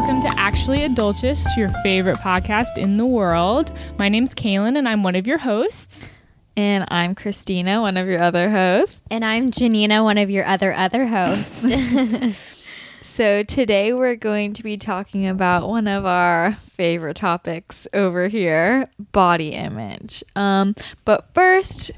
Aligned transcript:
welcome 0.00 0.22
to 0.22 0.40
Actually 0.40 0.78
Adultish, 0.78 1.44
your 1.58 1.68
favorite 1.82 2.16
podcast 2.16 2.78
in 2.78 2.96
the 2.96 3.04
world. 3.04 3.70
My 3.98 4.08
name's 4.08 4.34
Kaylin, 4.34 4.78
and 4.78 4.88
I'm 4.88 5.02
one 5.02 5.14
of 5.14 5.26
your 5.26 5.36
hosts. 5.36 6.08
And 6.56 6.86
I'm 6.88 7.14
Christina, 7.14 7.82
one 7.82 7.98
of 7.98 8.08
your 8.08 8.22
other 8.22 8.48
hosts. 8.48 9.02
And 9.10 9.22
I'm 9.22 9.50
Janina, 9.50 10.02
one 10.02 10.16
of 10.16 10.30
your 10.30 10.46
other 10.46 10.72
other 10.72 11.04
hosts. 11.04 11.66
so 13.02 13.42
today 13.42 13.92
we're 13.92 14.16
going 14.16 14.54
to 14.54 14.62
be 14.62 14.78
talking 14.78 15.26
about 15.26 15.68
one 15.68 15.86
of 15.86 16.06
our 16.06 16.54
favorite 16.70 17.18
topics 17.18 17.86
over 17.92 18.28
here, 18.28 18.88
body 19.12 19.50
image. 19.50 20.24
Um, 20.34 20.76
but 21.04 21.28
first, 21.34 21.90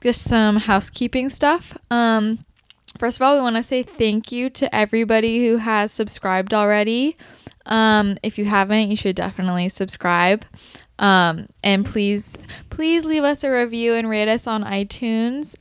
just 0.00 0.22
some 0.22 0.56
housekeeping 0.56 1.28
stuff. 1.28 1.76
Um, 1.90 2.46
first 2.98 3.18
of 3.18 3.22
all, 3.22 3.34
we 3.34 3.40
want 3.40 3.56
to 3.56 3.62
say 3.62 3.82
thank 3.82 4.32
you 4.32 4.50
to 4.50 4.74
everybody 4.74 5.46
who 5.46 5.58
has 5.58 5.92
subscribed 5.92 6.54
already. 6.54 7.16
Um, 7.66 8.16
if 8.22 8.38
you 8.38 8.44
haven't, 8.44 8.90
you 8.90 8.96
should 8.96 9.16
definitely 9.16 9.68
subscribe. 9.68 10.44
Um, 10.98 11.48
and 11.62 11.84
please, 11.84 12.36
please 12.70 13.04
leave 13.04 13.24
us 13.24 13.44
a 13.44 13.50
review 13.50 13.94
and 13.94 14.08
rate 14.08 14.28
us 14.28 14.46
on 14.46 14.64
iTunes 14.64 15.56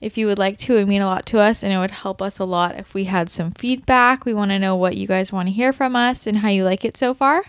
if 0.00 0.18
you 0.18 0.26
would 0.26 0.38
like 0.38 0.58
to. 0.58 0.74
It 0.74 0.80
would 0.80 0.88
mean 0.88 1.02
a 1.02 1.06
lot 1.06 1.26
to 1.26 1.38
us 1.38 1.62
and 1.62 1.72
it 1.72 1.78
would 1.78 1.90
help 1.90 2.20
us 2.20 2.38
a 2.38 2.44
lot 2.44 2.78
if 2.78 2.94
we 2.94 3.04
had 3.04 3.30
some 3.30 3.52
feedback. 3.52 4.24
We 4.24 4.34
want 4.34 4.50
to 4.50 4.58
know 4.58 4.76
what 4.76 4.96
you 4.96 5.06
guys 5.06 5.32
want 5.32 5.48
to 5.48 5.52
hear 5.52 5.72
from 5.72 5.96
us 5.96 6.26
and 6.26 6.38
how 6.38 6.48
you 6.48 6.64
like 6.64 6.84
it 6.84 6.96
so 6.96 7.14
far. 7.14 7.44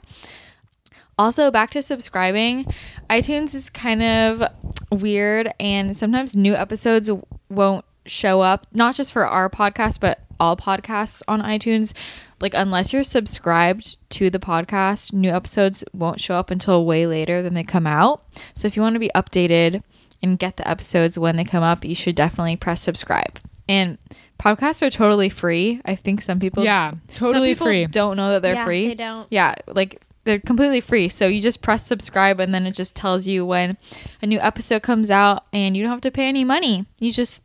Also, 1.17 1.51
back 1.51 1.69
to 1.71 1.81
subscribing. 1.81 2.65
iTunes 3.09 3.53
is 3.53 3.69
kind 3.69 4.01
of 4.01 4.43
weird, 4.91 5.53
and 5.59 5.95
sometimes 5.95 6.35
new 6.35 6.55
episodes 6.55 7.09
won't 7.49 7.85
show 8.05 8.41
up, 8.41 8.67
not 8.71 8.95
just 8.95 9.13
for 9.13 9.25
our 9.25 9.49
podcast, 9.49 9.99
but 9.99 10.21
all 10.39 10.57
podcasts 10.57 11.21
on 11.27 11.41
iTunes. 11.41 11.93
Like, 12.39 12.53
unless 12.53 12.91
you're 12.91 13.03
subscribed 13.03 13.97
to 14.11 14.29
the 14.29 14.39
podcast, 14.39 15.13
new 15.13 15.31
episodes 15.31 15.83
won't 15.93 16.19
show 16.19 16.35
up 16.35 16.51
until 16.51 16.85
way 16.85 17.05
later 17.05 17.41
than 17.41 17.53
they 17.53 17.63
come 17.63 17.87
out. 17.87 18.23
So, 18.53 18.67
if 18.67 18.75
you 18.75 18.81
want 18.81 18.95
to 18.95 18.99
be 18.99 19.11
updated 19.15 19.83
and 20.21 20.39
get 20.39 20.57
the 20.57 20.67
episodes 20.67 21.17
when 21.17 21.35
they 21.35 21.45
come 21.45 21.63
up, 21.63 21.85
you 21.85 21.95
should 21.95 22.15
definitely 22.15 22.57
press 22.57 22.81
subscribe. 22.81 23.39
And 23.69 23.97
podcasts 24.39 24.85
are 24.85 24.89
totally 24.89 25.29
free. 25.29 25.81
I 25.85 25.95
think 25.95 26.21
some 26.21 26.39
people, 26.39 26.63
yeah, 26.63 26.93
totally 27.09 27.55
free, 27.55 27.85
don't 27.85 28.17
know 28.17 28.31
that 28.31 28.41
they're 28.41 28.55
yeah, 28.55 28.65
free. 28.65 28.87
They 28.89 28.95
don't. 28.95 29.27
Yeah, 29.31 29.55
like 29.67 30.01
they're 30.25 30.39
completely 30.39 30.81
free. 30.81 31.09
So 31.09 31.27
you 31.27 31.41
just 31.41 31.61
press 31.61 31.85
subscribe 31.85 32.39
and 32.39 32.53
then 32.53 32.65
it 32.65 32.71
just 32.71 32.95
tells 32.95 33.27
you 33.27 33.45
when 33.45 33.77
a 34.21 34.27
new 34.27 34.39
episode 34.39 34.81
comes 34.81 35.11
out 35.11 35.45
and 35.51 35.75
you 35.75 35.83
don't 35.83 35.91
have 35.91 36.01
to 36.01 36.11
pay 36.11 36.27
any 36.27 36.43
money. 36.43 36.85
You 36.99 37.11
just 37.11 37.43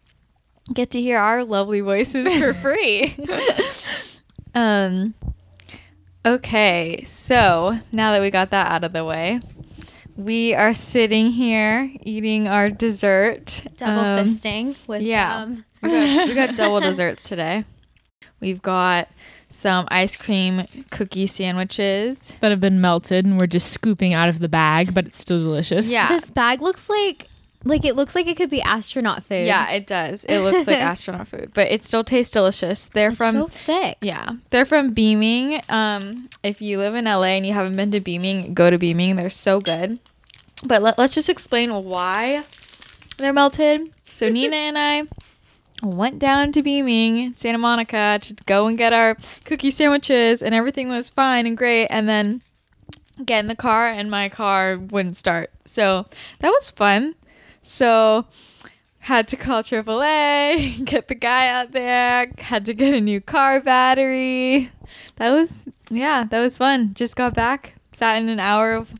get 0.73 0.91
to 0.91 1.01
hear 1.01 1.19
our 1.19 1.45
lovely 1.45 1.81
voices 1.81 2.33
for 2.39 2.53
free. 2.65 3.15
um 4.55 5.15
okay, 6.25 7.03
so 7.05 7.79
now 7.93 8.13
that 8.13 8.21
we 8.21 8.31
got 8.31 8.51
that 8.51 8.71
out 8.71 8.85
of 8.85 8.93
the 8.93 9.05
way, 9.05 9.41
we 10.17 10.55
are 10.55 10.75
sitting 10.75 11.31
here 11.31 11.91
eating 12.03 12.49
our 12.49 12.71
dessert. 12.71 13.63
Double 13.77 14.01
Um, 14.01 14.29
fisting 14.29 14.77
with 14.87 15.03
yeah. 15.03 15.43
um, 15.43 15.65
we 15.83 15.91
got, 15.91 16.29
we 16.29 16.35
got 16.35 16.57
double 16.57 16.81
desserts 16.81 17.23
today. 17.29 17.65
We've 18.41 18.61
got 18.63 19.09
some 19.51 19.87
ice 19.91 20.17
cream 20.17 20.65
cookie 20.91 21.27
sandwiches. 21.27 22.37
that 22.41 22.51
have 22.51 22.61
been 22.61 22.81
melted, 22.81 23.25
and 23.25 23.41
we're 23.41 23.47
just 23.47 23.73
scooping 23.73 24.13
out 24.13 24.29
of 24.29 24.39
the 24.41 24.49
bag, 24.49 24.93
but 24.95 25.07
it's 25.07 25.19
still 25.19 25.39
delicious. 25.41 25.89
Yeah. 25.89 26.09
This 26.09 26.31
bag 26.31 26.61
looks 26.61 26.89
like 26.89 27.29
like 27.65 27.85
it 27.85 27.97
looks 27.97 28.15
like 28.15 28.27
it 28.27 28.37
could 28.37 28.51
be 28.51 28.63
astronaut 28.63 29.25
food. 29.25 29.47
Yeah, 29.47 29.71
it 29.71 29.87
does. 29.87 30.25
It 30.25 30.39
looks 30.41 30.67
like 30.67 30.77
astronaut 30.81 31.29
food, 31.29 31.51
but 31.55 31.71
it 31.71 31.83
still 31.83 32.05
tastes 32.05 32.33
delicious. 32.33 32.87
They're 32.87 33.09
It's 33.11 33.19
from 33.19 33.35
so 33.35 33.49
thick. 33.49 33.99
yeah, 34.01 34.31
they're 34.51 34.65
from 34.67 34.93
Beaming. 34.93 35.61
Um, 35.69 36.29
if 36.43 36.63
you 36.63 36.79
live 36.79 36.95
in 36.95 37.05
LA 37.07 37.35
and 37.37 37.47
you 37.47 37.53
haven't 37.53 37.77
been 37.77 37.91
to 37.91 38.01
Beaming, 38.01 38.55
go 38.55 38.71
to 38.71 38.79
Beaming. 38.79 39.17
They're 39.17 39.31
so 39.31 39.61
good. 39.61 39.99
But 40.65 40.83
let, 40.83 40.99
let's 40.99 41.15
just 41.15 41.29
explain 41.29 41.73
why 41.85 42.45
they're 43.17 43.33
melted. 43.33 43.93
So 44.13 44.29
Nina 44.31 44.57
and 44.57 44.79
I 44.79 45.03
went 45.83 46.19
down 46.19 46.51
to 46.53 46.63
Beaming, 46.63 47.35
Santa 47.37 47.59
Monica, 47.59 48.19
to 48.23 48.35
go 48.47 48.67
and 48.67 48.77
get 48.77 48.93
our 48.93 49.17
cookie 49.45 49.71
sandwiches, 49.71 50.43
and 50.43 50.55
everything 50.55 50.89
was 50.89 51.09
fine 51.09 51.47
and 51.47 51.57
great. 51.57 51.87
And 51.89 52.09
then 52.09 52.43
get 53.25 53.41
in 53.41 53.47
the 53.49 53.55
car, 53.57 53.89
and 53.89 54.11
my 54.11 54.29
car 54.29 54.79
wouldn't 54.79 55.17
start. 55.17 55.51
So 55.65 56.07
that 56.41 56.49
was 56.51 56.71
fun. 56.71 57.15
So 57.63 58.27
had 59.01 59.29
to 59.29 59.37
call 59.37 59.63
AAA, 59.63 60.85
get 60.85 61.09
the 61.09 61.15
guy 61.15 61.49
out 61.49 61.73
there, 61.73 62.31
had 62.39 62.67
to 62.67 62.75
get 62.75 62.95
a 62.95 63.01
new 63.01 63.21
car 63.21 63.61
battery. 63.61 64.71
That 65.17 65.31
was 65.31 65.67
yeah, 65.91 66.25
that 66.25 66.41
was 66.41 66.59
fun. 66.59 66.93
Just 66.95 67.17
got 67.17 67.35
back, 67.35 67.75
sat 67.93 68.21
in 68.21 68.29
an 68.29 68.41
hour 68.41 68.75
of 68.75 68.93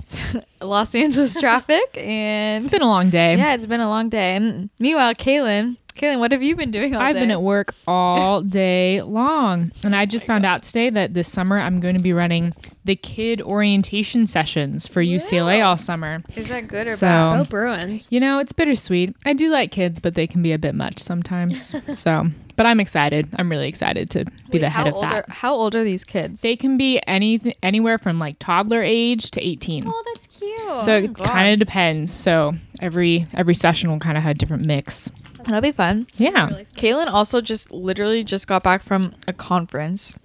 Los 0.60 0.94
Angeles 0.94 1.38
traffic, 1.38 1.84
and 1.96 2.62
It's 2.62 2.70
been 2.70 2.82
a 2.82 2.86
long 2.88 3.10
day. 3.10 3.36
yeah, 3.36 3.54
it's 3.54 3.66
been 3.66 3.80
a 3.80 3.88
long 3.88 4.08
day. 4.08 4.36
And 4.36 4.70
meanwhile, 4.78 5.14
Kaylin, 5.14 5.76
Kaylin, 5.96 6.18
what 6.18 6.32
have 6.32 6.42
you 6.42 6.56
been 6.56 6.72
doing 6.72 6.92
all 6.94 7.00
day? 7.00 7.06
I've 7.06 7.14
day? 7.14 7.20
been 7.20 7.30
at 7.30 7.40
work 7.42 7.72
all 7.86 8.40
day 8.42 9.00
long. 9.02 9.70
And 9.84 9.94
I 9.94 10.02
oh 10.02 10.06
just 10.06 10.26
found 10.26 10.44
out 10.44 10.64
today 10.64 10.90
that 10.90 11.14
this 11.14 11.28
summer 11.30 11.56
I'm 11.58 11.78
going 11.78 11.96
to 11.96 12.02
be 12.02 12.12
running 12.12 12.52
the 12.84 12.96
kid 12.96 13.40
orientation 13.40 14.26
sessions 14.26 14.88
for 14.88 15.02
UCLA 15.02 15.64
all 15.64 15.76
summer. 15.76 16.22
Is 16.34 16.48
that 16.48 16.66
good 16.66 16.88
or 16.88 16.96
So- 16.96 17.06
bad? 17.06 17.40
Oh, 17.40 17.44
Bruins. 17.44 18.08
You 18.10 18.18
know, 18.18 18.40
it's 18.40 18.52
bittersweet. 18.52 19.14
I 19.24 19.34
do 19.34 19.50
like 19.50 19.70
kids, 19.70 20.00
but 20.00 20.14
they 20.14 20.26
can 20.26 20.42
be 20.42 20.50
a 20.52 20.58
bit 20.58 20.74
much 20.74 20.98
sometimes. 20.98 21.72
so, 21.96 22.26
but 22.56 22.66
I'm 22.66 22.80
excited. 22.80 23.28
I'm 23.36 23.48
really 23.48 23.68
excited 23.68 24.10
to 24.10 24.24
be 24.24 24.32
Wait, 24.54 24.58
the 24.60 24.70
how 24.70 24.84
head 24.84 24.88
of 24.88 24.94
old 24.94 25.04
that. 25.04 25.12
Are, 25.12 25.32
how 25.32 25.54
old 25.54 25.76
are 25.76 25.84
these 25.84 26.02
kids? 26.02 26.42
They 26.42 26.56
can 26.56 26.76
be 26.76 27.00
any 27.06 27.54
anywhere 27.62 27.98
from 27.98 28.18
like 28.18 28.40
toddler 28.40 28.82
age 28.82 29.30
to 29.32 29.40
18. 29.46 29.84
Oh, 29.86 30.02
that's 30.12 30.26
cute. 30.38 30.82
so 30.82 30.92
oh 30.94 30.96
it 30.96 31.14
kind 31.14 31.52
of 31.52 31.60
depends. 31.64 32.12
So 32.12 32.54
every 32.80 33.26
every 33.32 33.54
session 33.54 33.90
will 33.90 34.00
kind 34.00 34.16
of 34.16 34.24
have 34.24 34.32
a 34.32 34.38
different 34.38 34.66
mix. 34.66 35.08
That'll 35.44 35.60
be 35.60 35.72
fun. 35.72 36.06
Yeah. 36.16 36.48
really 36.48 36.66
Kaylin 36.76 37.08
also 37.08 37.40
just 37.40 37.70
literally 37.70 38.24
just 38.24 38.46
got 38.46 38.62
back 38.62 38.82
from 38.82 39.14
a 39.26 39.32
conference. 39.32 40.18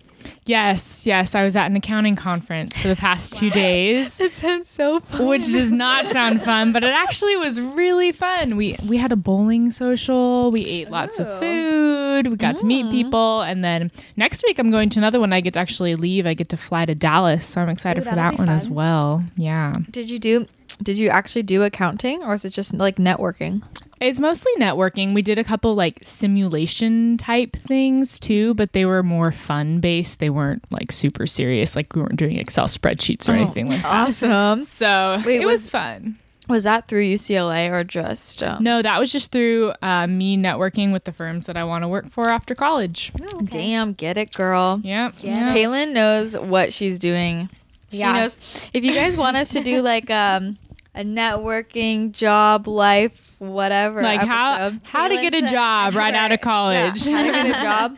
Yes, 0.46 1.06
yes. 1.06 1.36
I 1.36 1.44
was 1.44 1.56
at 1.56 1.68
an 1.68 1.76
accounting 1.76 2.16
conference 2.16 2.78
for 2.78 2.88
the 2.88 2.96
past 2.96 3.38
two 3.38 3.50
days. 3.52 4.20
It 4.20 4.34
sounds 4.34 4.68
so 4.68 5.00
fun. 5.00 5.28
which 5.28 5.46
does 5.46 5.72
not 5.72 6.08
sound 6.08 6.42
fun, 6.44 6.72
but 6.72 6.84
it 6.84 6.94
actually 6.94 7.36
was 7.36 7.62
really 7.62 8.12
fun. 8.12 8.56
We 8.56 8.76
we 8.86 8.98
had 8.98 9.12
a 9.12 9.16
bowling 9.16 9.72
social. 9.72 10.52
We 10.52 10.66
ate 10.66 10.90
lots 10.90 11.20
of 11.20 11.28
oh. 11.28 11.40
food. 11.40 12.28
We 12.28 12.36
got 12.36 12.58
to 12.58 12.66
meet 12.66 12.90
people, 12.90 13.42
and 13.42 13.64
then 13.64 13.92
next 14.18 14.44
week 14.46 14.60
I'm 14.60 14.72
going 14.72 14.90
to 14.90 15.00
another 15.00 15.20
one. 15.20 15.32
I 15.34 15.42
get 15.42 15.54
to 15.54 15.60
actually 15.60 15.96
leave. 15.96 16.26
I 16.26 16.34
get 16.34 16.50
to 16.50 16.58
fly 16.58 16.86
to 16.86 16.96
Dallas, 16.96 17.46
so 17.46 17.62
I'm 17.62 17.70
excited 17.70 18.02
Ooh, 18.02 18.10
for 18.10 18.16
that'll 18.16 18.32
that 18.32 18.38
be 18.38 18.44
one 18.44 18.50
as 18.50 18.68
well. 18.68 19.24
Yeah, 19.38 19.74
Did 19.92 20.10
you 20.10 20.20
do? 20.20 20.48
Did 20.82 20.98
you 20.98 21.10
actually 21.10 21.44
do 21.44 21.64
accounting, 21.64 22.24
or 22.24 22.34
is 22.34 22.46
it 22.46 22.52
just 22.52 22.74
like 22.74 22.96
networking? 22.96 23.62
It's 24.00 24.20
mostly 24.20 24.52
networking. 24.60 25.14
We 25.14 25.22
did 25.22 25.38
a 25.40 25.44
couple 25.44 25.76
like 25.76 26.00
simulation 26.04 27.18
type 27.18 27.56
things 27.56 28.20
too, 28.20 28.54
but 28.54 28.74
they 28.74 28.86
were 28.86 29.04
more 29.04 29.32
fun 29.32 29.80
based. 29.80 30.20
They 30.20 30.30
weren't 30.30 30.64
like 30.72 30.92
super 30.92 31.28
serious. 31.28 31.76
Like 31.76 31.94
we 31.96 32.02
weren't 32.02 32.16
doing 32.16 32.38
Excel 32.38 32.66
spreadsheets 32.66 33.28
or 33.28 33.34
Oh, 33.34 33.36
anything 33.42 33.70
like 33.70 33.82
that. 33.82 34.08
Awesome. 34.08 34.64
So 34.80 35.22
Wait, 35.26 35.42
it 35.42 35.46
was- 35.46 35.62
was 35.64 35.70
fun. 35.70 36.18
Was 36.48 36.64
that 36.64 36.88
through 36.88 37.04
UCLA 37.04 37.70
or 37.72 37.84
just? 37.84 38.42
Um, 38.42 38.64
No, 38.64 38.82
that 38.82 38.98
was 39.00 39.12
just 39.12 39.32
through 39.32 39.72
uh, 39.84 40.08
me 40.08 40.36
networking 40.36 40.92
with 40.92 41.04
the 41.04 41.12
firms 41.12 41.46
that 41.46 41.56
I 41.56 41.64
want 41.64 41.84
to 41.84 41.88
work 41.88 42.10
for 42.10 42.28
after 42.30 42.56
college. 42.56 43.12
Oh, 43.22 43.38
okay. 43.44 43.46
Damn, 43.46 43.94
get 43.94 44.18
it, 44.18 44.34
girl. 44.34 44.82
Yep. 44.84 45.14
Yeah. 45.22 45.54
Kaylin 45.54 45.92
knows 45.94 46.36
what 46.36 46.74
she's 46.74 46.98
doing. 46.98 47.50
She 47.92 47.98
Yeah. 48.00 48.14
knows. 48.14 48.38
If 48.74 48.84
you 48.84 48.94
guys 48.96 49.16
want 49.16 49.38
us 49.38 49.50
to 49.50 49.62
do 49.64 49.84
like 49.84 50.10
um 50.10 50.58
a 50.96 51.04
networking 51.04 52.12
job 52.14 52.68
life 52.68 53.29
whatever 53.40 54.02
Like 54.02 54.22
how 54.22 54.56
episode, 54.56 54.82
how 54.84 55.08
to 55.08 55.16
get 55.16 55.34
a 55.34 55.38
Kaylin's 55.38 55.52
a- 55.52 55.54
job 55.54 55.96
right 55.96 56.14
out 56.14 56.32
of 56.32 56.40
yeah, 56.40 56.44
college. 56.44 57.06
how 57.06 57.24
to 57.24 57.32
get 57.32 57.46
a 57.48 57.52
job, 57.62 57.98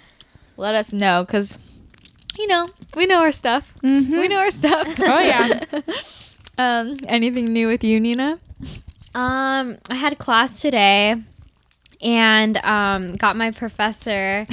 let 0.58 0.74
us 0.76 0.94
know 0.94 1.24
because 1.26 1.60
you 2.38 2.48
know 2.48 2.70
we 2.96 3.06
know 3.06 3.20
our 3.22 3.32
stuff. 3.32 3.74
Mhm. 3.84 4.10
We 4.20 4.28
know 4.28 4.38
our 4.38 4.52
stuff. 4.52 4.88
Oh, 5.00 5.20
yeah. 5.20 5.60
um, 6.58 6.98
anything 7.08 7.46
new 7.46 7.68
with 7.68 7.84
you, 7.84 8.00
Nina? 8.00 8.40
Um, 9.14 9.78
I 9.90 9.96
had 9.96 10.18
class 10.20 10.62
today, 10.62 11.16
and 12.02 12.58
um, 12.58 13.16
got 13.18 13.36
my 13.36 13.52
professor 13.52 14.46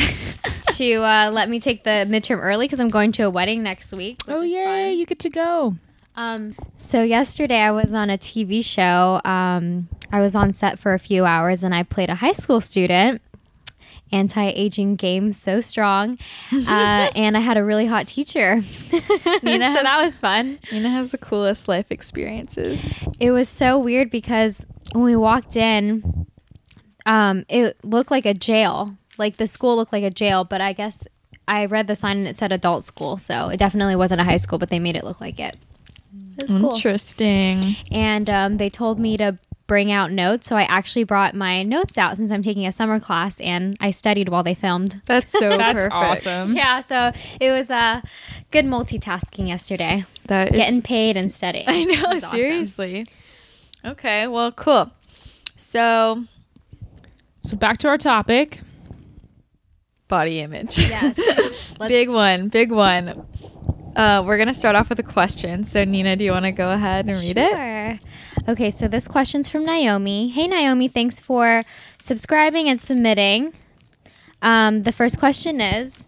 to 0.74 0.94
uh, 1.02 1.30
let 1.32 1.48
me 1.48 1.60
take 1.60 1.84
the 1.84 2.06
midterm 2.08 2.40
early 2.40 2.66
because 2.66 2.80
I'm 2.80 2.88
going 2.88 3.12
to 3.12 3.22
a 3.24 3.30
wedding 3.30 3.62
next 3.62 3.92
week. 3.92 4.20
Oh 4.26 4.42
is 4.42 4.50
yay, 4.50 4.92
you 4.94 5.06
get 5.06 5.18
to 5.20 5.30
go. 5.30 5.76
Um, 6.18 6.56
so 6.76 7.04
yesterday 7.04 7.60
I 7.60 7.70
was 7.70 7.94
on 7.94 8.10
a 8.10 8.18
TV 8.18 8.64
show. 8.64 9.20
Um, 9.24 9.88
I 10.10 10.20
was 10.20 10.34
on 10.34 10.52
set 10.52 10.80
for 10.80 10.92
a 10.92 10.98
few 10.98 11.24
hours, 11.24 11.62
and 11.62 11.72
I 11.72 11.84
played 11.84 12.10
a 12.10 12.16
high 12.16 12.32
school 12.32 12.60
student. 12.60 13.22
Anti-aging 14.10 14.96
game 14.96 15.32
so 15.32 15.60
strong, 15.60 16.18
uh, 16.52 17.10
and 17.14 17.36
I 17.36 17.40
had 17.40 17.56
a 17.58 17.64
really 17.64 17.84
hot 17.86 18.06
teacher. 18.06 18.56
Nina 19.42 19.66
so 19.66 19.70
has- 19.70 19.82
that 19.82 20.00
was 20.02 20.18
fun. 20.18 20.58
Nina 20.72 20.88
has 20.88 21.12
the 21.12 21.18
coolest 21.18 21.68
life 21.68 21.86
experiences. 21.90 22.80
It 23.20 23.30
was 23.32 23.48
so 23.50 23.78
weird 23.78 24.10
because 24.10 24.64
when 24.92 25.04
we 25.04 25.14
walked 25.14 25.56
in, 25.56 26.26
um, 27.04 27.44
it 27.50 27.76
looked 27.84 28.10
like 28.10 28.24
a 28.24 28.32
jail. 28.34 28.96
Like 29.18 29.36
the 29.36 29.46
school 29.46 29.76
looked 29.76 29.92
like 29.92 30.04
a 30.04 30.10
jail, 30.10 30.42
but 30.42 30.62
I 30.62 30.72
guess 30.72 30.98
I 31.46 31.66
read 31.66 31.86
the 31.86 31.94
sign 31.94 32.16
and 32.16 32.26
it 32.26 32.34
said 32.34 32.50
adult 32.50 32.84
school, 32.84 33.18
so 33.18 33.50
it 33.50 33.58
definitely 33.58 33.94
wasn't 33.96 34.22
a 34.22 34.24
high 34.24 34.38
school, 34.38 34.58
but 34.58 34.70
they 34.70 34.78
made 34.78 34.96
it 34.96 35.04
look 35.04 35.20
like 35.20 35.38
it. 35.38 35.54
It 36.38 36.42
was 36.42 36.50
cool. 36.52 36.74
Interesting. 36.74 37.76
And 37.90 38.30
um, 38.30 38.56
they 38.58 38.70
told 38.70 38.98
me 38.98 39.16
to 39.16 39.38
bring 39.66 39.92
out 39.92 40.10
notes, 40.10 40.46
so 40.48 40.56
I 40.56 40.62
actually 40.62 41.04
brought 41.04 41.34
my 41.34 41.62
notes 41.62 41.98
out 41.98 42.16
since 42.16 42.32
I'm 42.32 42.42
taking 42.42 42.66
a 42.66 42.72
summer 42.72 42.98
class, 42.98 43.38
and 43.40 43.76
I 43.80 43.90
studied 43.90 44.30
while 44.30 44.42
they 44.42 44.54
filmed. 44.54 45.02
That's 45.04 45.30
so 45.30 45.50
That's 45.58 45.74
perfect. 45.74 45.92
awesome. 45.94 46.56
Yeah, 46.56 46.80
so 46.80 47.12
it 47.38 47.50
was 47.50 47.70
uh, 47.70 48.00
good 48.50 48.64
multitasking 48.64 49.46
yesterday, 49.48 50.06
That 50.28 50.52
is 50.52 50.56
getting 50.56 50.80
paid 50.80 51.18
and 51.18 51.30
studying. 51.30 51.64
I 51.68 51.84
know, 51.84 51.92
It 51.92 52.14
was 52.14 52.24
awesome. 52.24 52.38
seriously. 52.38 53.06
Okay, 53.84 54.26
well, 54.26 54.52
cool. 54.52 54.90
So, 55.56 56.24
So 57.42 57.56
back 57.56 57.76
to 57.78 57.88
our 57.88 57.98
topic. 57.98 58.60
body 60.08 60.40
image. 60.40 60.78
Yes. 60.78 61.18
Big 61.88 62.08
one, 62.08 62.48
big 62.48 62.72
one. 62.72 63.26
Uh, 63.98 64.22
we're 64.24 64.38
gonna 64.38 64.54
start 64.54 64.76
off 64.76 64.88
with 64.90 65.00
a 65.00 65.02
question. 65.02 65.64
So, 65.64 65.82
Nina, 65.82 66.14
do 66.14 66.24
you 66.24 66.30
want 66.30 66.44
to 66.44 66.52
go 66.52 66.70
ahead 66.70 67.08
and 67.08 67.18
read 67.18 67.36
it? 67.36 67.56
Sure. 67.56 67.98
Okay, 68.48 68.70
so 68.70 68.86
this 68.86 69.08
question's 69.08 69.48
from 69.48 69.64
Naomi. 69.64 70.28
Hey, 70.28 70.46
Naomi, 70.46 70.86
thanks 70.86 71.18
for 71.18 71.64
subscribing 71.98 72.68
and 72.68 72.80
submitting. 72.80 73.52
Um, 74.40 74.84
the 74.84 74.92
first 74.92 75.18
question 75.18 75.60
is 75.60 76.04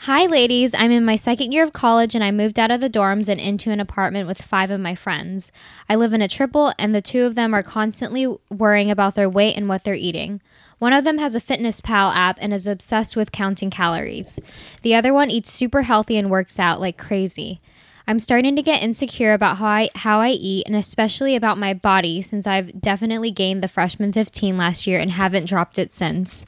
Hi, 0.00 0.24
ladies. 0.24 0.74
I'm 0.74 0.90
in 0.90 1.04
my 1.04 1.16
second 1.16 1.52
year 1.52 1.62
of 1.62 1.74
college 1.74 2.14
and 2.14 2.24
I 2.24 2.30
moved 2.30 2.58
out 2.58 2.70
of 2.70 2.80
the 2.80 2.88
dorms 2.88 3.28
and 3.28 3.38
into 3.38 3.70
an 3.70 3.80
apartment 3.80 4.26
with 4.26 4.40
five 4.40 4.70
of 4.70 4.80
my 4.80 4.94
friends. 4.94 5.52
I 5.90 5.96
live 5.96 6.14
in 6.14 6.22
a 6.22 6.28
triple, 6.28 6.72
and 6.78 6.94
the 6.94 7.02
two 7.02 7.24
of 7.24 7.34
them 7.34 7.52
are 7.52 7.62
constantly 7.62 8.34
worrying 8.50 8.90
about 8.90 9.14
their 9.14 9.28
weight 9.28 9.56
and 9.58 9.68
what 9.68 9.84
they're 9.84 9.94
eating. 9.94 10.40
One 10.78 10.92
of 10.92 11.04
them 11.04 11.18
has 11.18 11.34
a 11.34 11.40
Fitness 11.40 11.80
Pal 11.80 12.10
app 12.10 12.38
and 12.40 12.52
is 12.52 12.66
obsessed 12.66 13.16
with 13.16 13.32
counting 13.32 13.70
calories. 13.70 14.38
The 14.82 14.94
other 14.94 15.14
one 15.14 15.30
eats 15.30 15.50
super 15.50 15.82
healthy 15.82 16.18
and 16.18 16.30
works 16.30 16.58
out 16.58 16.80
like 16.80 16.98
crazy. 16.98 17.60
I'm 18.06 18.18
starting 18.18 18.54
to 18.54 18.62
get 18.62 18.82
insecure 18.82 19.32
about 19.32 19.56
how 19.56 19.66
I 19.66 19.88
how 19.96 20.20
I 20.20 20.28
eat 20.28 20.66
and 20.66 20.76
especially 20.76 21.34
about 21.34 21.58
my 21.58 21.74
body 21.74 22.22
since 22.22 22.46
I've 22.46 22.80
definitely 22.80 23.32
gained 23.32 23.62
the 23.62 23.68
freshman 23.68 24.12
15 24.12 24.56
last 24.56 24.86
year 24.86 25.00
and 25.00 25.10
haven't 25.10 25.48
dropped 25.48 25.78
it 25.78 25.92
since. 25.92 26.46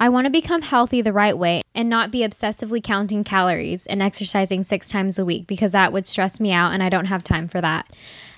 I 0.00 0.08
want 0.08 0.24
to 0.24 0.30
become 0.30 0.62
healthy 0.62 1.02
the 1.02 1.12
right 1.12 1.36
way 1.36 1.62
and 1.74 1.90
not 1.90 2.10
be 2.10 2.20
obsessively 2.20 2.82
counting 2.82 3.22
calories 3.22 3.86
and 3.86 4.02
exercising 4.02 4.62
6 4.62 4.88
times 4.88 5.18
a 5.18 5.24
week 5.24 5.46
because 5.46 5.72
that 5.72 5.92
would 5.92 6.06
stress 6.06 6.40
me 6.40 6.50
out 6.50 6.72
and 6.72 6.82
I 6.82 6.88
don't 6.88 7.04
have 7.04 7.22
time 7.22 7.46
for 7.46 7.60
that. 7.60 7.86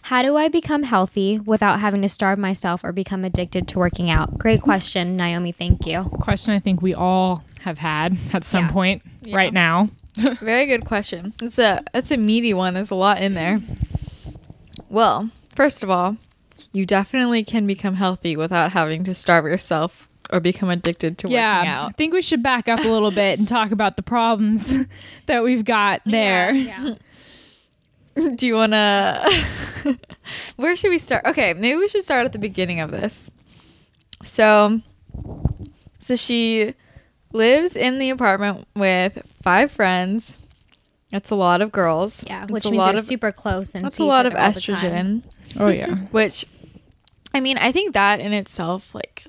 How 0.02 0.22
do 0.22 0.36
I 0.36 0.48
become 0.48 0.82
healthy 0.82 1.38
without 1.38 1.80
having 1.80 2.02
to 2.02 2.08
starve 2.08 2.38
myself 2.38 2.82
or 2.84 2.92
become 2.92 3.24
addicted 3.24 3.68
to 3.68 3.78
working 3.78 4.10
out? 4.10 4.36
Great 4.38 4.60
question, 4.60 5.16
Naomi. 5.16 5.52
Thank 5.52 5.86
you. 5.86 6.02
Question 6.20 6.52
I 6.54 6.58
think 6.58 6.82
we 6.82 6.92
all 6.92 7.44
have 7.60 7.78
had 7.78 8.16
at 8.32 8.44
some 8.44 8.66
Yeah. 8.66 8.70
point 8.72 9.02
Yeah. 9.22 9.36
right 9.36 9.52
now. 9.52 9.90
Very 10.40 10.66
good 10.66 10.84
question. 10.84 11.32
It's 11.40 11.58
a 11.58 11.82
it's 11.94 12.10
a 12.10 12.16
meaty 12.16 12.52
one. 12.52 12.74
There's 12.74 12.90
a 12.90 12.94
lot 12.96 13.22
in 13.22 13.34
there. 13.34 13.60
Well, 14.90 15.30
first 15.54 15.82
of 15.82 15.90
all, 15.90 16.16
you 16.72 16.84
definitely 16.84 17.44
can 17.44 17.66
become 17.66 17.94
healthy 17.94 18.36
without 18.36 18.72
having 18.72 19.04
to 19.04 19.14
starve 19.14 19.44
yourself 19.44 20.08
or 20.30 20.40
become 20.40 20.68
addicted 20.70 21.16
to 21.18 21.28
working 21.28 21.38
out. 21.38 21.64
yeah, 21.64 21.84
I 21.86 21.92
think 21.92 22.12
we 22.12 22.22
should 22.22 22.42
back 22.42 22.68
up 22.68 22.80
a 22.80 22.88
little 22.88 23.10
bit 23.10 23.38
and 23.38 23.46
talk 23.46 23.70
about 23.70 23.96
the 23.96 24.02
problems 24.02 24.76
that 25.26 25.42
we've 25.44 25.64
got 25.64 26.02
there. 26.04 26.52
Yeah. 26.52 26.94
Do 28.36 28.46
you 28.46 28.54
want 28.54 28.72
to? 28.72 29.98
Where 30.56 30.76
should 30.76 30.90
we 30.90 30.98
start? 30.98 31.24
Okay, 31.26 31.54
maybe 31.54 31.76
we 31.78 31.88
should 31.88 32.04
start 32.04 32.24
at 32.26 32.32
the 32.32 32.38
beginning 32.38 32.80
of 32.80 32.90
this. 32.90 33.30
So, 34.24 34.80
so 35.98 36.16
she 36.16 36.74
lives 37.32 37.76
in 37.76 37.98
the 37.98 38.10
apartment 38.10 38.66
with 38.76 39.22
five 39.42 39.70
friends. 39.72 40.38
That's 41.10 41.30
a 41.30 41.34
lot 41.34 41.60
of 41.60 41.72
girls. 41.72 42.24
Yeah, 42.26 42.44
It's 42.44 42.52
which 42.52 42.64
a 42.66 42.70
means 42.70 42.80
lot 42.80 42.92
they're 42.92 42.98
of 42.98 43.04
super 43.04 43.32
close 43.32 43.74
and 43.74 43.84
that's 43.84 43.98
a 43.98 44.04
lot 44.04 44.24
of 44.26 44.32
other 44.34 44.42
all 44.42 44.52
the 44.52 44.60
time. 44.60 45.22
estrogen. 45.22 45.22
Oh 45.60 45.68
yeah. 45.68 45.94
Which, 46.10 46.46
I 47.34 47.40
mean, 47.40 47.58
I 47.58 47.70
think 47.72 47.92
that 47.94 48.20
in 48.20 48.32
itself, 48.32 48.94
like, 48.94 49.24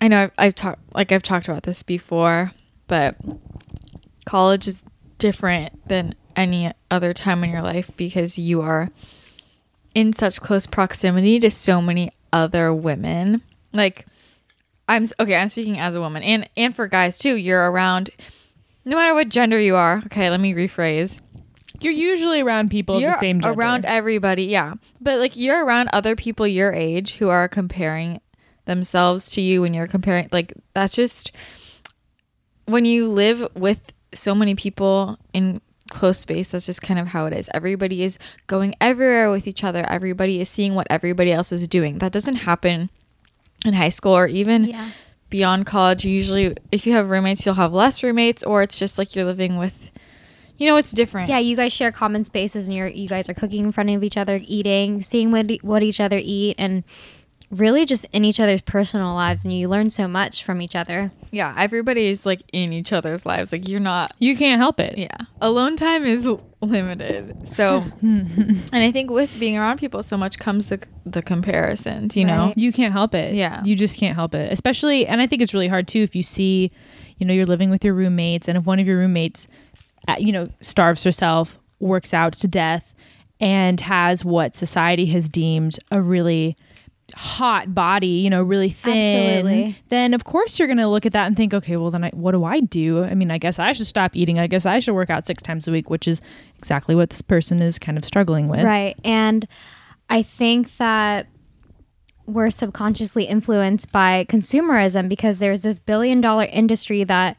I 0.00 0.08
know 0.08 0.24
I've, 0.24 0.32
I've 0.36 0.54
talked, 0.54 0.80
like 0.94 1.10
I've 1.12 1.22
talked 1.22 1.48
about 1.48 1.62
this 1.62 1.82
before, 1.82 2.52
but 2.86 3.16
college 4.26 4.66
is 4.68 4.84
different 5.16 5.88
than 5.88 6.14
any 6.38 6.72
other 6.90 7.12
time 7.12 7.42
in 7.44 7.50
your 7.50 7.62
life 7.62 7.90
because 7.96 8.38
you 8.38 8.62
are 8.62 8.90
in 9.94 10.12
such 10.12 10.40
close 10.40 10.66
proximity 10.66 11.40
to 11.40 11.50
so 11.50 11.82
many 11.82 12.12
other 12.32 12.72
women. 12.72 13.42
Like, 13.72 14.06
I'm 14.88 15.04
okay. 15.20 15.34
I'm 15.36 15.48
speaking 15.48 15.78
as 15.78 15.94
a 15.94 16.00
woman, 16.00 16.22
and 16.22 16.48
and 16.56 16.74
for 16.74 16.86
guys 16.86 17.18
too. 17.18 17.34
You're 17.36 17.70
around, 17.70 18.10
no 18.84 18.96
matter 18.96 19.12
what 19.12 19.28
gender 19.28 19.60
you 19.60 19.76
are. 19.76 20.02
Okay, 20.06 20.30
let 20.30 20.40
me 20.40 20.54
rephrase 20.54 21.20
You're 21.80 21.92
usually 21.92 22.40
around 22.40 22.70
people 22.70 22.96
of 22.96 23.02
you're 23.02 23.10
the 23.10 23.18
same 23.18 23.40
gender. 23.40 23.58
around 23.58 23.84
everybody 23.84 24.44
yeah 24.44 24.74
but 25.00 25.18
like 25.18 25.36
you're 25.36 25.64
around 25.64 25.90
other 25.92 26.16
people 26.16 26.46
your 26.46 26.72
age 26.72 27.16
who 27.16 27.28
are 27.28 27.48
comparing 27.48 28.20
themselves 28.64 29.30
to 29.30 29.40
you 29.42 29.60
when 29.60 29.74
you're 29.74 29.86
comparing 29.86 30.28
like 30.32 30.54
that's 30.72 30.94
just 30.94 31.32
when 32.64 32.84
you 32.84 33.08
live 33.08 33.46
with 33.54 33.80
so 34.14 34.34
many 34.34 34.54
people 34.54 35.18
in 35.34 35.60
close 35.90 36.18
space. 36.18 36.48
That's 36.48 36.66
just 36.66 36.82
kind 36.82 36.98
of 37.00 37.08
how 37.08 37.26
it 37.26 37.32
is. 37.32 37.48
Everybody 37.54 38.02
is 38.02 38.18
going 38.46 38.74
everywhere 38.80 39.30
with 39.30 39.46
each 39.46 39.64
other. 39.64 39.84
Everybody 39.88 40.40
is 40.40 40.48
seeing 40.48 40.74
what 40.74 40.86
everybody 40.90 41.32
else 41.32 41.52
is 41.52 41.66
doing. 41.68 41.98
That 41.98 42.12
doesn't 42.12 42.36
happen 42.36 42.90
in 43.64 43.74
high 43.74 43.88
school 43.88 44.16
or 44.16 44.26
even 44.26 44.64
Yeah. 44.64 44.90
beyond 45.30 45.66
college. 45.66 46.04
Usually 46.04 46.54
if 46.72 46.86
you 46.86 46.92
have 46.92 47.10
roommates 47.10 47.44
you'll 47.44 47.56
have 47.56 47.72
less 47.72 48.02
roommates 48.02 48.42
or 48.42 48.62
it's 48.62 48.78
just 48.78 48.98
like 48.98 49.14
you're 49.16 49.24
living 49.24 49.56
with 49.58 49.90
you 50.58 50.66
know 50.66 50.76
it's 50.76 50.90
different. 50.90 51.28
Yeah, 51.28 51.38
you 51.38 51.54
guys 51.54 51.72
share 51.72 51.92
common 51.92 52.24
spaces, 52.24 52.66
and 52.66 52.76
you're 52.76 52.88
you 52.88 53.08
guys 53.08 53.28
are 53.28 53.34
cooking 53.34 53.64
in 53.66 53.70
front 53.72 53.90
of 53.90 54.02
each 54.02 54.16
other, 54.16 54.40
eating, 54.44 55.02
seeing 55.04 55.30
what 55.30 55.48
what 55.62 55.84
each 55.84 56.00
other 56.00 56.18
eat, 56.20 56.56
and 56.58 56.82
really 57.50 57.86
just 57.86 58.04
in 58.12 58.24
each 58.24 58.40
other's 58.40 58.60
personal 58.60 59.14
lives, 59.14 59.44
and 59.44 59.56
you 59.56 59.68
learn 59.68 59.90
so 59.90 60.06
much 60.06 60.44
from 60.44 60.60
each 60.60 60.76
other. 60.76 61.10
Yeah, 61.30 61.54
everybody's 61.56 62.26
like 62.26 62.42
in 62.52 62.72
each 62.72 62.92
other's 62.92 63.24
lives. 63.24 63.52
Like 63.52 63.68
you're 63.68 63.80
not. 63.80 64.12
You 64.18 64.36
can't 64.36 64.60
help 64.60 64.80
it. 64.80 64.98
Yeah, 64.98 65.16
alone 65.40 65.76
time 65.76 66.04
is 66.04 66.28
limited. 66.60 67.48
So, 67.48 67.84
and 68.02 68.68
I 68.72 68.90
think 68.90 69.10
with 69.10 69.38
being 69.38 69.56
around 69.56 69.78
people 69.78 70.02
so 70.02 70.16
much 70.16 70.38
comes 70.38 70.68
the 70.68 70.80
the 71.06 71.22
comparisons. 71.22 72.16
You 72.16 72.24
know. 72.24 72.52
You 72.56 72.72
can't 72.72 72.92
help 72.92 73.14
it. 73.14 73.34
Yeah. 73.34 73.62
You 73.64 73.76
just 73.76 73.96
can't 73.96 74.14
help 74.14 74.34
it. 74.34 74.52
Especially, 74.52 75.06
and 75.06 75.20
I 75.20 75.26
think 75.26 75.42
it's 75.42 75.54
really 75.54 75.68
hard 75.68 75.88
too 75.88 76.02
if 76.02 76.14
you 76.14 76.22
see, 76.22 76.70
you 77.18 77.26
know, 77.26 77.32
you're 77.32 77.46
living 77.46 77.70
with 77.70 77.84
your 77.84 77.94
roommates, 77.94 78.48
and 78.48 78.58
if 78.58 78.64
one 78.64 78.78
of 78.78 78.86
your 78.86 78.98
roommates, 78.98 79.48
uh, 80.06 80.16
you 80.18 80.32
know, 80.32 80.48
starves 80.60 81.04
herself, 81.04 81.58
works 81.80 82.12
out 82.12 82.32
to 82.34 82.48
death, 82.48 82.94
and 83.40 83.80
has 83.80 84.24
what 84.24 84.56
society 84.56 85.06
has 85.06 85.28
deemed 85.28 85.78
a 85.90 86.00
really 86.00 86.56
hot 87.14 87.74
body, 87.74 88.06
you 88.06 88.30
know, 88.30 88.42
really 88.42 88.70
thin, 88.70 89.38
Absolutely. 89.38 89.76
then 89.88 90.14
of 90.14 90.24
course 90.24 90.58
you're 90.58 90.68
going 90.68 90.78
to 90.78 90.88
look 90.88 91.06
at 91.06 91.12
that 91.12 91.26
and 91.26 91.36
think, 91.36 91.54
okay, 91.54 91.76
well 91.76 91.90
then 91.90 92.04
I, 92.04 92.10
what 92.10 92.32
do 92.32 92.44
I 92.44 92.60
do? 92.60 93.02
I 93.04 93.14
mean, 93.14 93.30
I 93.30 93.38
guess 93.38 93.58
I 93.58 93.72
should 93.72 93.86
stop 93.86 94.14
eating. 94.14 94.38
I 94.38 94.46
guess 94.46 94.66
I 94.66 94.78
should 94.78 94.94
work 94.94 95.10
out 95.10 95.26
six 95.26 95.42
times 95.42 95.66
a 95.66 95.72
week, 95.72 95.90
which 95.90 96.06
is 96.06 96.20
exactly 96.58 96.94
what 96.94 97.10
this 97.10 97.22
person 97.22 97.62
is 97.62 97.78
kind 97.78 97.96
of 97.96 98.04
struggling 98.04 98.48
with. 98.48 98.62
Right. 98.62 98.96
And 99.04 99.48
I 100.10 100.22
think 100.22 100.76
that 100.76 101.26
we're 102.26 102.50
subconsciously 102.50 103.24
influenced 103.24 103.90
by 103.90 104.26
consumerism 104.28 105.08
because 105.08 105.38
there's 105.38 105.62
this 105.62 105.78
billion 105.78 106.20
dollar 106.20 106.44
industry 106.44 107.04
that 107.04 107.38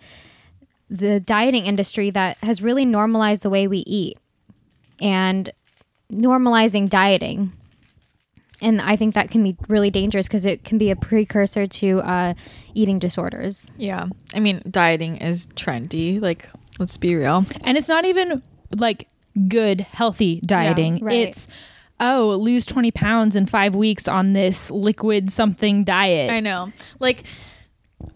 the 0.89 1.19
dieting 1.19 1.67
industry 1.67 2.09
that 2.09 2.37
has 2.37 2.61
really 2.61 2.85
normalized 2.85 3.43
the 3.43 3.49
way 3.49 3.67
we 3.67 3.79
eat 3.79 4.17
and 4.99 5.51
normalizing 6.11 6.89
dieting. 6.89 7.53
And 8.61 8.81
I 8.81 8.95
think 8.95 9.15
that 9.15 9.31
can 9.31 9.43
be 9.43 9.55
really 9.67 9.89
dangerous 9.89 10.27
because 10.27 10.45
it 10.45 10.63
can 10.63 10.77
be 10.77 10.91
a 10.91 10.95
precursor 10.95 11.65
to 11.67 11.99
uh, 12.01 12.33
eating 12.73 12.99
disorders. 12.99 13.71
Yeah. 13.77 14.07
I 14.33 14.39
mean, 14.39 14.61
dieting 14.69 15.17
is 15.17 15.47
trendy. 15.47 16.21
Like, 16.21 16.49
let's 16.77 16.97
be 16.97 17.15
real. 17.15 17.45
And 17.63 17.77
it's 17.77 17.87
not 17.87 18.05
even 18.05 18.41
like 18.75 19.07
good, 19.47 19.81
healthy 19.81 20.41
dieting. 20.45 21.03
right. 21.03 21.29
It's, 21.29 21.47
oh, 21.99 22.37
lose 22.39 22.65
20 22.65 22.91
pounds 22.91 23.35
in 23.35 23.45
five 23.45 23.75
weeks 23.75 24.07
on 24.07 24.33
this 24.33 24.69
liquid 24.71 25.31
something 25.31 25.83
diet. 25.83 26.29
I 26.29 26.39
know. 26.39 26.71
Like, 26.99 27.23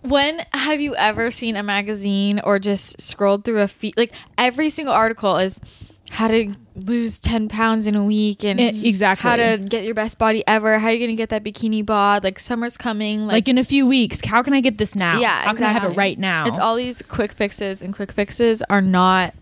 when 0.02 0.42
have 0.54 0.80
you 0.82 0.96
ever 0.96 1.32
seen 1.32 1.56
a 1.56 1.64
magazine 1.64 2.40
or 2.44 2.60
just 2.60 3.02
scrolled 3.02 3.46
through 3.46 3.62
a 3.62 3.68
feed? 3.68 3.96
Like, 3.98 4.14
every 4.38 4.70
single 4.70 4.94
article 4.94 5.38
is 5.38 5.60
how 6.13 6.27
to 6.27 6.53
lose 6.75 7.17
10 7.20 7.50
pounds 7.50 7.88
in 7.88 7.96
a 7.96 8.03
week 8.03 8.43
and 8.43 8.60
Eh, 8.60 8.72
exactly. 8.84 9.27
how 9.27 9.36
to 9.36 9.58
get 9.58 9.84
your 9.84 9.96
best 9.96 10.20
body 10.20 10.43
ever. 10.48 10.77
How 10.77 10.88
are 10.88 10.91
you 10.91 11.00
going 11.00 11.10
to 11.10 11.15
get 11.15 11.29
that 11.29 11.43
bikini 11.43 11.84
bod? 11.86 12.24
Like, 12.24 12.38
summer's 12.39 12.77
coming. 12.77 13.25
like, 13.25 13.48
in 13.48 13.58
a 13.58 13.63
few 13.63 13.88
weeks, 13.88 14.22
how 14.24 14.43
can 14.43 14.53
I 14.53 14.62
get 14.62 14.77
this 14.77 14.96
now? 14.96 15.20
Yeah, 15.20 15.29
How 15.43 15.53
can 15.53 15.63
I 15.63 15.70
have 15.72 15.84
it 15.84 15.96
right 15.98 16.17
now? 16.20 16.46
It's 16.46 16.60
all 16.60 16.75
these 16.75 17.01
quick 17.01 17.32
fixes, 17.32 17.82
and 17.82 17.96
quick 17.96 18.12
fixes 18.12 18.62
are 18.70 18.82
not 18.82 19.34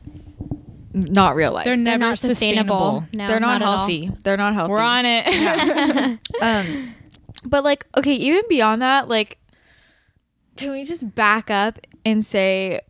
not 0.94 1.36
real 1.36 1.54
life. 1.54 1.64
They're 1.66 1.76
They're, 1.76 1.84
never 1.84 2.00
They're 2.00 2.10
not 2.10 2.20
sustainable. 2.20 3.02
sustainable. 3.02 3.28
No, 3.28 3.40
not, 3.40 3.56
at 3.62 3.62
all. 3.68 3.78
healthy. 3.80 4.12
They're 4.24 4.38
not 4.38 4.54
healthy. 4.54 4.72
We're 4.72 4.80
on 4.80 5.06
it. 5.06 6.20
um, 6.42 6.96
but 7.46 7.64
like, 7.64 7.86
okay, 7.98 8.14
even 8.14 8.44
beyond 8.50 8.82
that, 8.82 9.08
like, 9.08 9.38
can 10.58 10.72
we 10.72 10.84
just 10.84 11.16
back 11.16 11.50
up 11.50 11.80
and 12.06 12.26
say, 12.26 12.82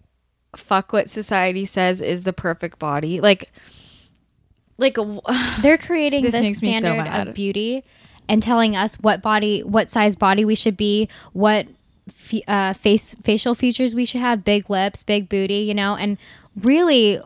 fuck 0.55 0.93
what 0.93 1.09
society 1.09 1.65
says 1.65 2.01
is 2.01 2.23
the 2.23 2.33
perfect 2.33 2.79
body. 2.79 3.21
Like, 3.21 3.51
like 4.77 4.97
They're 5.61 5.77
creating 5.77 6.23
This 6.23 6.33
me 6.33 6.53
so 6.53 6.79
standard 6.79 7.27
of 7.27 7.33
beauty 7.33 7.83
and 8.27 8.41
telling 8.41 8.75
us 8.75 8.95
what 8.99 9.21
body, 9.21 9.61
what 9.61 9.91
size 9.91 10.15
body 10.15 10.45
we 10.45 10.55
should 10.55 10.77
be, 10.77 11.09
what 11.33 11.67
uh, 12.47 12.73
face 12.73 13.15
facial 13.23 13.55
features 13.55 13.93
we 13.93 14.05
should 14.05 14.21
have, 14.21 14.43
big 14.43 14.69
lips, 14.69 15.03
big 15.03 15.29
booty, 15.29 15.55
you 15.55 15.73
know, 15.73 15.95
and 15.95 16.17
really, 16.59 17.19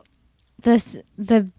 this 0.61 0.97
the 1.17 1.49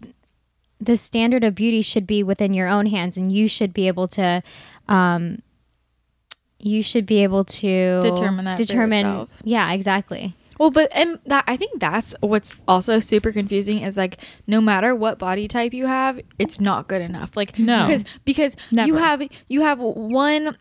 the 0.79 0.95
standard 0.95 1.43
of 1.43 1.55
beauty 1.55 1.81
should 1.81 2.05
be 2.05 2.21
within 2.23 2.53
your 2.53 2.67
own 2.67 2.85
hands, 2.87 3.17
and 3.17 3.31
you 3.31 3.47
should 3.47 3.73
be 3.73 3.87
able 3.87 4.07
to. 4.09 4.41
Um, 4.87 5.41
you 6.59 6.81
should 6.81 7.05
be 7.05 7.21
able 7.21 7.45
to 7.45 8.01
Determine 8.01 8.45
that 8.45 8.57
determine 8.57 9.27
yeah 9.43 9.71
exactly 9.73 10.35
well, 10.59 10.71
but 10.71 10.89
and 10.95 11.19
that 11.25 11.43
I 11.47 11.57
think 11.57 11.79
that's 11.79 12.13
what's 12.21 12.53
also 12.67 12.99
super 12.99 13.31
confusing 13.31 13.79
is 13.79 13.97
like 13.97 14.17
no 14.47 14.61
matter 14.61 14.95
what 14.95 15.19
body 15.19 15.47
type 15.47 15.73
you 15.73 15.85
have, 15.87 16.19
it's 16.39 16.59
not 16.59 16.87
good 16.87 17.01
enough. 17.01 17.35
Like 17.37 17.57
No. 17.59 17.85
because 17.85 18.05
because 18.25 18.55
you 18.71 18.95
have 18.95 19.21
you 19.47 19.61
have 19.61 19.79
one 19.79 20.55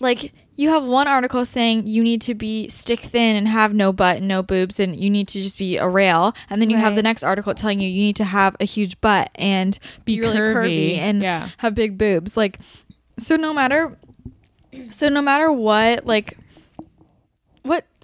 like 0.00 0.32
you 0.56 0.68
have 0.70 0.84
one 0.84 1.06
article 1.08 1.44
saying 1.44 1.86
you 1.86 2.02
need 2.02 2.20
to 2.22 2.34
be 2.34 2.68
stick 2.68 3.00
thin 3.00 3.36
and 3.36 3.48
have 3.48 3.74
no 3.74 3.92
butt 3.92 4.18
and 4.18 4.28
no 4.28 4.42
boobs 4.42 4.78
and 4.80 4.98
you 4.98 5.10
need 5.10 5.28
to 5.28 5.42
just 5.42 5.58
be 5.58 5.76
a 5.76 5.86
rail 5.88 6.32
and 6.48 6.62
then 6.62 6.70
you 6.70 6.76
have 6.76 6.94
the 6.94 7.02
next 7.02 7.22
article 7.22 7.52
telling 7.54 7.80
you 7.80 7.88
you 7.88 8.02
need 8.02 8.16
to 8.16 8.24
have 8.24 8.56
a 8.60 8.64
huge 8.64 8.98
butt 9.00 9.30
and 9.34 9.78
be, 10.04 10.14
Be 10.14 10.20
really 10.22 10.38
curvy, 10.38 10.94
curvy. 10.94 10.96
and 10.98 11.22
Yeah. 11.22 11.48
have 11.58 11.74
big 11.74 11.98
boobs 11.98 12.36
like 12.36 12.60
so 13.18 13.36
no 13.36 13.52
matter 13.52 13.98
so 14.90 15.08
no 15.08 15.20
matter 15.20 15.52
what 15.52 16.06
like 16.06 16.38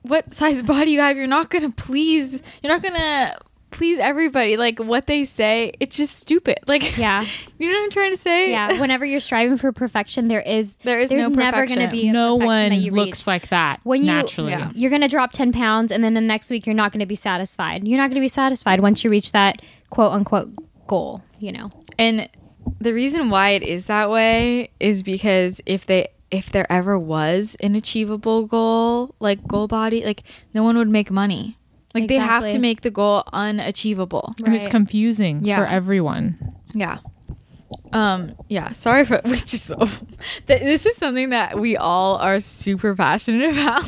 what 0.02 0.26
what 0.26 0.34
size 0.34 0.62
body 0.62 0.92
you 0.92 1.00
have 1.00 1.16
you're 1.16 1.26
not 1.26 1.50
gonna 1.50 1.70
please 1.70 2.42
you're 2.62 2.72
not 2.72 2.82
gonna 2.82 3.36
please 3.70 3.98
everybody 4.00 4.56
like 4.56 4.80
what 4.80 5.06
they 5.06 5.24
say 5.24 5.72
it's 5.78 5.96
just 5.96 6.16
stupid 6.16 6.58
like 6.66 6.98
yeah 6.98 7.24
you 7.58 7.68
know 7.70 7.78
what 7.78 7.84
i'm 7.84 7.90
trying 7.90 8.10
to 8.12 8.20
say 8.20 8.50
yeah 8.50 8.80
whenever 8.80 9.04
you're 9.04 9.20
striving 9.20 9.56
for 9.56 9.70
perfection 9.70 10.26
there 10.26 10.40
is 10.40 10.74
There 10.82 10.98
is 10.98 11.10
there's 11.10 11.22
no 11.22 11.28
never 11.28 11.58
going 11.58 11.68
to 11.68 11.74
perfection. 11.84 11.90
be 12.00 12.08
a 12.08 12.12
no 12.12 12.34
one 12.34 12.70
that 12.70 12.76
you 12.76 12.90
looks 12.90 13.20
reach. 13.20 13.26
like 13.28 13.48
that 13.50 13.78
when 13.84 14.00
you 14.00 14.06
naturally. 14.08 14.50
Yeah. 14.50 14.72
you're 14.74 14.90
going 14.90 15.02
to 15.02 15.08
drop 15.08 15.30
10 15.30 15.52
pounds 15.52 15.92
and 15.92 16.02
then 16.02 16.14
the 16.14 16.20
next 16.20 16.50
week 16.50 16.66
you're 16.66 16.74
not 16.74 16.90
going 16.90 16.98
to 17.00 17.06
be 17.06 17.14
satisfied 17.14 17.86
you're 17.86 17.96
not 17.98 18.08
going 18.08 18.16
to 18.16 18.20
be 18.20 18.26
satisfied 18.28 18.80
once 18.80 19.04
you 19.04 19.10
reach 19.10 19.30
that 19.32 19.62
quote 19.90 20.10
unquote 20.12 20.50
goal 20.88 21.22
you 21.38 21.52
know 21.52 21.70
And 21.96 22.28
the 22.80 22.92
reason 22.92 23.30
why 23.30 23.50
it 23.50 23.62
is 23.62 23.86
that 23.86 24.10
way 24.10 24.70
is 24.80 25.02
because 25.04 25.60
if 25.64 25.86
they 25.86 26.08
if 26.30 26.50
there 26.50 26.70
ever 26.70 26.98
was 26.98 27.56
an 27.60 27.74
achievable 27.74 28.46
goal, 28.46 29.14
like 29.20 29.46
goal 29.46 29.66
body, 29.68 30.04
like 30.04 30.22
no 30.54 30.62
one 30.62 30.76
would 30.78 30.88
make 30.88 31.10
money. 31.10 31.56
Like 31.94 32.06
they 32.08 32.16
have 32.16 32.48
to 32.48 32.58
make 32.60 32.82
the 32.82 32.90
goal 32.90 33.24
unachievable. 33.32 34.34
And 34.44 34.54
it's 34.54 34.68
confusing 34.68 35.40
Yeah. 35.42 35.56
for 35.56 35.66
everyone. 35.66 36.54
Yeah. 36.72 36.98
Um 37.92 38.34
yeah, 38.48 38.72
sorry 38.72 39.04
for 39.04 39.20
which 39.24 39.54
is 39.54 39.62
so 39.62 39.88
this 40.46 40.86
is 40.86 40.96
something 40.96 41.30
that 41.30 41.58
we 41.58 41.76
all 41.76 42.16
are 42.16 42.40
super 42.40 42.94
passionate 42.94 43.50
about. 43.52 43.84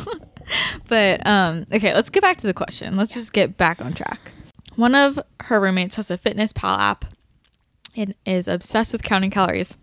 but 0.88 1.24
um 1.26 1.66
okay, 1.72 1.94
let's 1.94 2.10
get 2.10 2.22
back 2.22 2.38
to 2.38 2.46
the 2.46 2.54
question. 2.54 2.96
Let's 2.96 3.14
just 3.14 3.32
get 3.32 3.56
back 3.56 3.80
on 3.80 3.92
track. 3.94 4.32
One 4.76 4.94
of 4.94 5.18
her 5.42 5.60
roommates 5.60 5.96
has 5.96 6.10
a 6.10 6.18
fitness 6.18 6.52
pal 6.52 6.78
app 6.78 7.04
and 7.94 8.14
is 8.26 8.48
obsessed 8.48 8.92
with 8.92 9.02
counting 9.02 9.30
calories. 9.30 9.76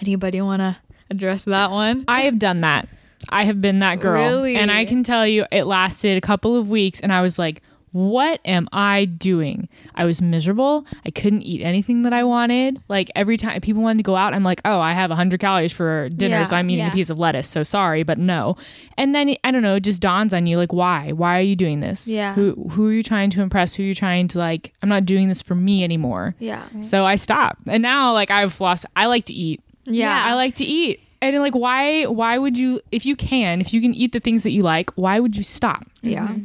Anybody 0.00 0.40
want 0.42 0.60
to 0.60 0.76
address 1.10 1.44
that 1.44 1.70
one? 1.70 2.04
I 2.08 2.22
have 2.22 2.38
done 2.38 2.60
that. 2.62 2.88
I 3.28 3.44
have 3.44 3.60
been 3.60 3.80
that 3.80 4.00
girl. 4.00 4.36
Really? 4.36 4.56
And 4.56 4.70
I 4.70 4.84
can 4.84 5.02
tell 5.02 5.26
you 5.26 5.44
it 5.50 5.64
lasted 5.64 6.16
a 6.16 6.20
couple 6.20 6.56
of 6.56 6.68
weeks 6.68 7.00
and 7.00 7.12
I 7.12 7.20
was 7.20 7.38
like, 7.38 7.62
what 7.92 8.40
am 8.44 8.68
I 8.70 9.06
doing? 9.06 9.66
I 9.94 10.04
was 10.04 10.20
miserable. 10.20 10.84
I 11.06 11.10
couldn't 11.10 11.42
eat 11.42 11.62
anything 11.62 12.02
that 12.02 12.12
I 12.12 12.22
wanted. 12.22 12.80
Like 12.88 13.10
every 13.16 13.38
time 13.38 13.60
people 13.62 13.82
wanted 13.82 13.98
to 13.98 14.02
go 14.02 14.14
out, 14.14 14.34
I'm 14.34 14.44
like, 14.44 14.60
oh, 14.66 14.78
I 14.78 14.92
have 14.92 15.08
100 15.10 15.40
calories 15.40 15.72
for 15.72 16.10
dinner, 16.10 16.36
Yeah, 16.36 16.44
so 16.44 16.56
I'm 16.56 16.68
eating 16.68 16.84
yeah. 16.84 16.90
a 16.90 16.94
piece 16.94 17.08
of 17.08 17.18
lettuce. 17.18 17.48
So 17.48 17.62
sorry, 17.62 18.02
but 18.02 18.18
no. 18.18 18.56
And 18.98 19.14
then 19.14 19.34
I 19.42 19.50
don't 19.50 19.62
know, 19.62 19.76
it 19.76 19.80
just 19.80 20.02
dawns 20.02 20.34
on 20.34 20.46
you 20.46 20.58
like, 20.58 20.72
why? 20.72 21.12
Why 21.12 21.38
are 21.38 21.42
you 21.42 21.56
doing 21.56 21.80
this? 21.80 22.06
Yeah. 22.06 22.34
Who 22.34 22.52
who 22.72 22.88
are 22.88 22.92
you 22.92 23.02
trying 23.02 23.30
to 23.30 23.40
impress? 23.40 23.74
Who 23.74 23.82
are 23.82 23.86
you 23.86 23.94
trying 23.94 24.28
to 24.28 24.38
like? 24.38 24.74
I'm 24.82 24.90
not 24.90 25.06
doing 25.06 25.28
this 25.28 25.40
for 25.40 25.54
me 25.54 25.82
anymore. 25.82 26.34
Yeah. 26.38 26.68
So 26.80 27.06
I 27.06 27.16
stopped. 27.16 27.62
And 27.66 27.82
now 27.82 28.12
like 28.12 28.30
I've 28.30 28.60
lost. 28.60 28.84
I 28.96 29.06
like 29.06 29.24
to 29.26 29.34
eat. 29.34 29.62
Yeah. 29.94 30.24
I 30.24 30.34
like 30.34 30.54
to 30.54 30.64
eat. 30.64 31.00
And 31.20 31.36
like 31.40 31.54
why 31.54 32.04
why 32.04 32.38
would 32.38 32.56
you 32.56 32.80
if 32.92 33.04
you 33.04 33.16
can, 33.16 33.60
if 33.60 33.72
you 33.72 33.80
can 33.80 33.92
eat 33.94 34.12
the 34.12 34.20
things 34.20 34.44
that 34.44 34.52
you 34.52 34.62
like, 34.62 34.90
why 34.92 35.18
would 35.18 35.36
you 35.36 35.42
stop? 35.42 35.84
Yeah. 36.02 36.28
Mm-hmm. 36.28 36.44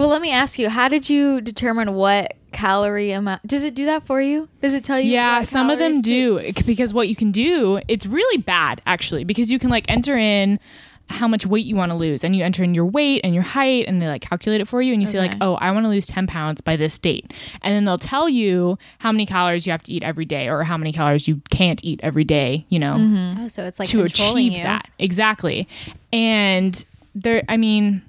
Well, 0.00 0.08
let 0.08 0.20
me 0.20 0.30
ask 0.30 0.58
you, 0.58 0.68
how 0.68 0.88
did 0.88 1.08
you 1.08 1.40
determine 1.40 1.94
what 1.94 2.34
calorie 2.52 3.12
amount? 3.12 3.46
Does 3.46 3.62
it 3.62 3.74
do 3.74 3.86
that 3.86 4.06
for 4.06 4.20
you? 4.20 4.48
Does 4.60 4.74
it 4.74 4.84
tell 4.84 5.00
you? 5.00 5.10
Yeah, 5.10 5.38
what 5.38 5.46
some 5.46 5.70
of 5.70 5.78
them 5.78 6.02
calories 6.02 6.42
to- 6.44 6.52
do 6.54 6.62
because 6.64 6.92
what 6.94 7.08
you 7.08 7.16
can 7.16 7.30
do, 7.32 7.80
it's 7.88 8.06
really 8.06 8.36
bad 8.38 8.82
actually 8.86 9.24
because 9.24 9.50
you 9.50 9.58
can 9.58 9.70
like 9.70 9.84
enter 9.88 10.16
in 10.16 10.58
how 11.08 11.28
much 11.28 11.46
weight 11.46 11.66
you 11.66 11.76
want 11.76 11.90
to 11.90 11.96
lose. 11.96 12.24
And 12.24 12.34
you 12.34 12.44
enter 12.44 12.64
in 12.64 12.74
your 12.74 12.84
weight 12.84 13.20
and 13.24 13.34
your 13.34 13.44
height 13.44 13.86
and 13.86 14.02
they 14.02 14.08
like 14.08 14.22
calculate 14.22 14.60
it 14.60 14.66
for 14.66 14.82
you 14.82 14.92
and 14.92 15.00
you 15.00 15.06
say 15.06 15.18
like 15.18 15.34
oh 15.40 15.54
i 15.56 15.70
want 15.70 15.84
to 15.84 15.88
lose 15.88 16.06
10 16.06 16.26
pounds 16.26 16.60
by 16.60 16.76
this 16.76 16.98
date. 16.98 17.32
And 17.62 17.74
then 17.74 17.84
they'll 17.84 17.98
tell 17.98 18.28
you 18.28 18.78
how 18.98 19.12
many 19.12 19.26
calories 19.26 19.66
you 19.66 19.72
have 19.72 19.82
to 19.84 19.92
eat 19.92 20.02
every 20.02 20.24
day 20.24 20.48
or 20.48 20.62
how 20.64 20.76
many 20.76 20.92
calories 20.92 21.28
you 21.28 21.40
can't 21.50 21.82
eat 21.84 22.00
every 22.02 22.24
day 22.24 22.66
you 22.68 22.78
know 22.78 22.94
mm-hmm. 22.94 23.44
oh 23.44 23.48
so 23.48 23.64
it's 23.64 23.78
like 23.78 23.88
to 23.88 24.02
achieve 24.02 24.52
you. 24.52 24.62
that. 24.62 24.88
Exactly. 24.98 25.68
And 26.12 26.84
there 27.14 27.42
i 27.48 27.56
mean 27.56 28.02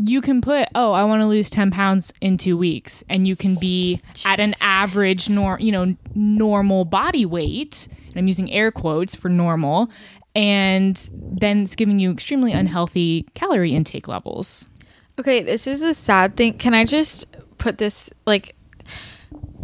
you 0.00 0.20
can 0.20 0.40
put 0.40 0.68
oh 0.74 0.92
i 0.92 1.04
want 1.04 1.20
to 1.20 1.26
lose 1.26 1.50
10 1.50 1.70
pounds 1.70 2.12
in 2.20 2.38
two 2.38 2.56
weeks 2.56 3.04
and 3.10 3.26
you 3.26 3.36
can 3.36 3.56
be 3.56 4.00
at 4.24 4.40
an 4.40 4.54
average 4.62 5.28
nor 5.28 5.58
you 5.60 5.72
know 5.72 5.94
normal 6.14 6.84
body 6.84 7.26
weight 7.26 7.88
and 8.08 8.16
i'm 8.16 8.26
using 8.26 8.50
air 8.50 8.70
quotes 8.70 9.14
for 9.14 9.28
normal 9.28 9.90
and 10.34 11.10
then 11.12 11.62
it's 11.62 11.76
giving 11.76 11.98
you 11.98 12.10
extremely 12.10 12.52
unhealthy 12.52 13.26
calorie 13.34 13.74
intake 13.74 14.08
levels 14.08 14.68
Okay, 15.18 15.42
this 15.42 15.66
is 15.66 15.82
a 15.82 15.94
sad 15.94 16.36
thing. 16.36 16.54
Can 16.58 16.74
I 16.74 16.84
just 16.84 17.26
put 17.58 17.78
this 17.78 18.10
like 18.26 18.54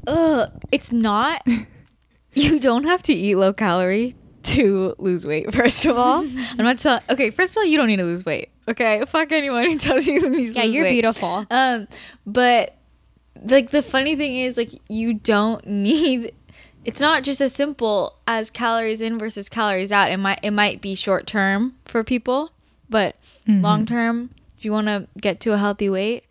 Ugh, 0.06 0.50
it's 0.72 0.92
not 0.92 1.46
you 2.32 2.60
don't 2.60 2.84
have 2.84 3.02
to 3.04 3.14
eat 3.14 3.34
low 3.34 3.52
calorie 3.52 4.14
to 4.44 4.94
lose 4.98 5.26
weight, 5.26 5.52
first 5.54 5.84
of 5.84 5.98
all. 5.98 6.20
I'm 6.20 6.56
not 6.58 6.78
telling 6.78 7.02
okay, 7.10 7.30
first 7.30 7.56
of 7.56 7.60
all, 7.60 7.64
you 7.64 7.76
don't 7.76 7.88
need 7.88 7.96
to 7.96 8.04
lose 8.04 8.24
weight. 8.24 8.50
Okay. 8.68 9.02
Fuck 9.06 9.32
anyone 9.32 9.64
who 9.64 9.78
tells 9.78 10.06
you 10.06 10.20
to 10.20 10.40
yeah 10.40 10.62
you're 10.64 10.84
weight. 10.84 10.92
beautiful 10.92 11.46
Um, 11.50 11.88
but 12.26 12.76
like 13.44 13.70
the 13.70 13.82
funny 13.82 14.16
thing 14.16 14.36
is 14.36 14.56
like 14.56 14.72
you 14.88 15.14
don't 15.14 15.66
need 15.66 16.34
it's 16.84 17.00
not 17.00 17.22
just 17.22 17.40
as 17.40 17.52
simple 17.52 18.14
as 18.26 18.50
calories 18.50 19.00
in 19.00 19.18
versus 19.18 19.48
calories 19.48 19.92
out. 19.92 20.10
It 20.10 20.16
might 20.18 20.40
it 20.42 20.52
might 20.52 20.80
be 20.80 20.94
short 20.94 21.26
term 21.26 21.74
for 21.84 22.04
people, 22.04 22.50
but 22.88 23.16
mm-hmm. 23.46 23.62
long 23.62 23.86
term, 23.86 24.30
if 24.56 24.64
you 24.64 24.72
want 24.72 24.86
to 24.86 25.06
get 25.20 25.40
to 25.40 25.52
a 25.52 25.58
healthy 25.58 25.88
weight 25.90 26.24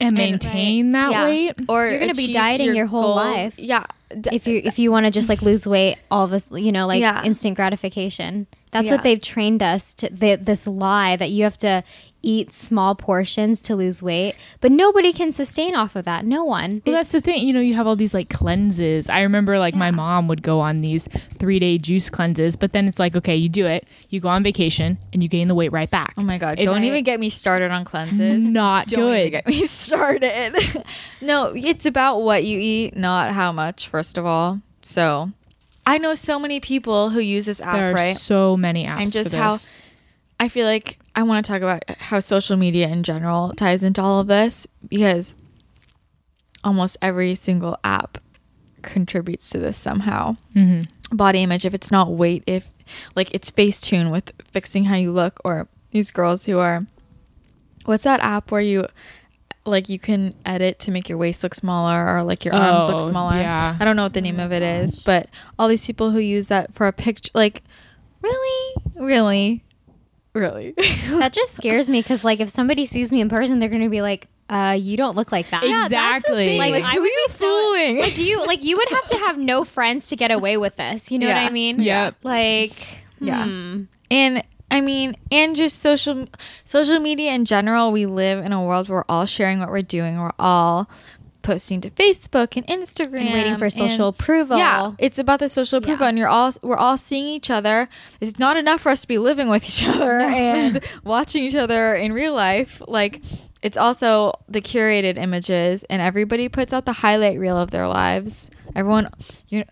and 0.00 0.16
maintain 0.16 0.90
that 0.92 1.10
yeah, 1.12 1.24
weight 1.24 1.54
or 1.68 1.86
You're 1.88 2.00
gonna 2.00 2.14
be 2.14 2.32
dieting 2.32 2.74
your 2.74 2.86
whole 2.86 3.14
life. 3.14 3.54
Yeah. 3.56 3.84
d- 4.20 4.30
if 4.32 4.46
you 4.46 4.60
if 4.64 4.78
you 4.78 4.90
want 4.90 5.06
to 5.06 5.12
just 5.12 5.28
like 5.28 5.40
lose 5.42 5.66
weight 5.66 5.96
all 6.10 6.24
of 6.24 6.32
us 6.32 6.46
you 6.50 6.72
know 6.72 6.86
like 6.86 7.00
Yeah. 7.00 7.22
instant 7.22 7.56
gratification 7.56 8.46
that's 8.72 8.86
Yeah. 8.88 8.96
what 8.96 9.04
they've 9.04 9.20
trained 9.20 9.62
us 9.62 9.94
to 9.94 10.08
the, 10.10 10.36
this 10.36 10.66
lie 10.66 11.16
that 11.16 11.30
you 11.30 11.44
have 11.44 11.56
to 11.58 11.84
eat 12.22 12.52
small 12.52 12.94
portions 12.94 13.60
to 13.62 13.74
lose 13.74 14.02
weight 14.02 14.34
but 14.60 14.70
nobody 14.70 15.12
can 15.12 15.32
sustain 15.32 15.74
off 15.74 15.96
of 15.96 16.04
that 16.04 16.24
no 16.24 16.44
one 16.44 16.82
Well, 16.86 16.94
that's 16.96 17.12
the 17.12 17.20
thing. 17.20 17.46
You 17.46 17.52
know, 17.52 17.60
you 17.60 17.74
have 17.74 17.86
all 17.86 17.96
these 17.96 18.14
like 18.14 18.28
cleanses. 18.30 19.08
I 19.08 19.20
remember 19.22 19.58
like 19.58 19.74
my 19.74 19.90
mom 19.90 20.28
would 20.28 20.42
go 20.42 20.60
on 20.60 20.80
these 20.80 21.08
three 21.38 21.58
day 21.58 21.78
juice 21.78 22.08
cleanses, 22.10 22.56
but 22.56 22.72
then 22.72 22.86
it's 22.88 22.98
like, 22.98 23.16
okay, 23.16 23.34
you 23.36 23.48
do 23.48 23.66
it, 23.66 23.86
you 24.10 24.20
go 24.20 24.28
on 24.28 24.42
vacation, 24.42 24.98
and 25.12 25.22
you 25.22 25.28
gain 25.28 25.48
the 25.48 25.54
weight 25.54 25.72
right 25.72 25.90
back. 25.90 26.14
Oh 26.16 26.22
my 26.22 26.38
god! 26.38 26.58
It's 26.58 26.66
don't 26.66 26.84
even 26.84 27.04
get 27.04 27.18
me 27.20 27.28
started 27.30 27.70
on 27.70 27.84
cleanses. 27.84 28.42
not 28.62 28.88
Don't 28.88 29.00
even 29.14 29.24
good. 29.24 29.30
get 29.30 29.46
me 29.46 29.66
started. 29.66 30.54
no, 31.20 31.52
it's 31.56 31.86
about 31.86 32.22
what 32.22 32.44
you 32.44 32.58
eat, 32.58 32.96
not 32.96 33.32
how 33.32 33.52
much. 33.52 33.88
First 33.88 34.18
of 34.18 34.26
all, 34.26 34.60
so 34.82 35.30
I 35.86 35.98
know 35.98 36.14
so 36.14 36.38
many 36.38 36.60
people 36.60 37.10
who 37.10 37.20
use 37.20 37.46
this 37.46 37.60
app, 37.60 37.74
there 37.74 37.90
are 37.90 37.94
right? 37.94 38.16
so 38.16 38.56
many 38.56 38.86
apps. 38.86 39.00
And 39.02 39.12
just 39.12 39.32
for 39.32 39.36
how- 39.38 39.58
I 40.38 40.48
feel 40.48 40.66
like 40.66 40.98
I 41.14 41.22
want 41.24 41.44
to 41.44 41.52
talk 41.52 41.62
about 41.62 41.82
how 41.98 42.20
social 42.20 42.56
media 42.56 42.88
in 42.88 43.02
general 43.02 43.52
ties 43.54 43.82
into 43.82 44.00
all 44.00 44.20
of 44.20 44.26
this 44.28 44.66
because 44.88 45.34
almost 46.64 46.96
every 47.02 47.34
single 47.34 47.76
app 47.84 48.18
contributes 48.82 49.50
to 49.50 49.58
this 49.58 49.76
somehow. 49.76 50.36
Mhm. 50.56 50.88
Body 51.10 51.42
image, 51.42 51.64
if 51.64 51.74
it's 51.74 51.90
not 51.90 52.10
weight, 52.10 52.42
if 52.46 52.66
like 53.14 53.28
it's 53.34 53.50
Facetune 53.50 54.10
with 54.10 54.32
fixing 54.50 54.84
how 54.84 54.96
you 54.96 55.12
look, 55.12 55.38
or 55.44 55.68
these 55.90 56.10
girls 56.10 56.46
who 56.46 56.58
are, 56.58 56.86
what's 57.84 58.04
that 58.04 58.20
app 58.20 58.50
where 58.50 58.60
you 58.60 58.86
like 59.64 59.88
you 59.88 59.98
can 59.98 60.34
edit 60.44 60.80
to 60.80 60.90
make 60.90 61.08
your 61.08 61.18
waist 61.18 61.42
look 61.44 61.54
smaller 61.54 62.08
or 62.16 62.22
like 62.24 62.44
your 62.44 62.52
arms 62.54 62.88
look 62.88 63.02
Oh, 63.02 63.08
smaller. 63.08 63.36
yeah. 63.36 63.76
I 63.78 63.84
don't 63.84 63.94
know 63.94 64.02
what 64.02 64.12
the 64.14 64.20
name 64.20 64.40
of 64.40 64.50
it 64.52 64.62
is, 64.62 64.98
but 64.98 65.28
all 65.58 65.68
these 65.68 65.86
people 65.86 66.10
who 66.10 66.18
use 66.18 66.48
that 66.48 66.74
for 66.74 66.88
a 66.88 66.92
picture, 66.92 67.30
like, 67.34 67.62
really, 68.22 68.74
really, 68.96 69.62
really. 70.34 70.72
that 71.10 71.32
just 71.32 71.54
scares 71.54 71.88
me 71.88 72.00
because 72.02 72.24
like 72.24 72.40
if 72.40 72.48
somebody 72.48 72.84
sees 72.86 73.12
me 73.12 73.20
in 73.20 73.28
person 73.28 73.58
they're 73.58 73.68
gonna 73.68 73.88
be 73.90 74.00
like 74.02 74.28
uh, 74.50 74.72
you 74.72 74.98
don't 74.98 75.16
look 75.16 75.32
like 75.32 75.48
that. 75.48 75.66
Yeah, 75.66 75.88
that's. 75.88 76.28
Like, 76.28 76.58
Like, 76.58 76.84
I 76.84 76.92
who 76.94 77.00
are 77.00 77.06
you 77.06 77.24
be 77.26 77.32
so- 77.32 77.44
fooling? 77.46 77.98
Like, 78.00 78.14
do 78.14 78.22
you 78.22 78.44
like 78.44 78.62
you 78.62 78.76
would 78.76 78.88
have 78.90 79.06
to 79.08 79.16
have 79.16 79.38
no 79.38 79.64
friends 79.64 80.08
to 80.08 80.16
get 80.16 80.30
away 80.30 80.58
with 80.58 80.76
this? 80.76 81.10
You 81.10 81.18
know 81.20 81.28
Yeah. 81.28 81.42
what 81.44 81.50
I 81.50 81.52
mean? 81.54 81.80
Yep. 81.80 82.16
Like, 82.22 82.72
Yeah. 83.18 83.44
hmm. 83.46 83.82
And 84.10 84.44
I 84.70 84.82
mean, 84.82 85.16
and 85.30 85.56
just 85.56 85.78
social 85.78 86.26
social 86.64 86.98
media 87.00 87.32
in 87.32 87.46
general, 87.46 87.92
we 87.92 88.04
live 88.04 88.44
in 88.44 88.52
a 88.52 88.62
world 88.62 88.90
where 88.90 88.98
we're 88.98 89.04
all 89.08 89.24
sharing 89.24 89.58
what 89.58 89.70
we're 89.70 89.80
doing. 89.80 90.18
We're 90.18 90.32
all 90.38 90.90
posting 91.42 91.80
to 91.82 91.90
Facebook 91.90 92.56
and 92.56 92.66
Instagram 92.66 93.20
And 93.26 93.32
waiting 93.34 93.56
for 93.56 93.64
and- 93.64 93.72
social 93.72 94.08
approval. 94.08 94.56
Yeah, 94.58 94.92
it's 94.98 95.18
about 95.18 95.40
the 95.40 95.48
social 95.48 95.78
approval, 95.78 96.04
Yeah. 96.04 96.08
and 96.10 96.18
you're 96.18 96.28
all 96.28 96.52
we're 96.62 96.76
all 96.76 96.96
seeing 96.96 97.26
each 97.26 97.50
other. 97.50 97.88
It's 98.20 98.38
not 98.38 98.56
enough 98.56 98.80
for 98.82 98.90
us 98.90 99.02
to 99.02 99.08
be 99.08 99.18
living 99.18 99.48
with 99.48 99.64
each 99.64 99.86
other 99.88 100.20
and 100.20 100.80
watching 101.04 101.44
each 101.44 101.54
other 101.54 101.94
in 101.94 102.12
real 102.12 102.34
life. 102.34 102.80
Like, 102.86 103.20
it's 103.62 103.76
also 103.76 104.32
the 104.48 104.60
curated 104.60 105.18
images, 105.18 105.84
and 105.90 106.00
everybody 106.02 106.48
puts 106.48 106.72
out 106.72 106.84
the 106.86 106.92
highlight 106.94 107.38
reel 107.38 107.58
of 107.58 107.70
their 107.70 107.86
lives. 107.88 108.50
Everyone, 108.74 109.08
you, 109.48 109.64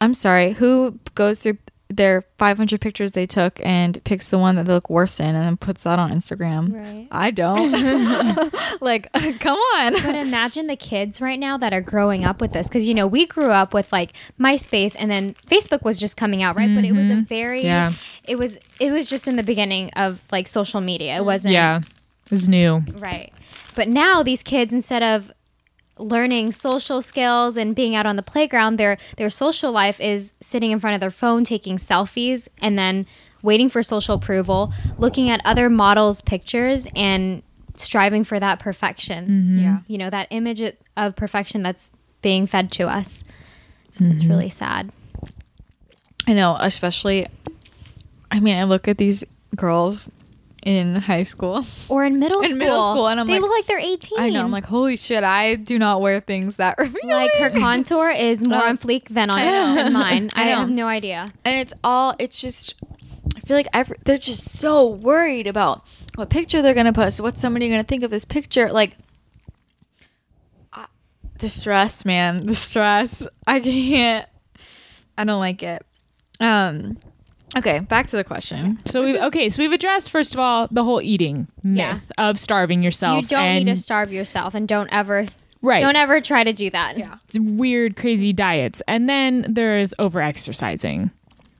I'm 0.00 0.12
sorry, 0.14 0.52
who 0.52 0.98
goes 1.14 1.38
through 1.38 1.58
their 1.90 2.22
500 2.38 2.80
pictures 2.80 3.12
they 3.12 3.26
took 3.26 3.60
and 3.64 4.02
picks 4.04 4.30
the 4.30 4.38
one 4.38 4.54
that 4.54 4.66
they 4.66 4.72
look 4.72 4.88
worst 4.88 5.20
in, 5.20 5.34
and 5.34 5.44
then 5.44 5.56
puts 5.56 5.82
that 5.82 5.98
on 5.98 6.12
Instagram? 6.12 6.72
Right. 6.72 7.08
I 7.10 7.30
don't. 7.32 8.52
like, 8.80 9.12
come 9.40 9.58
on. 9.58 9.94
But 9.94 10.14
imagine 10.14 10.68
the 10.68 10.76
kids 10.76 11.20
right 11.20 11.38
now 11.38 11.58
that 11.58 11.72
are 11.72 11.80
growing 11.80 12.24
up 12.24 12.40
with 12.40 12.52
this 12.52 12.68
because 12.68 12.86
you 12.86 12.94
know 12.94 13.06
we 13.06 13.26
grew 13.26 13.50
up 13.50 13.74
with 13.74 13.92
like 13.92 14.12
MySpace 14.38 14.94
and 14.98 15.10
then 15.10 15.34
Facebook 15.46 15.82
was 15.82 15.98
just 15.98 16.16
coming 16.16 16.42
out, 16.42 16.56
right? 16.56 16.72
But 16.74 16.84
it 16.84 16.92
was 16.92 17.10
a 17.10 17.14
mm-hmm. 17.14 17.22
very 17.24 17.64
Yeah. 17.64 17.92
it 18.26 18.38
was 18.38 18.58
it 18.78 18.92
was 18.92 19.08
just 19.08 19.26
in 19.26 19.36
the 19.36 19.42
beginning 19.42 19.90
of 19.96 20.20
like 20.30 20.46
social 20.46 20.80
media. 20.80 21.16
It 21.16 21.24
wasn't 21.24 21.52
Yeah. 21.52 21.80
It 22.26 22.30
was 22.30 22.48
new. 22.48 22.84
right. 22.98 23.32
But 23.74 23.88
now 23.88 24.22
these 24.22 24.42
kids 24.42 24.72
instead 24.72 25.02
of 25.02 25.32
learning 26.00 26.52
social 26.52 27.02
skills 27.02 27.56
and 27.56 27.74
being 27.74 27.94
out 27.94 28.06
on 28.06 28.16
the 28.16 28.22
playground, 28.22 28.78
their 28.78 28.98
their 29.16 29.30
social 29.30 29.70
life 29.72 30.00
is 30.00 30.34
sitting 30.40 30.70
in 30.70 30.80
front 30.80 30.94
of 30.94 31.00
their 31.00 31.10
phone 31.10 31.44
taking 31.44 31.76
selfies 31.76 32.48
and 32.60 32.78
then 32.78 33.06
waiting 33.42 33.68
for 33.68 33.82
social 33.82 34.16
approval, 34.16 34.72
looking 34.98 35.30
at 35.30 35.40
other 35.44 35.70
models' 35.70 36.20
pictures 36.20 36.86
and 36.94 37.42
striving 37.74 38.24
for 38.24 38.38
that 38.38 38.58
perfection. 38.58 39.24
Mm-hmm. 39.26 39.58
Yeah. 39.58 39.78
You 39.86 39.98
know, 39.98 40.10
that 40.10 40.28
image 40.30 40.62
of 40.96 41.16
perfection 41.16 41.62
that's 41.62 41.90
being 42.22 42.46
fed 42.46 42.70
to 42.72 42.88
us. 42.88 43.24
It's 43.98 44.22
mm-hmm. 44.22 44.32
really 44.32 44.50
sad. 44.50 44.92
I 46.26 46.32
know, 46.32 46.56
especially. 46.58 47.26
I 48.30 48.40
mean, 48.40 48.56
I 48.56 48.64
look 48.64 48.86
at 48.86 48.98
these 48.98 49.24
girls 49.56 50.08
in 50.62 50.96
high 50.96 51.22
school. 51.22 51.64
Or 51.88 52.04
in 52.04 52.18
middle 52.18 52.36
school. 52.42 52.44
In 52.44 52.50
school. 52.50 52.58
middle 52.58 52.86
school, 52.86 53.08
and 53.08 53.20
I'm 53.20 53.26
like 53.26 53.34
they 53.34 53.40
like- 53.40 53.48
look 53.48 53.58
like 53.58 53.66
they're 53.66 53.78
18. 53.78 54.18
I 54.20 54.30
know. 54.30 54.44
I'm 54.44 54.50
like, 54.50 54.64
holy 54.66 54.96
shit! 54.96 55.24
I 55.24 55.54
do 55.54 55.78
not 55.78 56.00
wear 56.00 56.20
things 56.20 56.56
that 56.56 56.76
revealing. 56.78 57.08
like 57.10 57.32
her 57.34 57.50
contour 57.50 58.10
is 58.10 58.44
more 58.46 58.58
Uh, 58.64 58.68
on 58.70 58.78
fleek 58.78 59.08
than 59.08 59.30
on 59.30 59.38
I 59.38 59.50
know. 59.50 59.74
than 59.82 59.92
mine. 60.02 60.30
I 60.34 60.42
I, 60.44 60.46
have 60.48 60.70
no 60.70 60.86
idea. 60.86 61.32
and 61.44 61.58
it's 61.58 61.72
all. 61.82 62.14
It's 62.18 62.40
just. 62.40 62.74
I 63.36 63.40
feel 63.40 63.56
like 63.56 63.68
every, 63.72 63.96
they're 64.04 64.18
just 64.18 64.48
so 64.58 64.86
worried 64.86 65.46
about 65.46 65.84
what 66.16 66.30
picture 66.30 66.62
they're 66.62 66.74
gonna 66.74 66.92
post. 66.92 67.20
What's 67.20 67.40
somebody 67.40 67.68
gonna 67.68 67.82
think 67.82 68.02
of 68.02 68.10
this 68.10 68.24
picture? 68.24 68.70
Like. 68.72 68.96
I- 70.72 70.86
The 71.38 71.48
stress, 71.48 72.04
man. 72.04 72.46
The 72.46 72.54
stress. 72.54 73.26
I 73.46 73.60
can't. 73.60 74.28
I 75.16 75.24
don't 75.24 75.40
like 75.40 75.62
it. 75.62 75.84
Um. 76.40 76.98
Okay, 77.56 77.80
back 77.80 78.06
to 78.08 78.16
the 78.16 78.22
question. 78.24 78.78
So 78.84 79.02
we 79.02 79.18
okay, 79.20 79.48
so 79.48 79.60
we've 79.62 79.72
addressed 79.72 80.10
first 80.10 80.34
of 80.34 80.40
all 80.40 80.68
the 80.70 80.84
whole 80.84 81.02
eating 81.02 81.48
Yeah. 81.62 81.94
myth 81.94 82.12
of 82.16 82.38
starving 82.38 82.82
yourself. 82.82 83.22
You 83.22 83.28
don't 83.28 83.40
and 83.40 83.64
need 83.64 83.74
to 83.74 83.80
starve 83.80 84.12
yourself, 84.12 84.54
and 84.54 84.68
don't 84.68 84.88
ever, 84.92 85.26
Right. 85.62 85.80
Don't 85.80 85.96
ever 85.96 86.20
try 86.20 86.42
to 86.44 86.52
do 86.52 86.70
that. 86.70 86.96
Yeah. 86.96 87.16
weird, 87.38 87.96
crazy 87.96 88.32
diets, 88.32 88.82
and 88.88 89.08
then 89.08 89.44
there's 89.48 89.92
over 89.98 90.22
exercising, 90.22 91.10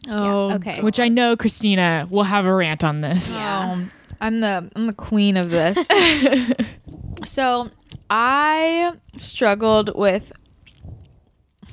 Oh, 0.09 0.53
okay. 0.53 0.81
which 0.81 0.99
I 1.01 1.09
know 1.09 1.37
Christina 1.37 2.07
will 2.09 2.25
have 2.25 2.47
a 2.47 2.55
rant 2.55 2.83
on 2.85 3.01
this. 3.01 3.37
Um, 3.39 3.91
I'm 4.21 4.41
the 4.41 4.71
I'm 4.77 4.87
the 4.87 4.93
queen 4.93 5.37
of 5.37 5.51
this. 5.51 5.87
so 7.25 7.71
I 8.09 8.93
struggled 9.17 9.95
with 9.97 10.33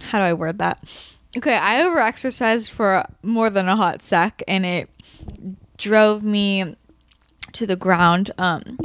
how 0.01 0.19
do 0.19 0.23
I 0.25 0.33
word 0.33 0.57
that? 0.59 0.79
Okay, 1.35 1.55
I 1.55 1.81
overexercised 1.81 2.69
for 2.69 3.05
more 3.21 3.49
than 3.49 3.67
a 3.67 3.75
hot 3.75 4.01
sec, 4.01 4.41
and 4.47 4.65
it 4.65 4.89
drove 5.77 6.23
me 6.23 6.75
to 7.53 7.67
the 7.67 7.75
ground. 7.75 8.31
Um, 8.37 8.77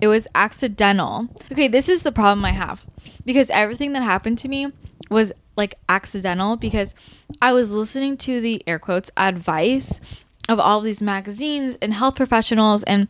it 0.00 0.08
was 0.08 0.26
accidental. 0.34 1.28
Okay, 1.52 1.68
this 1.68 1.88
is 1.88 2.02
the 2.02 2.12
problem 2.12 2.44
I 2.44 2.50
have 2.50 2.84
because 3.24 3.50
everything 3.50 3.92
that 3.92 4.02
happened 4.02 4.38
to 4.38 4.48
me 4.48 4.72
was 5.10 5.32
like 5.56 5.76
accidental 5.88 6.56
because 6.56 6.94
I 7.40 7.52
was 7.52 7.72
listening 7.72 8.16
to 8.18 8.40
the 8.40 8.62
air 8.66 8.78
quotes 8.78 9.10
advice 9.16 10.00
of 10.48 10.58
all 10.58 10.80
these 10.80 11.00
magazines 11.00 11.78
and 11.80 11.94
health 11.94 12.16
professionals 12.16 12.82
and 12.84 13.08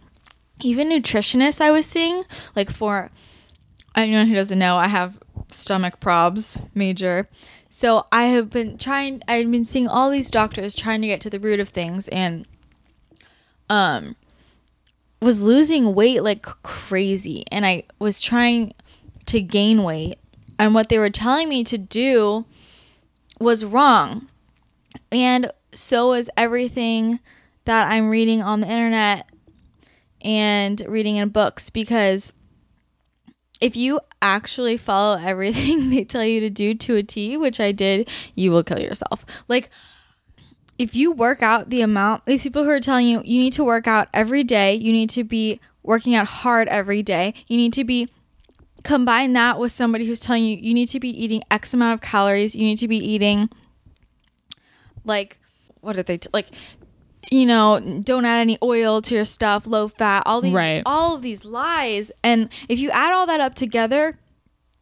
even 0.60 0.88
nutritionists 0.88 1.60
I 1.60 1.70
was 1.70 1.86
seeing 1.86 2.24
like 2.54 2.70
for 2.70 3.10
anyone 3.96 4.26
who 4.26 4.34
doesn't 4.34 4.58
know 4.58 4.76
I 4.76 4.88
have 4.88 5.18
stomach 5.48 6.00
probs 6.00 6.64
major 6.74 7.28
so 7.76 8.06
I 8.12 8.26
have 8.26 8.50
been 8.50 8.78
trying 8.78 9.20
I've 9.26 9.50
been 9.50 9.64
seeing 9.64 9.88
all 9.88 10.08
these 10.08 10.30
doctors 10.30 10.76
trying 10.76 11.00
to 11.00 11.08
get 11.08 11.20
to 11.22 11.28
the 11.28 11.40
root 11.40 11.58
of 11.58 11.70
things 11.70 12.06
and 12.06 12.46
um 13.68 14.14
was 15.20 15.42
losing 15.42 15.92
weight 15.92 16.22
like 16.22 16.42
crazy 16.62 17.42
and 17.50 17.66
I 17.66 17.82
was 17.98 18.22
trying 18.22 18.74
to 19.26 19.40
gain 19.40 19.82
weight 19.82 20.20
and 20.56 20.72
what 20.72 20.88
they 20.88 21.00
were 21.00 21.10
telling 21.10 21.48
me 21.48 21.64
to 21.64 21.76
do 21.76 22.44
was 23.40 23.64
wrong. 23.64 24.28
And 25.10 25.50
so 25.72 26.12
is 26.12 26.30
everything 26.36 27.18
that 27.64 27.90
I'm 27.90 28.08
reading 28.08 28.40
on 28.40 28.60
the 28.60 28.68
internet 28.68 29.28
and 30.22 30.80
reading 30.86 31.16
in 31.16 31.30
books 31.30 31.70
because 31.70 32.32
if 33.60 33.74
you 33.74 33.98
actually 34.24 34.76
follow 34.78 35.18
everything 35.20 35.90
they 35.90 36.04
tell 36.04 36.24
you 36.24 36.40
to 36.40 36.50
do 36.50 36.74
to 36.74 36.96
a 36.96 37.02
T, 37.02 37.36
which 37.36 37.60
I 37.60 37.70
did, 37.70 38.08
you 38.34 38.50
will 38.50 38.64
kill 38.64 38.80
yourself. 38.80 39.24
Like 39.46 39.70
if 40.78 40.96
you 40.96 41.12
work 41.12 41.42
out 41.42 41.70
the 41.70 41.82
amount 41.82 42.24
these 42.26 42.42
people 42.42 42.64
who 42.64 42.70
are 42.70 42.80
telling 42.80 43.06
you 43.06 43.22
you 43.24 43.38
need 43.38 43.52
to 43.52 43.62
work 43.62 43.86
out 43.86 44.08
every 44.12 44.42
day 44.42 44.74
you 44.74 44.92
need 44.92 45.08
to 45.08 45.22
be 45.22 45.60
working 45.84 46.16
out 46.16 46.26
hard 46.26 46.66
every 46.66 47.00
day 47.00 47.32
you 47.46 47.56
need 47.56 47.72
to 47.72 47.84
be 47.84 48.08
combine 48.82 49.32
that 49.34 49.56
with 49.58 49.70
somebody 49.70 50.04
who's 50.04 50.18
telling 50.18 50.44
you 50.44 50.56
you 50.56 50.74
need 50.74 50.88
to 50.88 50.98
be 50.98 51.08
eating 51.08 51.42
x 51.48 51.72
amount 51.72 51.94
of 51.94 52.00
calories 52.00 52.56
you 52.56 52.64
need 52.64 52.78
to 52.78 52.88
be 52.88 52.96
eating 52.96 53.48
like 55.04 55.38
what 55.80 55.94
did 55.94 56.06
they 56.06 56.18
t- 56.18 56.28
like 56.32 56.48
you 57.30 57.46
know 57.46 57.80
don't 58.04 58.24
add 58.24 58.40
any 58.40 58.58
oil 58.62 59.00
to 59.02 59.14
your 59.14 59.24
stuff 59.24 59.66
low 59.66 59.88
fat 59.88 60.22
all 60.26 60.40
these 60.40 60.52
Right. 60.52 60.82
all 60.84 61.16
of 61.16 61.22
these 61.22 61.44
lies 61.44 62.10
and 62.22 62.48
if 62.68 62.78
you 62.78 62.90
add 62.90 63.12
all 63.12 63.26
that 63.26 63.40
up 63.40 63.54
together 63.54 64.18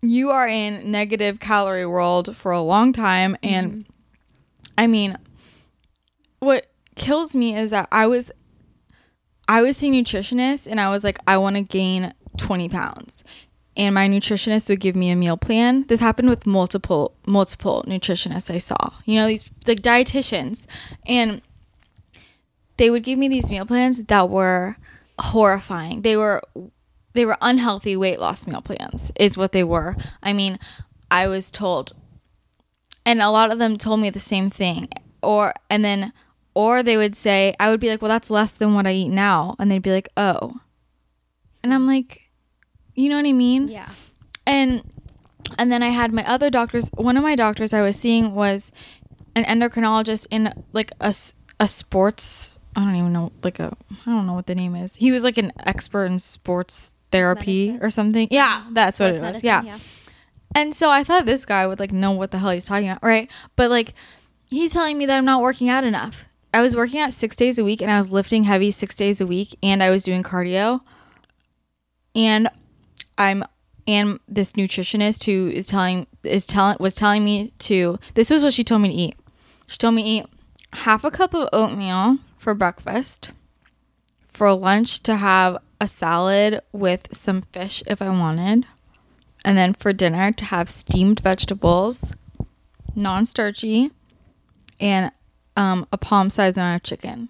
you 0.01 0.31
are 0.31 0.49
in 0.49 0.91
negative 0.91 1.39
calorie 1.41 1.87
world 1.87 2.37
for 2.37 2.53
a 2.53 2.61
long 2.61 2.93
time 2.93 3.35
mm-hmm. 3.35 3.55
and 3.55 3.87
i 4.77 4.87
mean 4.87 5.17
what 6.43 6.67
kills 6.97 7.37
me 7.37 7.57
is 7.57 7.71
that 7.71 7.89
I 7.93 8.07
was 8.07 8.33
I 9.49 9.63
was 9.63 9.77
seeing 9.77 9.93
nutritionists 9.93 10.67
and 10.71 10.81
I 10.81 10.89
was 10.89 11.05
like, 11.05 11.19
I 11.27 11.37
want 11.37 11.57
to 11.57 11.63
gain 11.63 12.15
20 12.37 12.69
pounds. 12.69 13.25
And 13.77 13.95
my 13.95 14.09
nutritionist 14.09 14.69
would 14.69 14.81
give 14.81 14.95
me 14.95 15.11
a 15.11 15.17
meal 15.17 15.37
plan. 15.37 15.85
This 15.89 16.01
happened 16.01 16.29
with 16.29 16.47
multiple 16.47 17.15
multiple 17.27 17.85
nutritionists 17.87 18.53
I 18.53 18.59
saw. 18.59 18.93
You 19.05 19.17
know, 19.17 19.27
these 19.29 19.49
like 19.67 19.83
dietitians. 19.83 20.67
And 21.07 21.43
they 22.77 22.91
would 22.91 23.03
give 23.03 23.19
me 23.19 23.29
these 23.29 23.51
meal 23.51 23.67
plans 23.67 24.05
that 24.05 24.29
were 24.29 24.77
horrifying. 25.19 26.03
They 26.03 26.17
were 26.17 26.43
they 27.15 27.25
were 27.27 27.37
unhealthy 27.43 27.97
weight 27.97 28.19
loss 28.21 28.47
meal 28.47 28.63
plans 28.63 29.13
is 29.17 29.37
what 29.37 29.53
they 29.53 29.65
were. 29.65 29.97
I 30.23 30.33
mean, 30.33 30.59
I 31.11 31.27
was 31.29 31.51
told 31.51 31.95
and 33.05 33.21
a 33.21 33.31
lot 33.31 33.51
of 33.51 33.59
them 33.59 33.77
told 33.77 34.01
me 34.01 34.09
the 34.11 34.21
same 34.21 34.49
thing 34.49 34.89
or 35.23 35.53
and 35.69 35.85
then 35.85 36.13
or 36.55 36.83
they 36.83 36.97
would 36.97 37.17
say 37.17 37.53
i 37.59 37.69
would 37.69 37.81
be 37.81 37.89
like 37.91 38.01
well 38.01 38.09
that's 38.09 38.31
less 38.31 38.53
than 38.53 38.75
what 38.75 38.87
i 38.87 38.93
eat 38.93 39.09
now 39.09 39.57
and 39.59 39.71
they'd 39.71 39.83
be 39.83 39.91
like 39.91 40.09
oh 40.17 40.61
and 41.65 41.75
i'm 41.75 41.85
like 41.87 42.23
you 42.95 43.09
know 43.09 43.17
what 43.17 43.27
i 43.27 43.33
mean 43.33 43.67
Yeah. 43.69 43.89
and 44.47 44.83
and 45.59 45.73
then 45.73 45.83
i 45.83 45.89
had 45.89 46.13
my 46.13 46.25
other 46.29 46.49
doctors 46.49 46.91
one 46.95 47.17
of 47.17 47.23
my 47.25 47.35
doctors 47.35 47.75
i 47.75 47.83
was 47.83 47.97
seeing 47.97 48.35
was 48.37 48.71
an 49.35 49.43
endocrinologist 49.45 50.27
in 50.31 50.53
like 50.73 50.93
a 51.01 51.13
a 51.59 51.67
sports 51.67 52.59
i 52.77 52.85
don't 52.85 52.97
even 52.97 53.13
know 53.13 53.33
like 53.43 53.59
a 53.59 53.77
i 53.91 54.11
don't 54.11 54.27
know 54.27 54.35
what 54.35 54.47
the 54.47 54.55
name 54.55 54.75
is 54.75 54.97
he 54.97 55.13
was 55.13 55.25
like 55.25 55.39
an 55.39 55.53
expert 55.67 56.07
in 56.07 56.19
sports 56.19 56.93
therapy 57.11 57.69
Medicine. 57.69 57.87
or 57.87 57.91
something 57.91 58.29
yeah 58.31 58.65
that's 58.73 58.99
what 58.99 59.11
it 59.11 59.17
Sports 59.17 59.37
was 59.37 59.43
medicine, 59.45 59.67
yeah 59.67 59.79
and 60.55 60.75
so 60.75 60.91
I 60.91 61.05
thought 61.05 61.25
this 61.25 61.45
guy 61.47 61.67
would 61.67 61.81
like 61.81 61.93
know 61.93 62.13
what 62.13 62.31
the 62.31 62.39
hell 62.39 62.51
he's 62.51 62.67
talking 62.67 62.89
about, 62.91 63.03
right? 63.03 63.31
But 63.57 63.71
like 63.71 63.95
he's 64.51 64.73
telling 64.73 64.99
me 64.99 65.07
that 65.07 65.17
I'm 65.17 65.25
not 65.25 65.43
working 65.43 65.69
out 65.69 65.85
enough. 65.85 66.25
I 66.55 66.61
was 66.61 66.77
working 66.77 67.01
out 67.01 67.13
6 67.15 67.37
days 67.37 67.59
a 67.59 67.65
week 67.65 67.81
and 67.81 67.91
I 67.91 67.97
was 67.97 68.13
lifting 68.13 68.45
heavy 68.45 68.71
6 68.71 68.95
days 68.95 69.21
a 69.21 69.27
week 69.27 69.57
and 69.63 69.83
I 69.83 69.91
was 69.91 70.03
doing 70.03 70.23
cardio. 70.23 70.81
And 72.15 72.49
I'm 73.17 73.45
and 73.89 74.21
this 74.29 74.53
nutritionist 74.53 75.25
who 75.25 75.51
is 75.51 75.67
telling 75.67 76.07
is 76.23 76.47
telling 76.47 76.77
was 76.79 76.95
telling 76.95 77.25
me 77.25 77.53
to 77.61 77.99
this 78.15 78.31
was 78.31 78.43
what 78.43 78.53
she 78.53 78.65
told 78.65 78.83
me 78.83 78.91
to 78.91 78.95
eat. 78.95 79.17
She 79.67 79.79
told 79.79 79.95
me 79.95 80.03
to 80.03 80.09
eat 80.09 80.27
half 80.75 81.05
a 81.05 81.11
cup 81.11 81.35
of 81.35 81.49
oatmeal 81.53 82.19
for 82.43 82.55
breakfast, 82.55 83.33
for 84.27 84.53
lunch 84.53 85.01
to 85.05 85.15
have 85.17 85.59
a 85.81 85.87
salad 85.87 86.61
with 86.73 87.15
some 87.15 87.43
fish 87.53 87.85
if 87.87 88.03
I 88.03 88.11
wanted, 88.11 88.67
and 89.45 89.57
then 89.57 89.75
for 89.75 89.93
dinner 89.93 90.33
to 90.33 90.45
have 90.47 90.69
steamed 90.69 91.21
vegetables, 91.21 92.13
non-starchy, 92.97 93.93
and 94.81 95.13
um, 95.57 95.87
a 95.93 95.99
palm-sized 95.99 96.59
amount 96.59 96.77
of 96.77 96.83
chicken. 96.83 97.29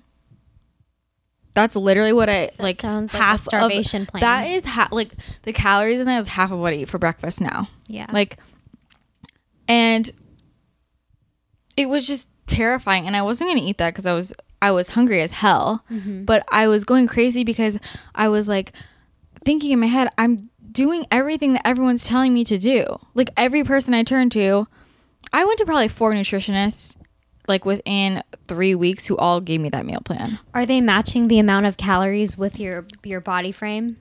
That's 1.53 1.77
literally 1.77 2.15
what 2.15 2.31
I 2.31 2.51
like. 2.59 2.77
sounds 2.77 3.13
like 3.13 3.21
a 3.21 3.25
half 3.25 3.41
starvation 3.41 4.03
of, 4.03 4.09
plan. 4.09 4.21
That 4.23 4.47
is 4.47 4.65
ha- 4.65 4.89
like 4.91 5.13
the 5.43 5.53
calories 5.53 6.01
in 6.01 6.07
that 6.07 6.21
is 6.21 6.29
half 6.29 6.51
of 6.51 6.59
what 6.59 6.73
I 6.73 6.77
eat 6.77 6.89
for 6.89 6.97
breakfast 6.99 7.43
now. 7.43 7.69
Yeah. 7.87 8.07
Like, 8.11 8.39
and 9.69 10.11
it 11.77 11.91
was 11.91 12.07
just 12.07 12.31
terrifying. 12.47 13.07
And 13.07 13.15
I 13.15 13.21
wasn't 13.21 13.51
going 13.51 13.59
to 13.59 13.65
eat 13.65 13.77
that 13.77 13.91
because 13.91 14.07
I 14.07 14.15
was 14.15 14.33
I 14.63 14.71
was 14.71 14.91
hungry 14.91 15.21
as 15.21 15.33
hell. 15.33 15.85
Mm-hmm. 15.91 16.25
But 16.25 16.45
I 16.51 16.69
was 16.69 16.85
going 16.85 17.09
crazy 17.09 17.45
because 17.45 17.79
I 18.15 18.29
was 18.29 18.49
like 18.49 18.73
thinking 19.45 19.73
in 19.73 19.81
my 19.81 19.87
head, 19.87 20.09
I'm 20.17 20.39
doing 20.71 21.05
everything 21.11 21.55
that 21.55 21.67
everyone's 21.67 22.05
telling 22.05 22.33
me 22.33 22.45
to 22.45 22.57
do. 22.57 22.87
Like 23.15 23.31
every 23.37 23.65
person 23.65 23.93
I 23.93 24.05
turn 24.05 24.31
to, 24.31 24.69
I 25.33 25.45
went 25.45 25.59
to 25.59 25.67
probably 25.67 25.89
four 25.89 26.13
nutritionists 26.13 26.97
like 27.49 27.65
within 27.65 28.23
three 28.47 28.75
weeks 28.77 29.07
who 29.07 29.17
all 29.17 29.41
gave 29.41 29.61
me 29.61 29.69
that 29.71 29.85
meal 29.85 30.01
plan. 30.01 30.39
Are 30.55 30.65
they 30.65 30.81
matching 30.81 31.27
the 31.27 31.41
amount 31.41 31.67
of 31.67 31.77
calories 31.77 32.39
with 32.39 32.61
your 32.61 32.87
your 33.03 33.21
body 33.21 33.51
frame? 33.51 33.97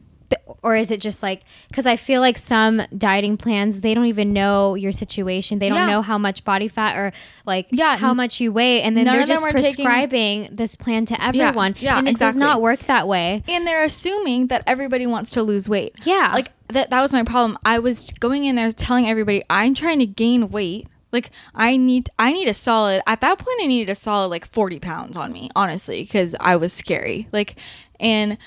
Or 0.64 0.76
is 0.76 0.92
it 0.92 1.02
just 1.02 1.24
like 1.24 1.42
because 1.70 1.86
I 1.88 1.96
feel 1.96 2.22
like 2.22 2.38
some 2.38 2.82
dieting 2.96 3.36
plans 3.38 3.82
they 3.82 3.94
don't 3.96 4.06
even 4.06 4.32
know 4.32 4.76
your 4.76 4.92
situation 4.92 5.58
they 5.60 5.70
don't 5.70 5.78
Yeah. 5.78 5.88
know 5.88 6.02
how 6.04 6.18
much 6.18 6.44
body 6.44 6.68
fat 6.68 6.96
or 6.98 7.12
like 7.46 7.68
Yeah, 7.72 7.98
how 7.98 8.14
much 8.14 8.40
you 8.40 8.52
weigh 8.52 8.82
and 8.84 8.96
then 8.96 9.06
none 9.06 9.18
they're 9.18 9.26
just 9.26 9.44
are 9.44 9.52
taking- 9.54 9.86
prescribing 9.86 10.50
this 10.52 10.76
plan 10.76 11.06
to 11.06 11.24
everyone 11.24 11.76
yeah, 11.80 11.98
and 11.98 12.08
it 12.08 12.18
does 12.18 12.38
not 12.38 12.62
work 12.62 12.80
that 12.82 13.08
way 13.08 13.44
And 13.48 13.66
they're 13.66 13.84
assuming 13.84 14.48
that 14.48 14.64
everybody 14.68 15.08
wants 15.08 15.32
to 15.32 15.42
lose 15.44 15.68
weight. 15.68 15.96
Yeah. 16.04 16.32
Like 16.34 16.52
that 16.70 16.90
that 16.92 17.02
was 17.02 17.12
my 17.12 17.24
problem. 17.24 17.58
I 17.66 17.80
was 17.80 18.12
going 18.20 18.46
in 18.46 18.56
there 18.56 18.72
telling 18.72 19.08
everybody 19.08 19.44
I'm 19.50 19.74
trying 19.74 20.00
to 20.00 20.06
gain 20.06 20.50
weight. 20.50 20.88
Like 21.12 21.32
I 21.56 21.76
need 21.76 22.10
I 22.20 22.32
need 22.32 22.48
a 22.48 22.54
solid 22.54 23.02
at 23.08 23.20
that 23.22 23.40
point 23.40 23.58
I 23.62 23.66
needed 23.68 23.92
a 23.92 23.96
solid 23.96 24.28
like 24.30 24.46
40 24.46 24.80
pounds 24.80 25.18
on 25.18 25.32
me, 25.34 25.50
honestly, 25.56 26.04
because 26.04 26.36
I 26.40 26.56
was 26.56 26.72
scary. 26.72 27.28
Like 27.32 27.56
and 28.00 28.38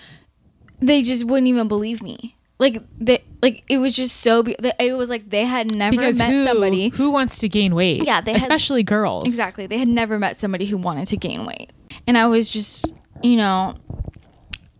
they 0.80 1.02
just 1.02 1.24
wouldn't 1.24 1.48
even 1.48 1.68
believe 1.68 2.02
me. 2.02 2.36
Like 2.58 2.82
they 2.98 3.24
like 3.42 3.64
it 3.68 3.78
was 3.78 3.94
just 3.94 4.18
so 4.20 4.42
be- 4.42 4.56
it 4.78 4.96
was 4.96 5.10
like 5.10 5.28
they 5.30 5.44
had 5.44 5.74
never 5.74 5.90
because 5.96 6.18
met 6.18 6.30
who, 6.30 6.44
somebody 6.44 6.88
who 6.90 7.10
wants 7.10 7.38
to 7.38 7.48
gain 7.48 7.74
weight? 7.74 8.04
Yeah, 8.04 8.20
they 8.20 8.32
had- 8.32 8.40
especially 8.40 8.82
girls. 8.84 9.26
Exactly. 9.26 9.66
They 9.66 9.78
had 9.78 9.88
never 9.88 10.18
met 10.18 10.36
somebody 10.36 10.66
who 10.66 10.76
wanted 10.76 11.08
to 11.08 11.16
gain 11.16 11.44
weight. 11.44 11.72
And 12.06 12.16
I 12.16 12.26
was 12.26 12.50
just, 12.50 12.92
you 13.22 13.36
know, 13.36 13.74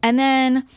and 0.03 0.19
then 0.19 0.69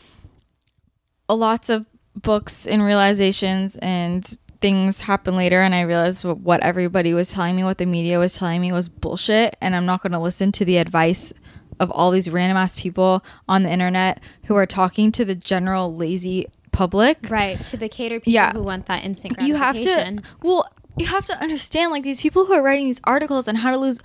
a 1.30 1.36
lots 1.36 1.69
of 1.69 1.86
books 2.15 2.65
and 2.65 2.84
realizations 2.84 3.75
and 3.75 4.38
things 4.60 4.99
happen 5.01 5.36
later 5.36 5.62
and 5.62 5.75
I 5.75 5.82
realized 5.82 6.25
what, 6.25 6.39
what 6.39 6.62
everybody 6.62 7.13
was 7.13 7.30
telling 7.32 7.56
me, 7.56 7.63
what 7.63 7.77
the 7.77 7.86
media 7.86 8.17
was 8.17 8.36
telling 8.36 8.60
me 8.60 8.71
was 8.71 8.89
bullshit 8.89 9.56
and 9.62 9.75
I'm 9.75 9.86
not 9.86 10.01
going 10.01 10.13
to 10.13 10.19
listen 10.19 10.51
to 10.53 10.65
the 10.65 10.77
advice 10.77 11.32
of 11.79 11.91
all 11.91 12.11
these 12.11 12.29
random 12.29 12.57
ass 12.57 12.75
people 12.75 13.23
on 13.47 13.63
the 13.63 13.69
internet 13.69 14.19
who 14.45 14.55
are 14.55 14.65
talking 14.65 15.11
to 15.13 15.23
the 15.25 15.35
general 15.35 15.95
lazy 15.95 16.47
public. 16.71 17.17
Right 17.29 17.63
to 17.67 17.77
the 17.77 17.89
cater 17.89 18.19
people 18.19 18.33
Yeah. 18.33 18.53
who 18.53 18.63
want 18.63 18.85
that 18.87 19.03
instant 19.03 19.41
you 19.41 19.55
have 19.55 19.79
to 19.79 20.21
well 20.43 20.69
you 20.97 21.05
have 21.07 21.25
to 21.25 21.33
understand 21.41 21.91
like 21.91 22.03
these 22.03 22.21
people 22.21 22.45
who 22.45 22.53
are 22.53 22.61
writing 22.63 22.85
these 22.85 23.01
articles 23.03 23.47
on 23.47 23.55
how 23.55 23.71
to 23.71 23.77
lose 23.77 23.99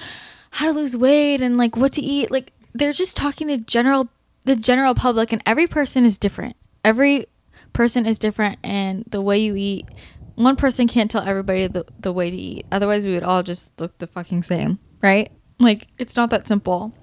how 0.52 0.66
to 0.66 0.72
lose 0.72 0.96
weight 0.96 1.40
and 1.40 1.56
like 1.56 1.76
what 1.76 1.92
to 1.92 2.02
eat 2.02 2.30
like 2.30 2.52
they're 2.74 2.92
just 2.92 3.16
talking 3.16 3.48
to 3.48 3.58
general 3.58 4.08
the 4.44 4.56
general 4.56 4.94
public 4.94 5.32
and 5.32 5.42
every 5.46 5.66
person 5.66 6.04
is 6.04 6.18
different. 6.18 6.56
Every 6.84 7.26
person 7.72 8.06
is 8.06 8.18
different 8.18 8.58
and 8.64 9.04
the 9.06 9.20
way 9.22 9.38
you 9.38 9.54
eat 9.56 9.86
one 10.34 10.56
person 10.56 10.88
can't 10.88 11.10
tell 11.10 11.22
everybody 11.22 11.66
the, 11.66 11.84
the 12.00 12.12
way 12.12 12.30
to 12.30 12.36
eat. 12.36 12.66
Otherwise 12.72 13.04
we 13.06 13.12
would 13.14 13.22
all 13.22 13.42
just 13.42 13.78
look 13.80 13.96
the 13.98 14.06
fucking 14.06 14.42
same 14.42 14.78
right? 15.02 15.30
Like 15.58 15.88
it's 15.98 16.16
not 16.16 16.30
that 16.30 16.48
simple 16.48 16.94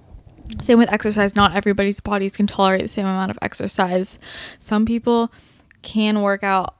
same 0.60 0.78
with 0.78 0.92
exercise 0.92 1.34
not 1.36 1.54
everybody's 1.54 2.00
bodies 2.00 2.36
can 2.36 2.46
tolerate 2.46 2.82
the 2.82 2.88
same 2.88 3.06
amount 3.06 3.30
of 3.30 3.38
exercise 3.42 4.18
some 4.58 4.84
people 4.86 5.32
can 5.82 6.22
work 6.22 6.42
out 6.42 6.76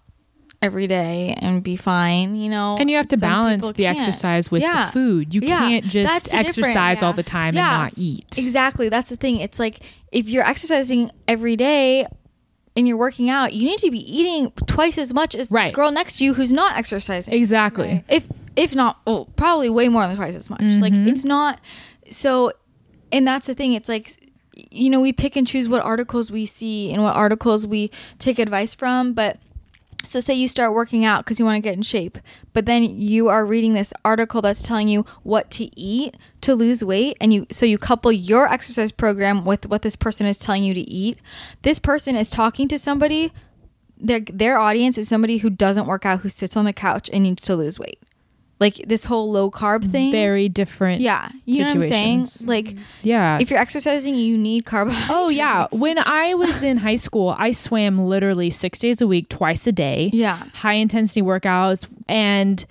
every 0.62 0.86
day 0.86 1.34
and 1.40 1.62
be 1.62 1.74
fine 1.74 2.34
you 2.36 2.50
know 2.50 2.76
And 2.78 2.90
you 2.90 2.96
have 2.96 3.08
to 3.08 3.18
Some 3.18 3.28
balance 3.30 3.66
the 3.72 3.84
can't. 3.84 3.96
exercise 3.98 4.50
with 4.50 4.60
Yeah. 4.60 4.86
the 4.86 4.92
food. 4.92 5.34
You 5.34 5.40
Yeah. 5.42 5.58
can't 5.68 5.84
just 5.86 6.34
exercise 6.34 7.02
all 7.02 7.14
the 7.14 7.22
time 7.22 7.54
Yeah. 7.54 7.72
and 7.72 7.82
not 7.84 7.92
eat. 7.96 8.36
Exactly. 8.36 8.90
That's 8.90 9.08
the 9.08 9.16
thing. 9.16 9.36
It's 9.40 9.58
like 9.58 9.80
if 10.12 10.28
you're 10.28 10.46
exercising 10.46 11.10
every 11.26 11.56
day 11.56 12.04
and 12.76 12.86
you're 12.86 12.98
working 12.98 13.30
out, 13.30 13.54
you 13.54 13.64
need 13.64 13.78
to 13.78 13.90
be 13.90 14.00
eating 14.18 14.52
twice 14.66 14.98
as 14.98 15.14
much 15.14 15.34
as 15.34 15.50
Right. 15.50 15.68
this 15.68 15.74
girl 15.76 15.90
next 15.90 16.18
to 16.18 16.24
you 16.26 16.34
who's 16.34 16.52
not 16.52 16.76
exercising. 16.76 17.32
Exactly. 17.32 18.04
If 18.10 18.26
if 18.54 18.74
not, 18.74 18.98
oh, 19.06 19.28
probably 19.36 19.70
way 19.70 19.88
more 19.88 20.06
than 20.06 20.16
twice 20.16 20.34
as 20.34 20.50
much. 20.50 20.60
Like 20.60 20.92
Mm-hmm. 20.92 21.08
it's 21.08 21.24
not 21.24 21.58
so 22.10 22.52
and 23.12 23.26
that's 23.26 23.46
the 23.46 23.54
thing. 23.54 23.72
It's 23.72 23.88
like 23.88 24.16
you 24.70 24.90
know, 24.90 25.00
we 25.00 25.12
pick 25.12 25.36
and 25.36 25.46
choose 25.46 25.68
what 25.68 25.82
articles 25.82 26.30
we 26.30 26.46
see 26.46 26.92
and 26.92 27.02
what 27.02 27.16
articles 27.16 27.66
we 27.66 27.90
take 28.18 28.38
advice 28.38 28.74
from, 28.74 29.12
but 29.12 29.38
so 30.02 30.18
say 30.18 30.34
you 30.34 30.48
start 30.48 30.72
working 30.72 31.04
out 31.04 31.24
because 31.24 31.38
you 31.38 31.44
want 31.44 31.56
to 31.56 31.60
get 31.60 31.74
in 31.74 31.82
shape, 31.82 32.18
but 32.52 32.64
then 32.64 32.82
you 32.82 33.28
are 33.28 33.44
reading 33.44 33.74
this 33.74 33.92
article 34.04 34.40
that's 34.40 34.66
telling 34.66 34.88
you 34.88 35.04
what 35.22 35.50
to 35.52 35.78
eat 35.78 36.16
to 36.40 36.54
lose 36.54 36.82
weight, 36.82 37.18
and 37.20 37.34
you 37.34 37.46
so 37.50 37.66
you 37.66 37.76
couple 37.76 38.10
your 38.10 38.50
exercise 38.50 38.92
program 38.92 39.44
with 39.44 39.66
what 39.66 39.82
this 39.82 39.96
person 39.96 40.26
is 40.26 40.38
telling 40.38 40.64
you 40.64 40.72
to 40.72 40.80
eat. 40.80 41.18
This 41.62 41.78
person 41.78 42.16
is 42.16 42.30
talking 42.30 42.66
to 42.68 42.78
somebody. 42.78 43.30
Their 43.98 44.20
their 44.20 44.58
audience 44.58 44.96
is 44.96 45.08
somebody 45.08 45.38
who 45.38 45.50
doesn't 45.50 45.86
work 45.86 46.06
out, 46.06 46.20
who 46.20 46.30
sits 46.30 46.56
on 46.56 46.64
the 46.64 46.72
couch 46.72 47.10
and 47.12 47.22
needs 47.22 47.42
to 47.44 47.54
lose 47.54 47.78
weight. 47.78 48.00
Like 48.60 48.76
this 48.86 49.06
whole 49.06 49.32
low 49.32 49.50
carb 49.50 49.80
mm-hmm. 49.80 49.90
thing. 49.90 50.12
Very 50.12 50.48
different. 50.48 51.00
yeah, 51.00 51.30
you 51.46 51.60
know 51.60 51.74
what 51.74 51.76
I'm 51.76 51.80
saying? 51.82 52.26
Like 52.44 52.66
mm-hmm. 52.66 52.82
Yeah. 53.02 53.38
if 53.40 53.50
you're 53.50 53.58
exercising, 53.58 54.14
you 54.14 54.36
need 54.36 54.66
carbohydrates. 54.66 55.10
Oh 55.10 55.30
yeah, 55.30 55.66
when 55.72 55.98
I 55.98 56.34
was 56.34 56.62
in 56.62 56.76
high 56.76 56.96
school, 56.96 57.34
I 57.38 57.52
swam 57.52 57.98
literally 57.98 58.50
6 58.50 58.78
days 58.78 59.00
a 59.00 59.06
week, 59.06 59.28
twice 59.30 59.66
a 59.66 59.72
day. 59.72 60.10
Yeah. 60.12 60.44
High 60.54 60.74
intensity 60.74 61.22
workouts 61.22 61.86
and 62.06 62.64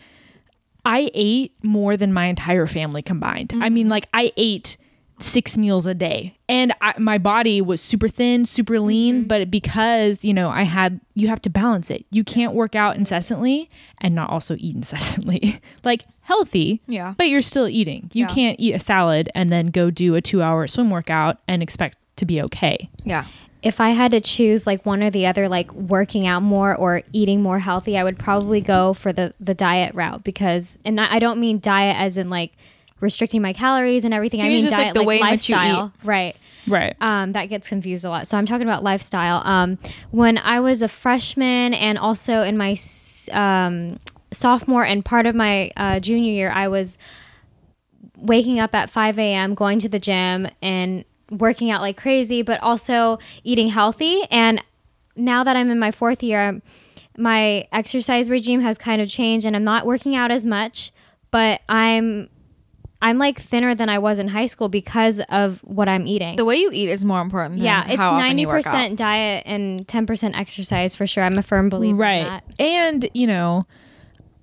I 0.85 1.09
ate 1.13 1.53
more 1.63 1.97
than 1.97 2.13
my 2.13 2.25
entire 2.25 2.67
family 2.67 3.01
combined. 3.01 3.51
I 3.55 3.69
mean 3.69 3.85
mm-hmm. 3.85 3.91
like 3.91 4.07
I 4.13 4.31
ate 4.37 4.77
6 5.19 5.57
meals 5.57 5.85
a 5.85 5.93
day. 5.93 6.37
And 6.47 6.73
I, 6.81 6.93
my 6.97 7.17
body 7.17 7.61
was 7.61 7.81
super 7.81 8.07
thin, 8.07 8.45
super 8.45 8.79
lean, 8.79 9.19
mm-hmm. 9.19 9.27
but 9.27 9.51
because, 9.51 10.23
you 10.23 10.33
know, 10.33 10.49
I 10.49 10.63
had 10.63 10.99
you 11.13 11.27
have 11.27 11.41
to 11.43 11.49
balance 11.49 11.89
it. 11.91 12.05
You 12.11 12.23
can't 12.23 12.53
work 12.53 12.75
out 12.75 12.95
incessantly 12.95 13.69
and 14.01 14.15
not 14.15 14.29
also 14.29 14.55
eat 14.57 14.75
incessantly. 14.81 15.61
like 15.83 16.05
healthy, 16.21 16.81
Yeah. 16.87 17.15
but 17.17 17.27
you're 17.29 17.41
still 17.41 17.67
eating. 17.67 18.09
You 18.13 18.25
Yeah. 18.25 18.33
can't 18.33 18.59
eat 18.59 18.73
a 18.75 18.79
salad 18.79 19.29
and 19.35 19.51
then 19.51 19.67
go 19.67 19.89
do 19.91 20.15
a 20.15 20.21
2-hour 20.21 20.67
swim 20.67 20.89
workout 20.89 21.37
and 21.47 21.61
expect 21.63 21.97
to 22.17 22.25
be 22.25 22.41
okay. 22.43 22.89
Yeah. 23.03 23.25
if 23.61 23.81
I 23.81 23.89
had 23.89 24.11
to 24.11 24.21
choose 24.21 24.65
like 24.65 24.85
one 24.85 25.03
or 25.03 25.09
the 25.09 25.25
other, 25.25 25.49
like 25.49 25.73
working 25.73 26.25
out 26.27 26.41
more 26.43 26.73
or 26.75 27.01
eating 27.11 27.41
more 27.41 27.59
healthy, 27.59 27.97
I 27.97 28.03
would 28.05 28.17
probably 28.17 28.61
go 28.61 28.93
for 28.93 29.11
the 29.11 29.33
the 29.39 29.53
diet 29.53 29.93
route 29.95 30.23
because, 30.23 30.77
and 30.85 30.99
I 31.01 31.15
I 31.15 31.19
don't 31.19 31.39
mean 31.41 31.59
diet 31.59 31.97
as 31.99 32.15
in 32.15 32.29
like 32.29 32.53
restricting 32.99 33.41
my 33.41 33.53
calories 33.53 34.03
and 34.03 34.13
everything. 34.13 34.39
So 34.39 34.45
I 34.45 34.49
mean 34.49 34.59
just, 34.61 34.71
like, 34.73 34.85
diet 34.87 34.95
the 34.95 35.03
way 35.03 35.15
in 35.19 35.25
you 35.25 35.31
lifestyle, 35.31 35.93
right? 36.03 36.35
Right. 36.67 36.95
Um, 37.01 37.31
that 37.31 37.45
gets 37.45 37.67
confused 37.67 38.05
a 38.05 38.09
lot. 38.09 38.27
So 38.27 38.37
I'm 38.37 38.45
talking 38.45 38.67
about 38.67 38.83
lifestyle. 38.83 39.41
Um, 39.45 39.77
when 40.11 40.37
I 40.37 40.59
was 40.59 40.81
a 40.81 40.87
freshman 40.87 41.73
and 41.73 41.97
also 41.97 42.41
in 42.43 42.57
my 42.57 42.75
um, 43.31 43.99
sophomore 44.31 44.83
and 44.85 45.03
part 45.03 45.25
of 45.25 45.35
my 45.35 45.71
uh, 45.77 45.99
junior 45.99 46.31
year, 46.31 46.51
I 46.51 46.67
was 46.67 46.97
waking 48.17 48.59
up 48.59 48.75
at 48.75 48.89
5 48.89 49.17
a.m., 49.17 49.55
going 49.55 49.79
to 49.79 49.89
the 49.89 49.99
gym 49.99 50.47
and 50.61 51.05
working 51.31 51.71
out 51.71 51.81
like 51.81 51.95
crazy, 51.97 52.41
but 52.41 52.61
also 52.61 53.19
eating 53.43 53.69
healthy. 53.69 54.21
And 54.29 54.63
now 55.15 55.43
that 55.43 55.55
I'm 55.55 55.69
in 55.69 55.79
my 55.79 55.91
fourth 55.91 56.21
year, 56.23 56.39
I'm- 56.41 56.61
my 57.17 57.67
exercise 57.73 58.29
regime 58.29 58.61
has 58.61 58.77
kind 58.77 59.01
of 59.01 59.09
changed 59.09 59.45
and 59.45 59.53
I'm 59.55 59.63
not 59.63 59.85
working 59.85 60.15
out 60.15 60.31
as 60.31 60.45
much, 60.45 60.91
but 61.31 61.59
I'm 61.67 62.29
I'm 63.01 63.17
like 63.17 63.39
thinner 63.39 63.75
than 63.75 63.87
I 63.87 63.99
was 63.99 64.19
in 64.19 64.27
high 64.27 64.47
school 64.47 64.67
because 64.67 65.21
of 65.29 65.59
what 65.63 65.87
I'm 65.87 66.05
eating. 66.05 66.35
The 66.35 66.45
way 66.45 66.57
you 66.57 66.69
eat 66.73 66.89
is 66.89 67.05
more 67.05 67.21
important. 67.21 67.55
Than 67.55 67.65
yeah, 67.65 67.85
it's 67.87 67.97
ninety 67.97 68.41
you 68.41 68.47
work 68.47 68.65
out. 68.65 68.71
percent 68.73 68.97
diet 68.97 69.43
and 69.45 69.87
ten 69.87 70.05
percent 70.05 70.35
exercise 70.37 70.95
for 70.95 71.07
sure. 71.07 71.23
I'm 71.23 71.37
a 71.37 71.43
firm 71.43 71.69
believer 71.69 72.03
in 72.03 72.27
right 72.27 72.41
and 72.59 73.09
you 73.13 73.27
know 73.27 73.65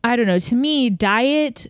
i 0.02 0.16
don't 0.16 0.26
know 0.26 0.38
to 0.38 0.54
me 0.54 0.90
diet 0.90 1.66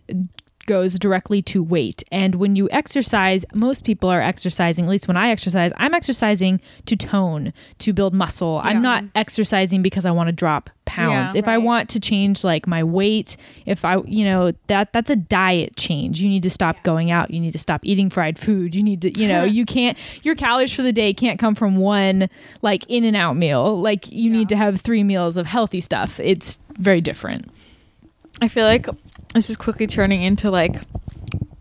goes 0.67 0.99
directly 0.99 1.41
to 1.41 1.63
weight. 1.63 2.03
And 2.11 2.35
when 2.35 2.55
you 2.55 2.69
exercise, 2.71 3.43
most 3.55 3.83
people 3.83 4.09
are 4.09 4.21
exercising, 4.21 4.85
at 4.85 4.91
least 4.91 5.07
when 5.07 5.17
I 5.17 5.31
exercise, 5.31 5.71
I'm 5.77 5.95
exercising 5.95 6.61
to 6.85 6.95
tone, 6.95 7.53
to 7.79 7.93
build 7.93 8.13
muscle. 8.13 8.61
I'm 8.63 8.83
not 8.83 9.03
exercising 9.15 9.81
because 9.81 10.05
I 10.05 10.11
want 10.11 10.27
to 10.27 10.33
drop 10.33 10.69
pounds. 10.85 11.33
Yeah, 11.33 11.39
if 11.39 11.47
I 11.47 11.57
want 11.57 11.89
to 11.89 11.99
change 11.99 12.43
like 12.43 12.67
my 12.67 12.83
weight, 12.83 13.37
if 13.65 13.83
I, 13.83 13.97
you 14.05 14.23
know, 14.25 14.51
that 14.67 14.93
that's 14.93 15.09
a 15.09 15.15
diet 15.15 15.75
change. 15.75 16.21
You 16.21 16.29
need 16.29 16.43
to 16.43 16.49
stop 16.49 16.83
going 16.83 17.09
out. 17.09 17.31
You 17.31 17.39
need 17.39 17.53
to 17.53 17.59
stop 17.59 17.81
eating 17.83 18.09
fried 18.09 18.37
food. 18.37 18.75
You 18.75 18.83
need 18.83 19.01
to, 19.01 19.19
you 19.19 19.27
know, 19.27 19.43
you 19.57 19.65
can't 19.65 19.97
your 20.23 20.35
calories 20.35 20.71
for 20.71 20.83
the 20.83 20.93
day 20.93 21.13
can't 21.13 21.39
come 21.39 21.55
from 21.55 21.77
one 21.77 22.29
like 22.61 22.85
In-N-Out 22.87 23.37
meal. 23.37 23.81
Like 23.81 24.11
you 24.11 24.29
need 24.29 24.49
to 24.49 24.55
have 24.55 24.81
3 24.81 25.03
meals 25.03 25.37
of 25.37 25.47
healthy 25.47 25.81
stuff. 25.81 26.19
It's 26.19 26.59
very 26.77 27.01
different. 27.01 27.49
I 28.41 28.47
feel 28.47 28.65
like 28.65 28.87
this 29.37 29.49
is 29.49 29.55
quickly 29.55 29.87
turning 29.87 30.21
into 30.23 30.49
like 30.51 30.81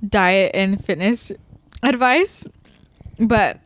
diet 0.06 0.52
and 0.54 0.82
fitness 0.84 1.30
advice, 1.82 2.46
but 3.18 3.60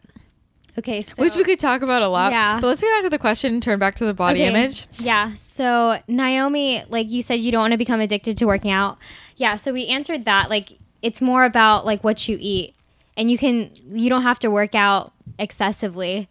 Okay, 0.78 1.02
so 1.02 1.12
which 1.16 1.34
we 1.34 1.44
could 1.44 1.58
talk 1.58 1.82
about 1.82 2.00
a 2.02 2.08
lot. 2.08 2.30
Yeah. 2.32 2.58
But 2.60 2.68
let's 2.68 2.80
get 2.80 2.88
back 2.94 3.02
to 3.02 3.10
the 3.10 3.18
question 3.18 3.54
and 3.54 3.62
turn 3.62 3.78
back 3.78 3.96
to 3.96 4.04
the 4.04 4.14
body 4.14 4.40
Okay. 4.40 4.48
image. 4.48 4.86
Yeah. 4.98 5.34
So 5.36 5.98
Naomi, 6.08 6.84
like 6.88 7.10
you 7.10 7.22
said, 7.22 7.40
you 7.40 7.50
don't 7.52 7.60
want 7.60 7.72
to 7.72 7.78
become 7.78 8.00
addicted 8.00 8.38
to 8.38 8.46
working 8.46 8.70
out. 8.70 8.96
Yeah. 9.36 9.56
So 9.56 9.72
we 9.72 9.86
answered 9.88 10.24
that. 10.26 10.48
Like 10.48 10.78
it's 11.02 11.20
more 11.20 11.44
about 11.44 11.84
like 11.84 12.02
what 12.04 12.28
you 12.28 12.36
eat, 12.40 12.74
and 13.16 13.30
you 13.30 13.36
can 13.36 13.70
you 13.90 14.08
don't 14.08 14.22
have 14.22 14.38
to 14.40 14.48
work 14.50 14.74
out 14.74 15.12
excessively, 15.38 16.28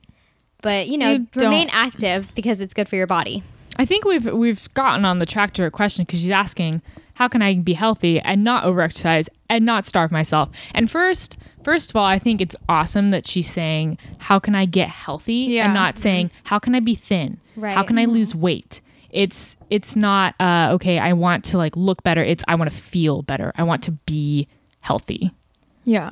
but 0.61 0.87
you 0.87 0.97
know 0.97 1.11
You 1.11 1.27
remain 1.35 1.67
don't. 1.67 1.75
active 1.75 2.27
because 2.33 2.61
it's 2.61 2.73
good 2.73 2.87
for 2.87 2.95
your 2.95 3.07
body. 3.07 3.43
I 3.77 3.85
think 3.85 4.05
we've 4.05 4.25
we've 4.25 4.73
gotten 4.73 5.05
on 5.05 5.19
the 5.19 5.25
track 5.25 5.53
to 5.53 5.61
her 5.63 5.69
question 5.71 6.05
because 6.05 6.21
she's 6.21 6.29
asking, 6.31 6.81
how 7.19 7.27
can 7.27 7.41
I 7.41 7.55
be 7.55 7.73
healthy 7.73 8.19
and 8.21 8.45
not 8.45 8.63
overexercise 8.63 9.27
and 9.49 9.65
not 9.65 9.85
starve 9.85 10.09
myself? 10.09 10.47
And 10.73 10.89
first, 10.89 11.35
first 11.65 11.89
of 11.91 11.97
all, 11.97 12.05
I 12.05 12.17
think 12.17 12.39
it's 12.39 12.55
awesome 12.69 13.09
that 13.09 13.27
she's 13.27 13.51
saying, 13.51 13.97
how 14.19 14.39
can 14.39 14.55
I 14.55 14.63
get 14.65 14.87
healthy 14.87 15.33
Yeah. 15.49 15.65
and 15.65 15.73
not 15.73 15.97
saying, 15.99 16.31
how 16.45 16.59
can 16.59 16.75
I 16.75 16.79
be 16.79 16.95
thin? 16.95 17.37
Right. 17.57 17.73
How 17.73 17.83
can 17.83 17.97
I 17.99 18.05
lose 18.05 18.33
weight? 18.33 18.79
It's 19.11 19.57
it's 19.69 19.97
not 19.97 20.33
uh, 20.39 20.69
okay. 20.75 20.97
I 20.97 21.11
want 21.13 21.43
to 21.45 21.57
like 21.57 21.75
look 21.75 22.03
better. 22.03 22.23
It's 22.23 22.43
I 22.47 22.55
want 22.55 22.71
to 22.71 22.77
feel 22.77 23.21
better. 23.23 23.51
I 23.55 23.63
want 23.63 23.83
to 23.83 23.91
be 23.91 24.47
healthy. 24.79 25.31
Yeah. 25.83 26.11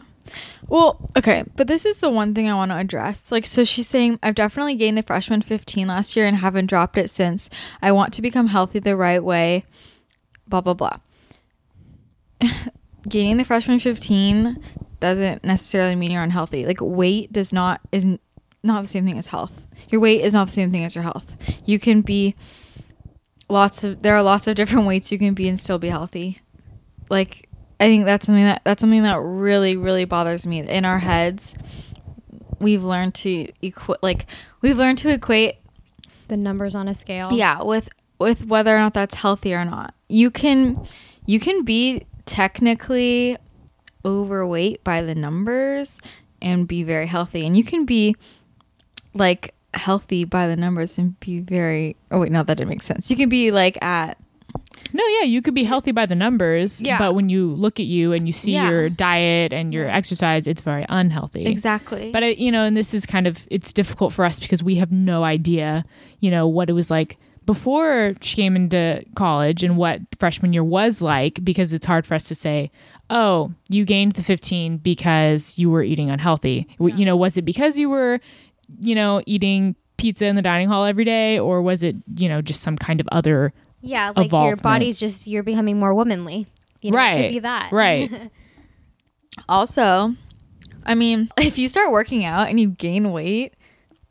Well, 0.68 1.10
okay, 1.16 1.46
but 1.56 1.68
this 1.68 1.86
is 1.86 1.98
the 2.00 2.10
one 2.10 2.34
thing 2.34 2.50
I 2.50 2.56
want 2.56 2.72
to 2.72 2.76
address. 2.78 3.32
Like, 3.32 3.46
so 3.46 3.64
she's 3.64 3.88
saying, 3.88 4.20
I've 4.22 4.36
definitely 4.36 4.76
gained 4.76 4.98
the 4.98 5.04
freshman 5.04 5.42
15 5.42 5.88
last 5.88 6.18
year 6.18 6.26
and 6.28 6.36
haven't 6.36 6.66
dropped 6.66 6.98
it 6.98 7.10
since. 7.10 7.50
I 7.82 7.94
want 7.94 8.12
to 8.16 8.22
become 8.22 8.48
healthy 8.48 8.80
the 8.80 8.98
right 8.98 9.24
way, 9.24 9.64
blah, 10.48 10.62
blah, 10.62 10.74
blah. 10.74 10.98
Gaining 13.10 13.38
the 13.38 13.46
freshman 13.46 13.80
15 13.80 14.62
doesn't 15.00 15.44
necessarily 15.44 15.96
mean 15.96 16.12
you're 16.12 16.24
unhealthy. 16.24 16.66
Like, 16.66 16.80
weight 16.82 17.32
does 17.32 17.54
not, 17.54 17.82
is 17.92 18.08
not 18.64 18.82
the 18.82 18.88
same 18.88 19.06
thing 19.06 19.18
as 19.18 19.28
health. 19.28 19.54
Your 19.90 20.02
weight 20.02 20.22
is 20.22 20.34
not 20.34 20.48
the 20.48 20.54
same 20.54 20.72
thing 20.72 20.84
as 20.84 20.96
your 20.96 21.04
health. 21.04 21.38
You 21.66 21.80
can 21.80 22.02
be 22.02 22.36
lots 23.50 23.84
of, 23.84 24.02
there 24.02 24.16
are 24.16 24.22
lots 24.24 24.48
of 24.48 24.56
different 24.56 24.86
weights 24.88 25.12
you 25.12 25.18
can 25.20 25.34
be 25.34 25.48
and 25.48 25.58
still 25.60 25.80
be 25.80 25.90
healthy. 25.90 26.42
Like, 27.10 27.48
I 27.80 27.86
think 27.86 28.06
that's 28.06 28.26
something 28.26 28.44
that 28.44 28.64
that's 28.66 28.82
something 28.82 29.04
that 29.04 29.20
really 29.22 29.78
really 29.78 30.04
bothers 30.04 30.48
me. 30.48 30.68
In 30.68 30.84
our 30.84 30.98
heads, 30.98 31.56
we've 32.60 32.84
learned 32.84 33.14
to 33.16 33.48
equate 33.62 34.02
like 34.02 34.26
we've 34.62 34.78
learned 34.80 34.98
to 34.98 35.10
equate 35.10 35.58
The 36.28 36.38
numbers 36.38 36.74
on 36.74 36.88
a 36.88 36.96
scale. 36.96 37.28
yeah 37.32 37.62
with 37.62 37.88
with 38.20 38.46
whether 38.46 38.76
or 38.76 38.80
not 38.80 38.94
that's 38.94 39.16
healthy 39.16 39.54
or 39.54 39.66
not. 39.66 39.94
You 40.10 40.32
can 40.32 40.86
you 41.26 41.40
can 41.40 41.64
be 41.64 42.06
technically 42.26 43.38
overweight 44.06 44.84
by 44.84 45.02
the 45.02 45.16
numbers 45.16 46.00
and 46.42 46.68
be 46.68 46.84
very 46.84 47.06
healthy 47.08 47.46
and 47.46 47.58
you 47.58 47.64
can 47.64 47.86
be 47.86 48.16
like 49.14 49.54
healthy 49.74 50.24
by 50.24 50.48
the 50.48 50.56
numbers 50.56 50.98
and 50.98 51.20
be 51.20 51.40
very 51.40 51.96
oh 52.12 52.20
wait 52.22 52.32
no 52.32 52.44
that 52.44 52.58
didn't 52.58 52.70
make 52.70 52.84
sense. 52.84 53.10
You 53.12 53.18
can 53.18 53.30
be 53.30 53.52
like 53.52 53.78
at 53.84 54.18
No, 54.94 55.04
yeah, 55.20 55.24
you 55.24 55.42
could 55.42 55.54
be 55.54 55.66
healthy 55.66 55.92
by 55.92 56.06
the 56.06 56.16
numbers, 56.16 56.82
Yeah. 56.82 56.98
but 56.98 57.14
when 57.14 57.28
you 57.30 57.48
look 57.54 57.80
at 57.80 57.86
you 57.86 58.14
and 58.14 58.26
you 58.26 58.32
see 58.32 58.54
Yeah. 58.54 58.70
your 58.70 58.90
diet 58.90 59.52
and 59.52 59.74
your 59.74 59.88
exercise, 59.90 60.48
it's 60.48 60.62
very 60.62 60.86
unhealthy. 60.88 61.46
exactly. 61.46 62.12
But 62.14 62.24
it, 62.24 62.38
you 62.38 62.52
know, 62.52 62.64
and 62.64 62.78
this 62.78 62.94
is 62.94 63.06
kind 63.06 63.28
of 63.28 63.46
it's 63.52 63.74
difficult 63.74 64.14
for 64.14 64.24
us 64.24 64.40
because 64.40 64.64
we 64.64 64.76
have 64.76 64.92
no 64.92 65.24
idea, 65.26 65.84
you 66.22 66.32
know, 66.32 66.48
what 66.48 66.70
it 66.70 66.74
was 66.74 66.90
like 66.90 67.18
before 67.48 68.14
she 68.22 68.36
came 68.36 68.56
into 68.56 69.04
college 69.16 69.64
and 69.64 69.76
what 69.78 70.02
freshman 70.20 70.54
year 70.54 70.64
was 70.64 71.02
like 71.02 71.44
because 71.44 71.74
it's 71.74 71.86
hard 71.88 72.06
for 72.06 72.14
us 72.14 72.24
to 72.26 72.36
say, 72.36 72.70
"Oh, 73.10 73.50
you 73.70 73.86
gained 73.86 74.12
the 74.12 74.22
15 74.22 74.78
because 74.78 75.58
you 75.58 75.72
were 75.72 75.82
eating 75.82 76.12
unhealthy." 76.12 76.68
W 76.78 76.96
You 76.96 77.06
know, 77.06 77.16
was 77.18 77.38
it 77.38 77.46
because 77.46 77.80
you 77.80 77.90
were, 77.90 78.20
you 78.80 78.94
know, 78.94 79.24
eating 79.26 79.76
pizza 79.98 80.26
in 80.28 80.36
the 80.36 80.44
dining 80.44 80.68
hall 80.68 80.86
every 80.86 81.06
day 81.06 81.40
or 81.40 81.64
was 81.64 81.82
it, 81.82 81.96
you 82.16 82.30
know, 82.30 82.40
just 82.42 82.62
some 82.62 82.78
kind 82.78 83.00
of 83.02 83.08
other 83.12 83.52
Yeah. 83.82 84.12
Like 84.16 84.32
your 84.32 84.56
body's 84.58 85.00
just 85.00 85.26
you're 85.26 85.42
becoming 85.42 85.80
more 85.80 85.94
womanly. 85.96 86.46
You 86.84 86.92
know, 86.92 86.98
It 86.98 87.02
right 87.02 87.22
could 87.24 87.32
be 87.32 87.40
that. 87.40 87.72
right 87.72 88.32
Also, 89.50 90.16
I 90.86 90.96
mean, 90.96 91.30
if 91.38 91.58
you 91.58 91.68
start 91.68 91.92
working 91.92 92.26
out 92.26 92.48
and 92.50 92.60
you 92.60 92.70
gain 92.70 93.12
weight, 93.12 93.54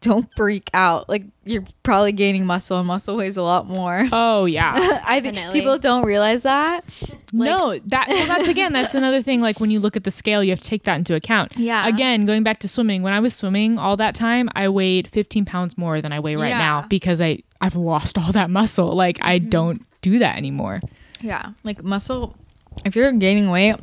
don't 0.07 0.29
freak 0.37 0.71
out. 0.75 1.09
Like 1.09 1.25
you're 1.45 1.65
probably 1.83 2.13
gaining 2.13 2.47
muscle 2.47 2.79
and 2.79 2.87
muscle 2.87 3.17
weighs 3.17 3.37
a 3.37 3.43
lot 3.43 3.67
more. 3.67 4.09
oh 4.13 4.45
yeah 4.47 4.73
I 5.07 5.21
think 5.21 5.35
Definitely. 5.35 5.61
people 5.61 5.79
don't 5.79 6.05
realize 6.05 6.43
that. 6.45 6.85
no, 7.33 7.79
that 7.87 8.09
well, 8.09 8.27
that's 8.27 8.49
again 8.55 8.73
that's 8.73 8.95
another 8.95 9.23
thing. 9.23 9.41
Like 9.41 9.61
when 9.61 9.71
you 9.71 9.81
look 9.81 9.97
at 9.97 10.05
the 10.05 10.11
scale, 10.11 10.43
you 10.43 10.51
have 10.51 10.61
to 10.61 10.65
take 10.65 10.85
that 10.85 10.97
into 10.97 11.15
account. 11.15 11.57
Yeah. 11.57 11.87
Again, 11.87 12.27
going 12.27 12.43
back 12.43 12.59
to 12.61 12.69
swimming, 12.69 13.03
when 13.03 13.13
I 13.13 13.21
was 13.21 13.35
swimming 13.35 13.79
all 13.79 13.97
that 13.99 14.15
time, 14.15 14.49
I 14.55 14.69
weighed 14.69 15.09
15 15.09 15.45
pounds 15.45 15.77
more 15.79 16.01
than 16.01 16.13
I 16.13 16.21
weigh 16.21 16.37
right 16.37 16.49
Yeah. 16.49 16.59
now 16.59 16.87
because 16.89 17.21
I 17.21 17.43
I've 17.61 17.77
lost 17.77 18.19
all 18.19 18.33
that 18.33 18.51
muscle. 18.51 18.95
Like 18.95 19.19
I 19.23 19.39
Mm-hmm. 19.39 19.49
don't 19.51 19.83
do 20.03 20.19
that 20.21 20.37
anymore. 20.37 20.81
Yeah, 21.21 21.51
like 21.65 21.83
muscle. 21.83 22.37
If 22.85 22.95
you're 22.95 23.11
gaining 23.13 23.51
weight, 23.51 23.77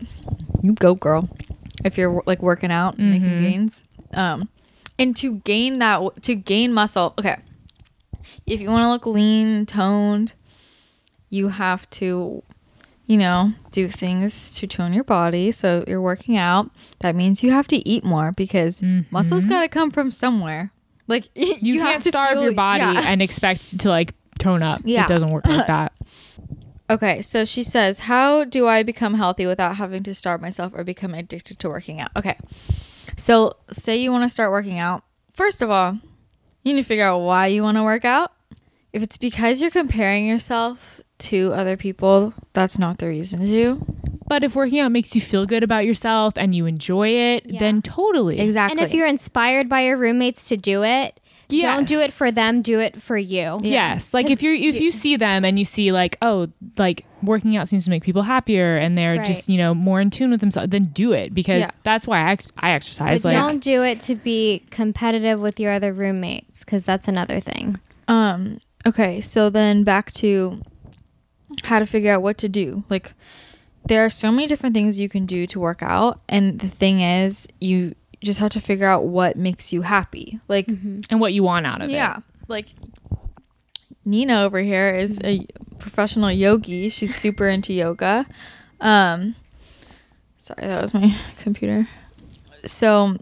you 0.62 0.74
go, 0.74 0.94
girl. 0.96 1.28
If 1.84 1.98
you're 1.98 2.22
like 2.26 2.42
working 2.42 2.72
out 2.72 2.98
and 2.98 3.10
making 3.12 3.42
gains, 3.42 3.84
um, 4.14 4.48
and 5.04 5.16
to 5.18 5.36
gain 5.40 5.80
that 5.80 6.24
to 6.24 6.36
gain 6.36 6.74
muscle, 6.74 7.14
okay. 7.20 7.38
If 8.46 8.60
you 8.60 8.70
want 8.70 8.84
to 8.84 8.90
look 8.90 9.06
lean, 9.06 9.66
toned, 9.66 10.34
you 11.30 11.50
have 11.50 11.90
to, 11.92 12.44
you 13.06 13.18
know, 13.18 13.54
do 13.72 13.88
things 13.88 14.54
to 14.56 14.68
tone 14.68 14.94
your 14.94 15.04
body. 15.04 15.52
So 15.52 15.84
you're 15.88 16.02
working 16.02 16.38
out. 16.38 16.70
That 17.00 17.16
means 17.16 17.44
you 17.44 17.52
have 17.52 17.68
to 17.68 17.88
eat 17.88 18.04
more 18.04 18.32
because 18.32 18.82
muscle's 19.12 19.42
mm-hmm. 19.42 19.50
got 19.50 19.62
to 19.62 19.68
come 19.68 19.92
from 19.92 20.10
somewhere. 20.10 20.72
Like 21.08 21.30
You, 21.36 21.80
have 21.80 21.94
can't 21.94 22.06
starve 22.06 22.32
fuel- 22.32 22.44
your 22.44 22.54
body 22.54 22.82
yeah. 22.82 23.04
and 23.06 23.22
expect 23.22 23.80
to 23.80 23.90
like 23.90 24.14
tone 24.40 24.64
up. 24.64 24.82
Yeah. 24.84 25.04
It 25.04 25.10
doesn't 25.10 25.30
work 25.30 25.46
like 25.46 25.68
that. 25.68 25.94
Okay, 26.90 27.22
so 27.22 27.46
she 27.46 27.64
says, 27.64 28.00
How 28.00 28.44
do 28.44 28.68
I 28.68 28.84
become 28.84 29.14
healthy 29.14 29.48
without 29.48 29.78
having 29.78 30.04
to 30.04 30.14
starve 30.14 30.42
myself 30.42 30.74
or 30.76 30.84
become 30.84 31.14
addicted 31.14 31.58
to 31.60 31.70
working 31.70 32.02
out? 32.02 32.12
Okay, 32.16 32.38
so 33.18 33.56
say 33.72 33.98
you 33.98 34.12
want 34.12 34.24
to 34.24 34.30
start 34.30 34.52
working 34.52 34.80
out. 34.80 35.04
First 35.34 35.62
of 35.62 35.70
all, 35.70 36.00
you 36.64 36.74
need 36.74 36.82
to 36.82 36.88
figure 36.88 37.06
out 37.06 37.20
why 37.20 37.48
you 37.48 37.64
want 37.64 37.78
to 37.78 37.84
work 37.84 38.06
out. 38.06 38.32
If 38.92 39.02
it's 39.02 39.18
because 39.18 39.62
you're 39.62 39.72
comparing 39.72 40.28
yourself 40.28 41.02
to 41.20 41.52
other 41.54 41.76
people, 41.78 42.34
that's 42.54 42.78
not 42.78 43.00
the 43.00 43.08
reason 43.08 43.46
to. 43.46 43.86
But 44.28 44.44
if 44.44 44.56
working 44.56 44.80
out 44.80 44.92
makes 44.92 45.16
you 45.16 45.22
feel 45.22 45.46
good 45.46 45.64
about 45.64 45.86
yourself 45.86 46.34
and 46.38 46.56
you 46.56 46.66
enjoy 46.66 47.10
it, 47.10 47.46
Yeah. 47.46 47.60
then 47.60 47.82
totally. 47.82 48.40
Exactly. 48.40 48.80
And 48.80 48.86
if 48.88 48.94
you're 48.94 49.08
inspired 49.08 49.68
by 49.68 49.82
your 49.82 49.98
roommates 49.98 50.48
to 50.50 50.58
do 50.58 50.84
it, 50.84 51.20
don't 51.62 51.88
do 51.88 52.02
it 52.02 52.12
for 52.12 52.32
them, 52.32 52.62
do 52.62 52.80
it 52.80 53.02
for 53.02 53.18
you. 53.18 53.60
Yes, 53.62 54.14
like 54.14 54.30
if 54.30 54.42
you're 54.42 54.54
if 54.56 54.82
you 54.82 54.92
see 54.92 55.16
them 55.16 55.46
and 55.46 55.60
you 55.60 55.66
see 55.66 55.92
like 55.92 56.18
oh 56.22 56.48
like 56.78 57.06
working 57.22 57.56
out 57.56 57.68
seems 57.70 57.84
to 57.86 57.90
make 57.90 58.04
people 58.04 58.24
happier 58.24 58.76
and 58.78 58.98
they're 58.98 59.18
Right. 59.18 59.26
just 59.26 59.48
you 59.48 59.58
know 59.58 59.74
more 59.74 60.02
in 60.02 60.10
tune 60.10 60.32
with 60.32 60.40
themselves, 60.42 60.70
then 60.72 60.86
do 60.86 61.12
it 61.14 61.34
because 61.34 61.62
Yeah. 61.62 61.72
that's 61.84 62.06
why 62.08 62.20
I, 62.28 62.32
ex- 62.32 62.52
I 62.58 62.72
But 62.72 62.76
exercise. 62.76 63.24
Like 63.24 63.34
don't 63.34 63.60
do 63.60 63.84
it 63.84 64.02
to 64.02 64.16
be 64.16 64.64
competitive 64.72 65.40
with 65.40 65.60
your 65.60 65.72
other 65.72 65.94
roommates 65.94 66.64
because 66.64 66.84
that's 66.86 67.08
another 67.08 67.40
thing. 67.40 67.80
Um. 68.08 68.60
Okay. 68.86 69.22
So 69.22 69.50
then 69.50 69.84
back 69.84 70.12
to 70.14 70.62
how 71.64 71.80
to 71.80 71.86
figure 71.86 72.12
out 72.12 72.22
what 72.22 72.38
to 72.40 72.50
do. 72.50 72.84
Like, 72.90 73.14
there 73.86 74.04
are 74.04 74.10
so 74.10 74.32
many 74.32 74.48
different 74.48 74.74
things 74.74 75.00
you 75.00 75.08
can 75.10 75.26
do 75.26 75.46
to 75.48 75.60
work 75.60 75.84
out, 75.84 76.20
and 76.28 76.60
the 76.60 76.68
thing 76.68 77.00
is, 77.02 77.48
you 77.62 77.94
just 78.24 78.40
have 78.40 78.52
to 78.52 78.60
figure 78.62 78.88
out 78.88 79.06
what 79.06 79.36
makes 79.38 79.72
you 79.74 79.82
happy. 79.82 80.40
Like, 80.48 80.68
and 80.68 81.20
what 81.20 81.34
you 81.34 81.44
want 81.44 81.66
out 81.66 81.82
of 81.82 81.90
it. 81.90 81.94
yeah, 81.94 82.20
like 82.48 82.70
Nina 84.06 84.42
over 84.44 84.60
here 84.60 84.96
is 84.96 85.20
a 85.24 85.46
professional 85.80 86.32
yogi. 86.32 86.90
She's 86.90 87.16
super 87.16 87.48
into 87.48 87.74
yoga. 87.74 88.26
Um, 88.82 89.36
sorry, 90.38 90.68
that 90.68 90.82
was 90.82 90.94
my 90.94 91.16
computer. 91.38 91.88
So 92.66 93.18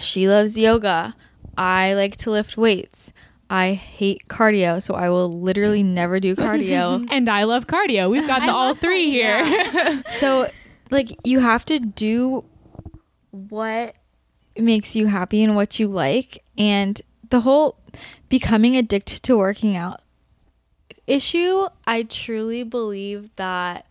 she 0.00 0.28
loves 0.28 0.56
yoga. 0.58 1.14
I 1.56 1.94
like 1.94 2.16
to 2.18 2.30
lift 2.30 2.56
weights. 2.56 3.12
I 3.52 3.72
hate 3.72 4.28
cardio, 4.28 4.80
so 4.80 4.94
I 4.94 5.10
will 5.10 5.28
literally 5.28 5.82
never 5.82 6.20
do 6.20 6.36
cardio. 6.36 7.06
And 7.10 7.28
I 7.28 7.44
love 7.44 7.66
cardio. 7.66 8.08
We've 8.08 8.26
got 8.26 8.42
the 8.46 8.52
all 8.52 8.74
three 8.74 9.10
here. 9.10 10.02
so 10.18 10.48
like 10.90 11.10
you 11.24 11.40
have 11.40 11.64
to 11.66 11.80
do 11.80 12.44
what 13.32 13.98
makes 14.56 14.94
you 14.96 15.06
happy 15.06 15.42
and 15.42 15.54
what 15.54 15.78
you 15.78 15.86
like 15.88 16.42
and 16.58 17.00
the 17.30 17.40
whole 17.40 17.76
becoming 18.28 18.76
addicted 18.76 19.22
to 19.22 19.36
working 19.36 19.76
out 19.76 20.00
issue 21.06 21.66
i 21.86 22.02
truly 22.02 22.62
believe 22.62 23.30
that 23.36 23.86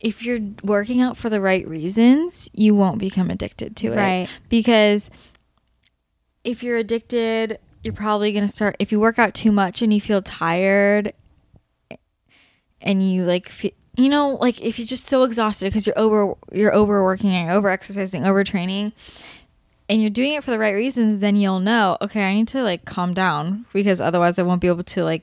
if 0.00 0.22
you're 0.22 0.40
working 0.64 1.00
out 1.00 1.16
for 1.16 1.28
the 1.28 1.40
right 1.40 1.66
reasons 1.68 2.48
you 2.52 2.74
won't 2.74 2.98
become 2.98 3.30
addicted 3.30 3.76
to 3.76 3.92
it 3.92 3.96
Right. 3.96 4.28
because 4.48 5.10
if 6.44 6.62
you're 6.62 6.76
addicted 6.78 7.58
you're 7.82 7.94
probably 7.94 8.32
going 8.32 8.46
to 8.46 8.52
start 8.52 8.76
if 8.78 8.90
you 8.92 8.98
work 9.00 9.18
out 9.18 9.34
too 9.34 9.52
much 9.52 9.82
and 9.82 9.92
you 9.92 10.00
feel 10.00 10.22
tired 10.22 11.12
and 12.80 13.08
you 13.12 13.24
like 13.24 13.48
fe- 13.48 13.74
you 13.96 14.08
know 14.08 14.30
like 14.40 14.60
if 14.60 14.78
you're 14.78 14.86
just 14.86 15.06
so 15.06 15.22
exhausted 15.22 15.66
because 15.66 15.86
you're 15.86 15.98
over 15.98 16.34
you're 16.52 16.74
overworking 16.74 17.30
and 17.30 17.50
over 17.50 17.68
exercising 17.68 18.22
overtraining 18.22 18.92
and 19.90 20.00
you're 20.00 20.08
doing 20.10 20.32
it 20.32 20.42
for 20.44 20.50
the 20.52 20.58
right 20.58 20.72
reasons 20.74 21.18
then 21.20 21.36
you'll 21.36 21.60
know 21.60 21.98
okay 22.00 22.24
i 22.24 22.32
need 22.34 22.48
to 22.48 22.62
like 22.62 22.84
calm 22.86 23.12
down 23.12 23.66
because 23.74 24.00
otherwise 24.00 24.38
i 24.38 24.42
won't 24.42 24.60
be 24.62 24.68
able 24.68 24.84
to 24.84 25.02
like 25.04 25.22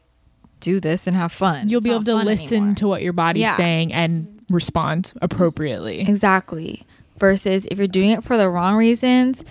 do 0.59 0.79
this 0.79 1.07
and 1.07 1.15
have 1.15 1.31
fun 1.31 1.69
You'll 1.69 1.77
It's 1.79 1.85
be 1.87 1.91
able 1.93 2.03
to 2.05 2.15
listen 2.15 2.57
anymore. 2.57 2.75
to 2.75 2.87
what 2.87 3.01
your 3.03 3.13
body's 3.13 3.41
Yeah. 3.41 3.55
saying 3.55 3.93
and 3.93 4.27
respond 4.49 5.13
appropriately. 5.21 5.99
Exactly. 6.01 6.83
Versus 7.19 7.67
if 7.69 7.77
you're 7.77 7.87
doing 7.87 8.09
it 8.11 8.23
for 8.23 8.37
the 8.37 8.49
wrong 8.49 8.75
reasons, 8.75 9.43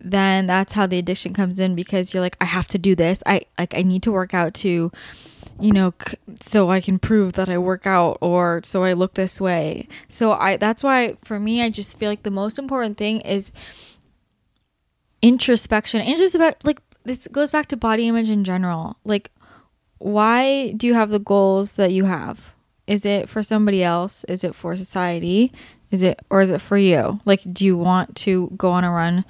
then 0.00 0.46
that's 0.46 0.72
how 0.72 0.86
the 0.86 0.96
addiction 0.98 1.34
comes 1.34 1.58
in 1.60 1.74
because 1.74 2.14
you're 2.14 2.22
like, 2.22 2.36
I 2.40 2.46
have 2.46 2.66
to 2.68 2.78
do 2.78 2.94
this. 2.94 3.22
I 3.26 3.42
like 3.58 3.74
I 3.74 3.82
need 3.82 4.02
to 4.04 4.12
work 4.12 4.32
out 4.32 4.54
to, 4.64 4.90
you 5.60 5.72
know, 5.72 5.92
c- 6.06 6.16
so 6.40 6.70
I 6.70 6.80
can 6.80 6.98
prove 6.98 7.34
that 7.34 7.48
I 7.50 7.58
work 7.58 7.86
out 7.86 8.16
or 8.22 8.60
so 8.64 8.84
I 8.84 8.94
look 8.94 9.14
this 9.14 9.40
way. 9.40 9.86
So 10.08 10.32
I 10.32 10.56
that's 10.56 10.82
why 10.82 11.16
for 11.24 11.38
me 11.38 11.62
I 11.62 11.68
just 11.68 11.98
feel 11.98 12.08
like 12.08 12.22
the 12.22 12.30
most 12.30 12.58
important 12.58 12.96
thing 12.96 13.20
is 13.20 13.50
introspection 15.22 16.00
and 16.00 16.16
just 16.18 16.34
about 16.34 16.62
like 16.64 16.80
this 17.04 17.26
goes 17.28 17.50
back 17.50 17.66
to 17.66 17.76
body 17.76 18.08
image 18.08 18.30
in 18.30 18.44
general. 18.44 18.96
Like 19.04 19.30
why 19.98 20.72
do 20.72 20.86
you 20.86 20.94
have 20.94 21.10
the 21.10 21.18
goals 21.18 21.72
that 21.72 21.92
you 21.92 22.04
have? 22.04 22.54
Is 22.86 23.04
it 23.04 23.28
for 23.28 23.42
somebody 23.42 23.82
else? 23.82 24.24
Is 24.24 24.44
it 24.44 24.54
for 24.54 24.76
society? 24.76 25.52
Is 25.90 26.02
it 26.02 26.20
or 26.30 26.40
is 26.40 26.50
it 26.50 26.60
for 26.60 26.78
you? 26.78 27.20
Like 27.24 27.42
do 27.52 27.64
you 27.64 27.76
want 27.76 28.16
to 28.16 28.52
go 28.56 28.70
on 28.70 28.84
a 28.84 28.90
run 28.90 29.24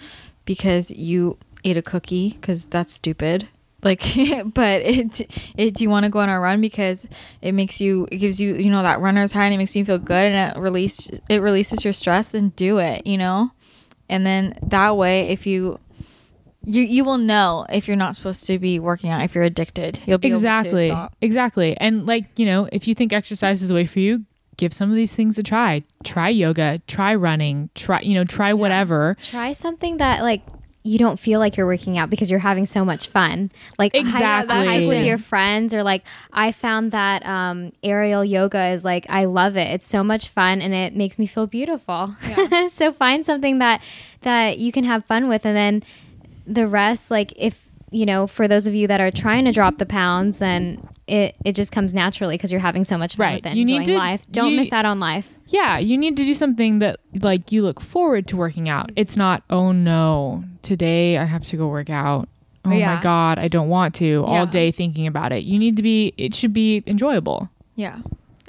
because 0.44 0.90
you 0.90 1.38
ate 1.64 1.76
a 1.76 1.82
cookie 1.82 2.32
cuz 2.42 2.66
that's 2.66 2.92
stupid? 2.92 3.48
Like 3.82 4.00
but 4.54 4.82
it, 4.82 5.20
it 5.56 5.74
do 5.74 5.84
you 5.84 5.90
want 5.90 6.04
to 6.04 6.10
go 6.10 6.20
on 6.20 6.28
a 6.28 6.40
run 6.40 6.60
because 6.60 7.06
it 7.40 7.52
makes 7.52 7.80
you 7.80 8.08
it 8.10 8.18
gives 8.18 8.40
you 8.40 8.54
you 8.56 8.70
know 8.70 8.82
that 8.82 9.00
runner's 9.00 9.32
high 9.32 9.44
and 9.44 9.54
it 9.54 9.58
makes 9.58 9.76
you 9.76 9.84
feel 9.84 9.98
good 9.98 10.26
and 10.26 10.56
it 10.56 10.60
release 10.60 11.10
it 11.28 11.40
releases 11.40 11.84
your 11.84 11.92
stress 11.92 12.28
then 12.28 12.50
do 12.50 12.78
it, 12.78 13.06
you 13.06 13.16
know? 13.16 13.52
And 14.08 14.26
then 14.26 14.58
that 14.62 14.96
way 14.96 15.28
if 15.28 15.46
you 15.46 15.78
you 16.64 16.82
you 16.82 17.04
will 17.04 17.18
know 17.18 17.66
if 17.70 17.88
you're 17.88 17.96
not 17.96 18.14
supposed 18.16 18.46
to 18.46 18.58
be 18.58 18.78
working 18.78 19.10
out 19.10 19.22
if 19.22 19.34
you're 19.34 19.44
addicted. 19.44 20.00
You'll 20.06 20.18
be 20.18 20.28
able 20.28 20.40
to 20.40 20.46
exactly. 20.46 20.86
stop. 20.86 21.16
exactly. 21.20 21.76
And 21.78 22.06
like 22.06 22.26
you 22.38 22.46
know 22.46 22.68
if 22.72 22.86
you 22.86 22.94
think 22.94 23.12
exercise 23.12 23.62
is 23.62 23.68
the 23.68 23.74
way 23.74 23.86
for 23.86 24.00
you 24.00 24.24
give 24.56 24.72
some 24.72 24.90
of 24.90 24.96
these 24.96 25.14
things 25.14 25.38
a 25.38 25.42
try. 25.42 25.84
Try 26.04 26.28
yoga. 26.28 26.82
Try 26.86 27.14
running. 27.14 27.70
Try 27.74 28.00
you 28.00 28.14
know 28.14 28.24
try 28.24 28.52
whatever. 28.52 29.16
Try 29.22 29.52
something 29.52 29.96
that 29.96 30.22
like 30.22 30.42
you 30.84 30.98
don't 30.98 31.18
feel 31.18 31.38
like 31.40 31.56
you're 31.56 31.66
working 31.66 31.98
out 31.98 32.08
because 32.08 32.30
you're 32.30 32.38
having 32.40 32.64
so 32.64 32.84
much 32.84 33.08
fun. 33.08 33.50
Like 33.78 33.92
hike- 33.94 34.00
Exactly. 34.02 34.56
hike 34.66 34.88
with 34.88 35.04
your 35.04 35.18
friends 35.18 35.74
or 35.74 35.82
like 35.82 36.02
I 36.32 36.52
found 36.52 36.92
that 36.92 37.26
um, 37.26 37.72
aerial 37.82 38.24
yoga 38.24 38.68
is 38.68 38.84
like 38.84 39.04
I 39.10 39.24
love 39.26 39.56
it. 39.56 39.68
It's 39.72 39.86
so 39.86 40.02
much 40.02 40.28
fun 40.28 40.62
and 40.62 40.72
it 40.72 40.94
makes 40.96 41.18
me 41.18 41.26
feel 41.26 41.46
beautiful. 41.46 42.14
so 42.70 42.92
find 42.92 43.26
something 43.26 43.58
that 43.58 43.82
that 44.22 44.58
you 44.58 44.72
can 44.72 44.84
have 44.84 45.04
fun 45.04 45.28
with 45.28 45.44
and 45.44 45.56
then 45.56 45.82
the 46.46 46.66
rest 46.66 47.10
like 47.10 47.32
if 47.36 47.58
you 47.90 48.06
know 48.06 48.26
for 48.26 48.48
those 48.48 48.66
of 48.66 48.74
you 48.74 48.86
that 48.86 49.00
are 49.00 49.10
trying 49.10 49.44
to 49.44 49.52
drop 49.52 49.78
the 49.78 49.86
pounds 49.86 50.38
then 50.38 50.86
it, 51.06 51.34
it 51.44 51.52
just 51.54 51.72
comes 51.72 51.94
naturally 51.94 52.36
because 52.36 52.50
you're 52.52 52.60
having 52.60 52.84
so 52.84 52.98
much 52.98 53.16
fun 53.16 53.24
Right. 53.26 53.44
with 53.44 53.52
it. 53.52 53.56
You 53.56 53.64
need 53.64 53.86
to- 53.86 53.96
life. 53.96 54.22
Don't 54.30 54.50
you- 54.52 54.56
miss 54.60 54.72
out 54.72 54.84
on 54.84 54.98
life. 55.00 55.34
yeah 55.48 55.78
you 55.78 55.96
need 55.98 56.16
to 56.16 56.24
do 56.24 56.34
something 56.34 56.78
that 56.80 56.98
like 57.22 57.50
you 57.52 57.62
look 57.62 57.80
forward 57.80 58.26
to 58.28 58.36
working 58.36 58.68
out 58.68 58.90
it's 58.96 59.16
not 59.16 59.42
oh 59.50 59.72
no 59.72 60.44
today 60.68 61.16
i 61.18 61.24
have 61.24 61.44
to 61.44 61.56
go 61.56 61.66
work 61.68 61.90
out 61.90 62.28
oh 62.64 62.70
Yeah. 62.72 62.94
my 62.96 63.00
god 63.02 63.38
i 63.38 63.48
don't 63.48 63.68
want 63.68 63.94
to 63.96 64.24
all 64.24 64.44
Yeah. 64.44 64.50
day 64.60 64.70
thinking 64.70 65.06
about 65.06 65.32
it 65.32 65.42
you 65.44 65.58
need 65.58 65.76
to 65.76 65.82
be 65.82 66.12
it 66.16 66.34
should 66.34 66.52
be 66.52 66.82
enjoyable 66.86 67.48
Yeah. 67.74 67.98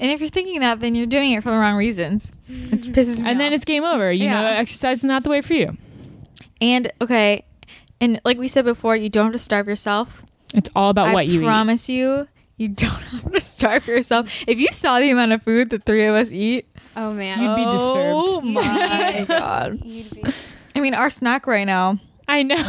And 0.02 0.10
if 0.10 0.18
you're 0.20 0.30
thinking 0.30 0.60
that, 0.60 0.80
then 0.80 0.94
you're 0.94 1.04
doing 1.18 1.32
it 1.32 1.42
for 1.42 1.50
the 1.50 1.58
wrong 1.58 1.76
reasons, 1.76 2.32
which 2.48 2.56
mm-hmm. 2.80 2.92
pisses 2.92 3.20
me 3.20 3.28
and 3.28 3.38
then 3.38 3.52
it's 3.52 3.66
game 3.66 3.84
over 3.84 4.10
you 4.10 4.30
know 4.30 4.44
exercise 4.46 4.98
is 4.98 5.04
not 5.04 5.24
the 5.24 5.28
way 5.30 5.40
for 5.42 5.52
you 5.52 5.76
and 6.60 6.90
okay, 7.00 7.44
and 8.00 8.20
like 8.24 8.38
we 8.38 8.48
said 8.48 8.64
before, 8.64 8.96
you 8.96 9.08
don't 9.10 9.26
have 9.26 9.32
to 9.34 9.38
starve 9.38 9.66
yourself. 9.68 10.24
it's 10.54 10.70
all 10.74 10.88
about 10.90 11.08
I 11.08 11.14
what 11.14 11.26
you 11.26 11.40
eat 11.40 11.44
I 11.44 11.48
promise 11.48 11.88
you, 11.88 12.28
you 12.56 12.68
don't 12.68 12.90
have 13.12 13.32
to 13.32 13.40
starve 13.40 13.86
yourself. 13.86 14.44
If 14.46 14.58
you 14.58 14.68
saw 14.72 14.98
the 15.00 15.10
amount 15.10 15.32
of 15.32 15.42
food 15.42 15.68
the 15.70 15.78
three 15.78 16.06
of 16.06 16.14
us 16.14 16.32
eat, 16.32 16.66
Oh 16.96 17.12
man. 17.12 17.36
You'd 17.42 17.56
be 17.56 17.64
Oh 17.66 17.72
disturbed. 18.40 18.46
my 18.46 19.24
god! 19.28 19.78
You'd 19.84 20.10
be- 20.10 20.24
I 20.74 20.80
mean, 20.80 20.94
our 20.94 21.10
snack 21.10 21.46
right 21.46 21.64
now. 21.66 21.98
I 22.38 22.42
know 22.42 22.64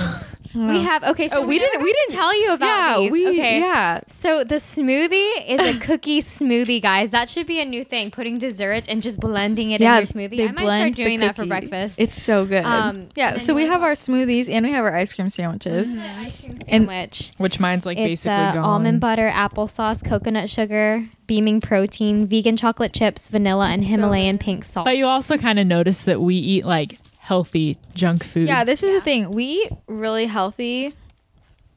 We 0.53 0.81
have 0.83 1.01
okay. 1.11 1.29
So 1.29 1.37
Oh, 1.43 1.45
we 1.47 1.57
didn't- 1.63 1.81
we 1.81 1.93
didn't- 1.97 2.13
tell 2.19 2.33
you 2.37 2.51
about 2.51 2.67
yeah, 2.67 2.97
these. 2.99 3.11
we 3.13 3.21
okay. 3.29 3.59
yeah. 3.61 4.01
So 4.09 4.43
the 4.43 4.55
smoothie 4.55 5.31
is 5.47 5.61
a 5.61 5.79
cookie 5.87 6.21
smoothie, 6.21 6.81
guys. 6.81 7.11
That 7.11 7.29
should 7.29 7.47
be 7.47 7.61
a 7.61 7.63
new 7.63 7.85
thing. 7.85 8.11
Putting 8.11 8.37
desserts 8.37 8.89
and 8.89 9.01
just 9.01 9.17
blending 9.21 9.71
it 9.71 9.79
in 9.79 9.87
your 9.87 10.01
smoothie. 10.03 10.49
I 10.49 10.51
might 10.51 10.75
start 10.79 10.93
doing 10.93 11.21
that 11.21 11.37
for 11.37 11.45
breakfast. 11.45 11.95
It's 12.05 12.21
so 12.21 12.45
good. 12.45 12.65
Um, 12.65 13.07
yeah. 13.15 13.37
So 13.37 13.53
we 13.53 13.63
have 13.65 13.81
our 13.81 13.93
smoothies 13.93 14.49
and 14.49 14.65
we 14.65 14.73
have 14.73 14.83
our 14.83 14.93
ice 14.93 15.13
cream 15.13 15.29
sandwiches. 15.29 15.95
ice 15.95 16.37
cream 16.41 16.59
and- 16.67 16.85
sandwich. 16.89 17.31
which 17.37 17.57
mine's 17.61 17.85
like 17.85 17.97
It's 17.97 18.25
basically 18.25 18.33
uh, 18.51 18.53
gone 18.55 18.63
almond 18.65 18.99
butter, 18.99 19.29
applesauce, 19.29 20.03
coconut 20.03 20.49
sugar, 20.49 21.07
beaming 21.27 21.61
protein, 21.61 22.27
vegan 22.27 22.57
chocolate 22.57 22.91
chips, 22.91 23.29
vanilla, 23.29 23.69
and 23.69 23.85
Himalayan 23.85 24.37
pink 24.37 24.65
salt. 24.65 24.83
But 24.83 24.97
you 24.97 25.07
also 25.07 25.37
kind 25.37 25.59
of 25.59 25.65
notice 25.65 26.01
that 26.01 26.19
we 26.19 26.35
eat 26.35 26.65
like 26.65 26.99
healthy 27.31 27.77
junk 27.93 28.25
food. 28.25 28.45
Yeah, 28.45 28.65
this 28.65 28.83
is 28.83 28.91
the 28.91 28.99
thing. 28.99 29.31
We 29.31 29.45
eat 29.45 29.71
really 29.87 30.25
healthy. 30.25 30.93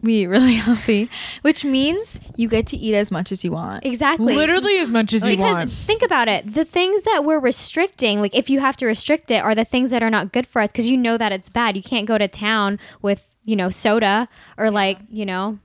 We 0.03 0.23
eat 0.23 0.27
really 0.27 0.55
healthy, 0.67 1.09
which 1.43 1.65
means 1.65 2.19
you 2.35 2.49
get 2.49 2.67
to 2.69 2.77
eat 2.77 2.93
as 2.93 3.13
much 3.13 3.31
as 3.31 3.45
you 3.45 3.53
want. 3.53 3.87
exactly. 3.87 4.35
literally 4.35 4.79
as 4.79 4.91
much 4.91 5.13
as 5.13 5.25
you 5.25 5.39
want. 5.39 5.71
because 5.71 5.79
think 5.87 6.03
about 6.03 6.27
it 6.27 6.55
the 6.55 6.65
things 6.65 7.05
that 7.05 7.25
we're 7.25 7.39
restricting 7.39 8.21
like 8.21 8.35
if 8.35 8.51
you 8.51 8.59
have 8.59 8.77
to 8.79 8.85
restrict 8.85 9.31
it 9.31 9.45
are 9.45 9.55
the 9.55 9.65
things 9.65 9.91
that 9.91 10.03
are 10.03 10.11
not 10.11 10.33
good 10.33 10.47
for 10.49 10.61
us 10.61 10.73
because 10.73 10.91
you 10.91 10.97
know 10.97 11.17
that 11.17 11.31
it's 11.31 11.49
bad 11.49 11.77
you 11.77 11.83
can't 11.85 12.07
go 12.07 12.19
to 12.19 12.27
town 12.27 12.81
with 13.01 13.25
you 13.45 13.55
know 13.55 13.71
soda 13.71 14.29
or 14.59 14.73
like 14.73 14.99
you 15.09 15.25
know 15.25 15.57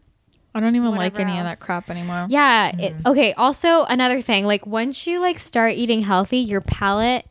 I 0.53 0.59
don't 0.59 0.75
even 0.75 0.91
like 0.91 1.13
Whatever 1.13 1.29
any 1.29 1.39
of 1.39 1.45
that 1.45 1.59
crap 1.59 1.89
anymore. 1.89 2.27
yeah 2.29 2.69
it, 2.69 2.93
mm-hmm. 2.93 3.07
okay 3.07 3.33
also 3.33 3.83
another 3.85 4.21
thing 4.21 4.45
like 4.45 4.67
once 4.67 5.07
you 5.07 5.19
like 5.19 5.39
start 5.39 5.73
eating 5.73 6.01
healthy 6.01 6.37
your 6.37 6.61
palate 6.61 7.25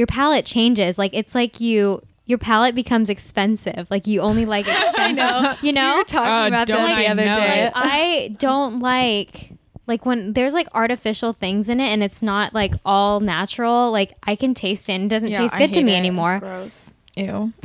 your 0.00 0.06
palate 0.06 0.44
changes 0.46 0.96
like 0.98 1.12
it's 1.14 1.34
like 1.34 1.60
you 1.60 2.00
your 2.26 2.38
palate 2.38 2.74
becomes 2.74 3.08
expensive 3.10 3.86
like 3.90 4.06
you 4.06 4.20
only 4.20 4.46
like 4.46 4.66
expensive 4.74 5.62
you 5.62 5.72
know 5.72 5.92
We 5.94 5.98
were 5.98 6.04
talking 6.04 6.32
Uh, 6.32 6.46
about 6.48 6.66
don't 6.66 6.88
that 6.88 6.96
the 6.96 7.06
I 7.06 7.10
other 7.10 7.24
day. 7.40 7.64
it. 7.66 7.72
I 7.74 8.36
don't 8.38 8.80
like 8.80 9.50
like 9.86 10.06
when 10.06 10.32
there's 10.34 10.54
like 10.54 10.68
artificial 10.72 11.32
things 11.34 11.68
in 11.68 11.80
it 11.80 11.88
and 11.92 12.02
it's 12.02 12.22
not 12.22 12.54
like 12.54 12.72
all 12.84 13.18
natural. 13.20 13.90
Like 13.90 14.12
I 14.22 14.36
can 14.36 14.54
taste 14.54 14.88
it 14.88 14.92
and 14.92 15.04
it 15.06 15.08
doesn't 15.08 15.30
Yeah, 15.30 15.38
taste 15.38 15.56
good 15.58 15.72
to 15.74 15.82
me 15.82 15.92
it. 15.92 15.94
It's 15.96 15.98
anymore. 15.98 16.38
gross. 16.38 16.92
Ew. 17.16 17.52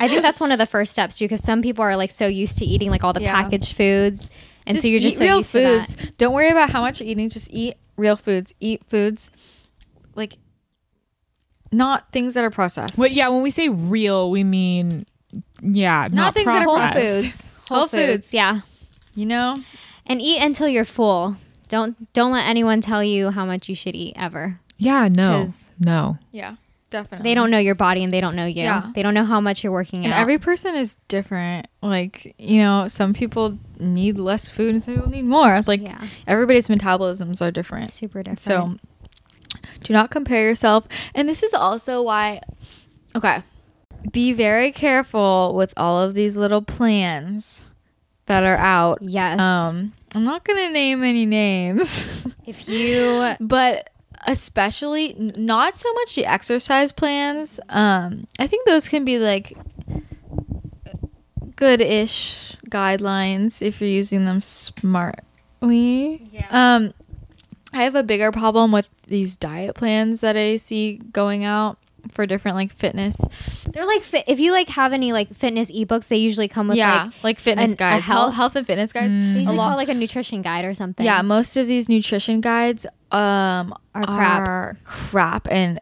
I 0.00 0.08
think 0.08 0.22
that's 0.22 0.40
one 0.40 0.50
of 0.50 0.58
the 0.58 0.64
first 0.66 0.92
steps 0.92 1.18
too, 1.18 1.26
because 1.26 1.44
some 1.44 1.60
people 1.62 1.84
are 1.84 1.94
like 1.96 2.10
so 2.10 2.26
used 2.26 2.56
to 2.58 2.64
eating 2.64 2.88
like 2.90 3.04
all 3.04 3.12
the 3.12 3.20
Yeah. 3.20 3.34
packaged 3.42 3.76
foods, 3.76 4.30
and 4.66 4.80
so 4.80 4.88
you're 4.88 4.98
just 4.98 5.16
eat 5.16 5.18
so 5.18 5.24
real 5.24 5.36
used 5.38 5.52
foods. 5.52 5.94
to 5.94 6.06
that. 6.06 6.16
Don't 6.18 6.32
worry 6.32 6.48
about 6.50 6.70
how 6.70 6.80
much 6.80 6.98
you're 7.00 7.08
eating. 7.10 7.28
Just 7.28 7.50
eat 7.52 7.74
real 7.98 8.16
foods. 8.16 8.54
Eat 8.58 8.82
foods 8.88 9.30
like 10.16 10.38
not 11.72 12.12
things 12.12 12.34
that 12.34 12.44
are 12.44 12.50
processed. 12.50 12.98
Well, 12.98 13.10
yeah, 13.10 13.28
when 13.28 13.42
we 13.42 13.50
say 13.50 13.68
real, 13.68 14.30
we 14.30 14.44
mean 14.44 15.06
yeah, 15.62 16.08
not, 16.12 16.34
things 16.34 16.46
that 16.46 16.62
are 16.62 16.64
Whole 16.64 17.00
foods, 17.00 17.42
whole, 17.68 17.78
Whole 17.78 17.88
foods. 17.88 18.12
foods. 18.12 18.34
yeah, 18.34 18.60
You 19.14 19.26
know? 19.26 19.56
and 20.06 20.20
eat 20.20 20.42
until 20.42 20.68
you're 20.68 20.84
full. 20.84 21.36
Don't 21.68 22.12
don't 22.12 22.32
let 22.32 22.46
anyone 22.46 22.80
tell 22.82 23.02
you 23.02 23.30
how 23.30 23.46
much 23.46 23.68
you 23.68 23.74
should 23.74 23.94
eat 23.94 24.14
ever. 24.16 24.60
Yeah, 24.76 25.08
no, 25.08 25.46
no. 25.78 26.18
Yeah, 26.32 26.56
definitely. 26.90 27.30
They 27.30 27.34
don't 27.34 27.50
know 27.50 27.58
your 27.58 27.74
body 27.76 28.02
and 28.04 28.12
they 28.12 28.20
don't 28.20 28.36
know 28.36 28.44
you. 28.44 28.62
Yeah. 28.64 28.90
They 28.94 29.02
don't 29.02 29.14
know 29.14 29.24
how 29.24 29.40
much 29.40 29.62
you're 29.64 29.72
working 29.72 30.04
And 30.04 30.12
out. 30.12 30.20
every 30.20 30.38
person 30.38 30.74
is 30.74 30.96
different. 31.08 31.68
Like, 31.80 32.34
you 32.36 32.58
know, 32.58 32.88
some 32.88 33.14
people 33.14 33.58
need 33.78 34.18
less 34.18 34.48
food 34.48 34.74
and 34.74 34.82
some 34.82 34.96
people 34.96 35.08
need 35.10 35.24
more. 35.24 35.62
Like, 35.66 35.80
yeah, 35.80 36.04
everybody's 36.26 36.68
metabolisms 36.68 37.40
are 37.40 37.50
different. 37.52 37.90
super 37.92 38.22
different. 38.22 38.40
So, 38.40 38.76
do 39.82 39.92
not 39.92 40.10
compare 40.10 40.44
yourself. 40.48 40.86
And 41.14 41.28
this 41.28 41.42
is 41.42 41.54
also 41.54 42.02
why, 42.02 42.40
okay, 43.14 43.42
be 44.10 44.32
very 44.32 44.72
careful 44.72 45.54
with 45.54 45.72
all 45.76 46.00
of 46.00 46.14
these 46.14 46.36
little 46.36 46.62
plans 46.62 47.66
that 48.26 48.44
are 48.44 48.56
out. 48.56 48.98
yes, 49.00 49.38
Um, 49.40 49.92
I'm 50.14 50.24
not 50.24 50.44
going 50.44 50.66
to 50.66 50.72
name 50.72 51.02
any 51.02 51.26
names, 51.26 52.04
if 52.46 52.68
you 52.68 53.34
but 53.40 53.90
especially 54.26 55.14
not 55.18 55.76
so 55.76 55.92
much 55.94 56.14
the 56.14 56.26
exercise 56.26 56.92
plans. 56.92 57.58
Um, 57.68 58.26
I 58.38 58.46
think 58.46 58.66
those 58.66 58.88
can 58.88 59.04
be 59.04 59.18
like 59.18 59.52
good-ish 61.56 62.56
guidelines 62.68 63.62
if 63.62 63.80
you're 63.80 63.90
using 63.90 64.24
them 64.24 64.40
smartly. 64.40 66.28
Yeah. 66.32 66.46
Um, 66.50 66.94
I 67.72 67.84
have 67.84 67.94
a 67.94 68.02
bigger 68.02 68.32
problem 68.32 68.72
with 68.72 68.86
these 69.06 69.36
diet 69.36 69.74
plans 69.74 70.20
that 70.20 70.36
I 70.36 70.56
see 70.56 70.96
going 71.12 71.44
out 71.44 71.78
for 72.10 72.26
different 72.26 72.56
like 72.56 72.72
fitness. 72.74 73.16
They're 73.72 73.86
like 73.86 74.02
fit, 74.02 74.24
if 74.26 74.40
you 74.40 74.52
like 74.52 74.68
have 74.70 74.92
any 74.92 75.12
like 75.12 75.32
fitness 75.34 75.70
ebooks, 75.70 76.08
they 76.08 76.16
usually 76.16 76.48
come 76.48 76.68
with 76.68 76.76
yeah, 76.76 77.04
like 77.04 77.14
like, 77.22 77.38
fitness 77.38 77.70
an- 77.70 77.76
guides, 77.76 78.04
health, 78.04 78.34
health- 78.34 78.56
and 78.56 78.66
fitness 78.66 78.92
guides. 78.92 79.14
they 79.14 79.20
Mm. 79.20 79.34
usually 79.36 79.54
a 79.56 79.58
lot- 79.58 79.68
call 79.68 79.76
like 79.76 79.88
a 79.88 79.94
nutrition 79.94 80.42
guide 80.42 80.64
or 80.64 80.74
something. 80.74 81.06
Yeah, 81.06 81.22
most 81.22 81.56
of 81.56 81.66
these 81.68 81.88
nutrition 81.88 82.40
guides 82.40 82.86
um 83.12 83.72
Are 83.94 84.04
crap. 84.04 84.40
are 84.40 84.76
crap 84.84 85.48
and 85.50 85.78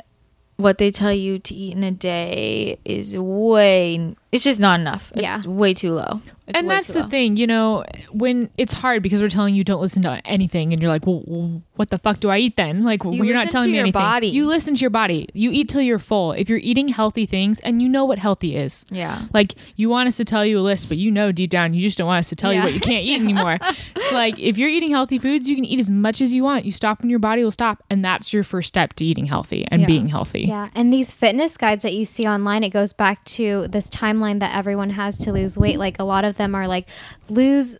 what 0.56 0.76
they 0.76 0.90
tell 0.90 1.12
you 1.12 1.38
to 1.38 1.54
eat 1.54 1.72
in 1.74 1.82
a 1.82 1.90
day 1.90 2.78
is 2.84 3.16
way 3.16 4.14
it's 4.30 4.44
just 4.44 4.60
not 4.60 4.78
enough. 4.78 5.10
It's 5.14 5.46
way 5.46 5.72
too 5.72 5.94
low. 5.94 6.20
It's 6.50 6.58
and 6.58 6.68
that's 6.70 6.88
the 6.88 7.00
low. 7.02 7.08
thing, 7.08 7.36
you 7.36 7.46
know, 7.46 7.84
when 8.12 8.50
it's 8.58 8.72
hard 8.72 9.02
because 9.02 9.20
we're 9.20 9.28
telling 9.28 9.54
you 9.54 9.64
don't 9.64 9.80
listen 9.80 10.02
to 10.02 10.20
anything, 10.24 10.72
and 10.72 10.80
you're 10.82 10.90
like, 10.90 11.06
well, 11.06 11.22
well, 11.26 11.62
what 11.76 11.90
the 11.90 11.98
fuck 11.98 12.20
do 12.20 12.28
I 12.28 12.38
eat 12.38 12.56
then? 12.56 12.84
Like, 12.84 13.04
well, 13.04 13.14
You 13.14 13.24
you're 13.24 13.34
not 13.34 13.46
listen 13.46 13.52
telling 13.52 13.66
to 13.68 13.70
me 13.72 13.76
your 13.78 13.84
anything. 13.84 14.00
body. 14.02 14.26
You 14.28 14.46
listen 14.46 14.74
to 14.74 14.80
your 14.80 14.90
body. 14.90 15.28
You 15.34 15.50
eat 15.50 15.68
till 15.68 15.80
you're 15.80 15.98
full. 15.98 16.32
If 16.32 16.48
you're 16.48 16.58
eating 16.58 16.88
healthy 16.88 17.26
things, 17.26 17.60
and 17.60 17.80
you 17.80 17.88
know 17.88 18.04
what 18.04 18.18
healthy 18.18 18.56
is, 18.56 18.84
Yeah. 18.90 19.22
like 19.32 19.54
you 19.76 19.88
want 19.88 20.08
us 20.08 20.16
to 20.18 20.24
tell 20.24 20.44
you 20.44 20.58
a 20.58 20.60
list, 20.60 20.88
but 20.88 20.98
you 20.98 21.10
know 21.10 21.32
deep 21.32 21.50
down 21.50 21.74
you 21.74 21.80
just 21.82 21.98
don't 21.98 22.06
want 22.06 22.20
us 22.20 22.28
to 22.30 22.36
tell 22.36 22.52
you 22.52 22.60
what 22.60 22.74
you 22.74 22.80
can't 22.80 23.04
eat 23.04 23.20
anymore. 23.22 23.58
it's 23.96 24.12
like 24.12 24.38
if 24.38 24.58
you're 24.58 24.68
eating 24.68 24.90
healthy 24.90 25.18
foods, 25.18 25.48
you 25.48 25.54
can 25.56 25.64
eat 25.64 25.78
as 25.78 25.90
much 25.90 26.20
as 26.20 26.32
you 26.34 26.42
want. 26.44 26.64
You 26.64 26.72
stop 26.72 27.00
when 27.00 27.10
your 27.10 27.18
body 27.18 27.42
will 27.44 27.50
stop, 27.50 27.82
and 27.90 28.04
that's 28.04 28.32
your 28.32 28.42
first 28.42 28.68
step 28.68 28.92
to 28.94 29.04
eating 29.04 29.26
healthy 29.26 29.64
and 29.68 29.82
Yeah. 29.82 29.86
being 29.86 30.08
healthy. 30.08 30.42
Yeah, 30.42 30.68
and 30.74 30.92
these 30.92 31.12
fitness 31.14 31.56
guides 31.56 31.82
that 31.82 31.94
you 31.94 32.04
see 32.04 32.26
online, 32.26 32.64
it 32.64 32.70
goes 32.70 32.92
back 32.92 33.24
to 33.24 33.66
this 33.68 33.88
timeline 33.88 34.40
that 34.40 34.54
everyone 34.56 34.90
has 34.90 35.16
to 35.18 35.32
lose 35.32 35.56
weight. 35.56 35.78
Like 35.78 35.98
a 35.98 36.04
lot 36.04 36.24
of 36.24 36.36
them 36.40 36.54
are 36.54 36.66
like 36.66 36.88
lose 37.28 37.76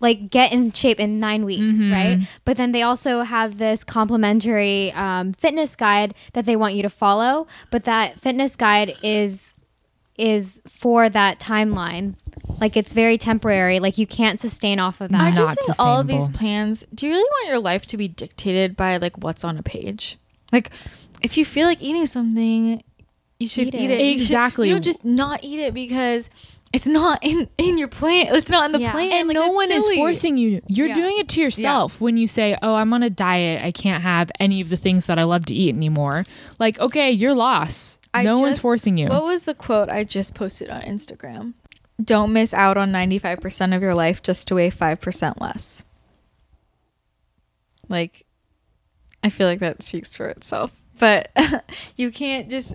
like 0.00 0.30
get 0.30 0.52
in 0.52 0.72
shape 0.72 0.98
in 0.98 1.20
nine 1.20 1.44
weeks, 1.44 1.80
right? 1.86 2.18
But 2.44 2.56
then 2.56 2.72
they 2.72 2.82
also 2.82 3.20
have 3.22 3.58
this 3.58 3.84
complimentary 3.84 4.92
um, 4.92 5.32
fitness 5.32 5.76
guide 5.76 6.14
that 6.32 6.44
they 6.44 6.56
want 6.56 6.74
you 6.74 6.82
to 6.82 6.90
follow. 6.90 7.46
But 7.70 7.84
that 7.84 8.20
fitness 8.20 8.56
guide 8.56 8.94
is 9.02 9.54
is 10.18 10.60
for 10.68 11.08
that 11.08 11.38
timeline. 11.40 12.16
Like 12.60 12.76
it's 12.76 12.92
very 12.92 13.16
temporary. 13.16 13.78
Like 13.80 13.96
you 13.96 14.06
can't 14.06 14.38
sustain 14.40 14.78
off 14.80 15.00
of 15.00 15.10
that. 15.10 15.20
I 15.20 15.30
just 15.32 15.60
think 15.60 15.80
all 15.80 16.00
of 16.00 16.06
these 16.08 16.28
plans, 16.28 16.84
do 16.94 17.06
you 17.06 17.12
really 17.12 17.22
want 17.30 17.48
your 17.48 17.58
life 17.60 17.86
to 17.86 17.96
be 17.96 18.08
dictated 18.08 18.76
by 18.76 18.96
like 18.98 19.16
what's 19.18 19.44
on 19.44 19.56
a 19.56 19.62
page? 19.62 20.18
Like 20.52 20.70
if 21.22 21.38
you 21.38 21.44
feel 21.44 21.66
like 21.68 21.80
eating 21.80 22.06
something, 22.06 22.82
you 23.38 23.48
should 23.48 23.68
Eat 23.68 23.74
eat, 23.74 23.90
it. 23.90 24.00
it. 24.00 24.04
You 24.04 24.12
should- 24.14 24.22
Exactly. 24.22 24.68
You 24.68 24.74
don't 24.74 24.82
just 24.84 25.04
not 25.04 25.42
eat 25.44 25.60
it 25.60 25.72
because 25.74 26.28
it's 26.72 26.86
not 26.86 27.18
in 27.22 27.48
in 27.58 27.76
your 27.78 27.88
plan. 27.88 28.34
It's 28.34 28.50
not 28.50 28.66
in 28.66 28.72
the 28.72 28.80
Yeah. 28.80 28.92
plan. 28.92 29.12
and 29.12 29.28
Like, 29.28 29.34
no 29.34 29.50
one 29.50 29.68
silly. 29.68 29.92
is 29.94 29.96
forcing 29.96 30.38
you. 30.38 30.62
You're 30.68 30.88
Yeah. 30.88 30.94
doing 30.94 31.16
it 31.18 31.28
to 31.30 31.40
yourself 31.42 32.00
when 32.00 32.16
you 32.16 32.26
say, 32.26 32.56
"Oh, 32.62 32.74
I'm 32.76 32.92
on 32.92 33.02
a 33.02 33.10
diet. 33.10 33.62
I 33.64 33.72
can't 33.72 34.02
have 34.02 34.30
any 34.40 34.60
of 34.60 34.68
the 34.70 34.76
things 34.76 35.06
that 35.06 35.18
I 35.18 35.24
love 35.24 35.44
to 35.46 35.54
eat 35.54 35.74
anymore." 35.74 36.24
Like, 36.58 36.78
okay, 36.80 37.10
you're 37.10 37.34
lost. 37.34 37.98
I 38.14 38.22
no 38.24 38.38
one's 38.40 38.58
forcing 38.58 38.98
you. 38.98 39.08
What 39.08 39.24
was 39.24 39.44
the 39.44 39.54
quote 39.54 39.88
I 39.88 40.04
just 40.04 40.34
posted 40.34 40.68
on 40.70 40.82
Instagram? 40.82 41.54
Don't 42.02 42.32
miss 42.32 42.52
out 42.52 42.76
on 42.76 42.90
95% 42.92 43.74
of 43.74 43.80
your 43.82 43.94
life 43.94 44.22
just 44.22 44.48
to 44.48 44.54
weigh 44.56 44.70
5% 44.70 45.40
less. 45.40 45.84
Like, 47.88 48.24
I 49.22 49.30
feel 49.30 49.46
like 49.46 49.60
that 49.60 49.82
speaks 49.82 50.16
for 50.16 50.26
itself. 50.28 50.72
But 50.98 51.30
you 51.96 52.10
can't 52.10 52.50
just, 52.50 52.74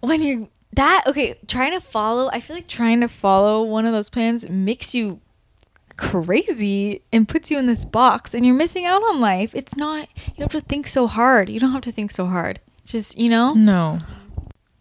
when 0.00 0.22
you're 0.22 0.48
that, 0.76 1.04
okay, 1.06 1.38
trying 1.46 1.72
to 1.72 1.80
follow, 1.80 2.28
I 2.32 2.40
feel 2.40 2.56
like 2.56 2.68
trying 2.68 3.00
to 3.00 3.08
follow 3.08 3.62
one 3.62 3.86
of 3.86 3.92
those 3.92 4.10
plans 4.10 4.48
makes 4.48 4.94
you 4.94 5.20
crazy 5.96 7.02
and 7.12 7.28
puts 7.28 7.50
you 7.50 7.58
in 7.58 7.66
this 7.66 7.84
box 7.84 8.34
and 8.34 8.44
you're 8.44 8.54
missing 8.54 8.84
out 8.84 9.02
on 9.02 9.20
life. 9.20 9.54
It's 9.54 9.76
not, 9.76 10.08
you 10.36 10.42
have 10.42 10.52
to 10.52 10.60
think 10.60 10.86
so 10.86 11.06
hard. 11.06 11.48
You 11.48 11.60
don't 11.60 11.72
have 11.72 11.82
to 11.82 11.92
think 11.92 12.10
so 12.10 12.26
hard. 12.26 12.60
Just, 12.84 13.18
you 13.18 13.28
know? 13.28 13.54
no. 13.54 13.98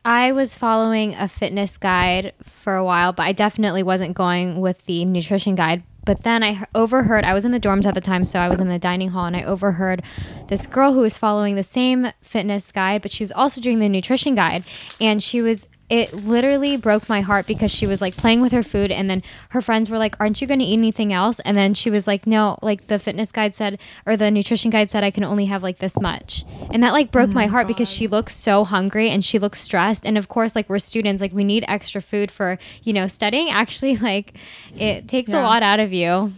I 0.05 0.33
was 0.33 0.53
following 0.53 1.13
a 1.13 1.29
fitness 1.29 1.77
guide 1.77 2.33
for 2.43 2.75
a 2.75 2.83
while, 2.83 3.13
but 3.13 3.23
I 3.23 3.31
definitely 3.31 3.83
wasn't 3.83 4.15
going 4.15 4.59
with 4.59 4.85
the 4.85 5.05
nutrition 5.05 5.55
guide. 5.55 5.83
But 6.05 6.23
then 6.23 6.43
I 6.43 6.65
overheard, 6.75 7.23
I 7.23 7.33
was 7.33 7.45
in 7.45 7.53
the 7.53 7.59
dorms 7.59 7.85
at 7.85 7.93
the 7.93 8.01
time, 8.01 8.25
so 8.25 8.39
I 8.39 8.49
was 8.49 8.59
in 8.59 8.67
the 8.67 8.77
dining 8.77 9.09
hall, 9.09 9.25
and 9.25 9.37
I 9.37 9.43
overheard 9.43 10.03
this 10.49 10.65
girl 10.65 10.91
who 10.91 10.99
was 10.99 11.15
following 11.15 11.55
the 11.55 11.63
same 11.63 12.11
fitness 12.21 12.73
guide, 12.73 13.01
but 13.01 13.11
she 13.11 13.23
was 13.23 13.31
also 13.31 13.61
doing 13.61 13.79
the 13.79 13.87
nutrition 13.87 14.35
guide. 14.35 14.65
And 14.99 15.23
she 15.23 15.41
was, 15.41 15.69
it 15.93 16.11
literally 16.25 16.75
broke 16.75 17.07
my 17.07 17.21
heart 17.21 17.45
because 17.45 17.69
she 17.69 17.85
was 17.85 18.01
like 18.01 18.17
playing 18.17 18.41
with 18.41 18.51
her 18.51 18.63
food, 18.63 18.89
and 18.89 19.07
then 19.07 19.21
her 19.49 19.61
friends 19.61 19.91
were 19.91 19.99
like, 19.99 20.19
Aren't 20.19 20.41
you 20.41 20.47
going 20.47 20.59
to 20.59 20.65
eat 20.65 20.73
anything 20.73 21.13
else? 21.13 21.39
And 21.41 21.55
then 21.55 21.75
she 21.75 21.91
was 21.91 22.07
like, 22.07 22.25
No, 22.25 22.57
like 22.63 22.87
the 22.87 22.97
fitness 22.97 23.31
guide 23.31 23.53
said, 23.55 23.79
or 24.07 24.17
the 24.17 24.31
nutrition 24.31 24.71
guide 24.71 24.89
said, 24.89 25.03
I 25.03 25.11
can 25.11 25.23
only 25.23 25.45
have 25.45 25.61
like 25.61 25.77
this 25.77 25.99
much. 25.99 26.45
And 26.71 26.81
that 26.81 26.93
like 26.93 27.11
broke 27.11 27.29
oh 27.29 27.33
my 27.33 27.45
heart 27.45 27.67
because 27.67 27.87
she 27.87 28.07
looks 28.07 28.35
so 28.35 28.63
hungry 28.63 29.11
and 29.11 29.23
she 29.23 29.37
looks 29.37 29.61
stressed. 29.61 30.03
And 30.03 30.17
of 30.17 30.29
course, 30.29 30.55
like 30.55 30.67
we're 30.67 30.79
students, 30.79 31.21
like 31.21 31.31
we 31.31 31.43
need 31.43 31.63
extra 31.67 32.01
food 32.01 32.31
for, 32.31 32.57
you 32.81 32.91
know, 32.91 33.05
studying. 33.05 33.51
Actually, 33.51 33.97
like 33.97 34.33
it 34.75 35.07
takes 35.07 35.31
a 35.31 35.43
lot 35.43 35.61
out 35.61 35.79
of 35.79 35.93
you. 35.93 36.33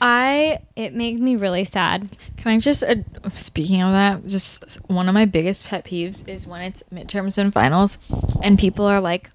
I 0.00 0.58
It 0.76 0.94
made 0.94 1.18
me 1.20 1.36
really 1.36 1.64
sad. 1.64 2.08
Can 2.36 2.52
I 2.52 2.58
just, 2.58 2.82
uh, 2.84 2.96
speaking 3.34 3.82
of 3.82 3.92
that, 3.92 4.26
just 4.26 4.76
one 4.88 5.08
of 5.08 5.14
my 5.14 5.24
biggest 5.24 5.66
pet 5.66 5.84
peeves 5.84 6.26
is 6.28 6.46
when 6.46 6.60
it's 6.62 6.82
midterms 6.92 7.38
and 7.38 7.52
finals 7.52 7.98
and 8.42 8.58
people 8.58 8.84
are 8.86 9.00
like 9.00 9.30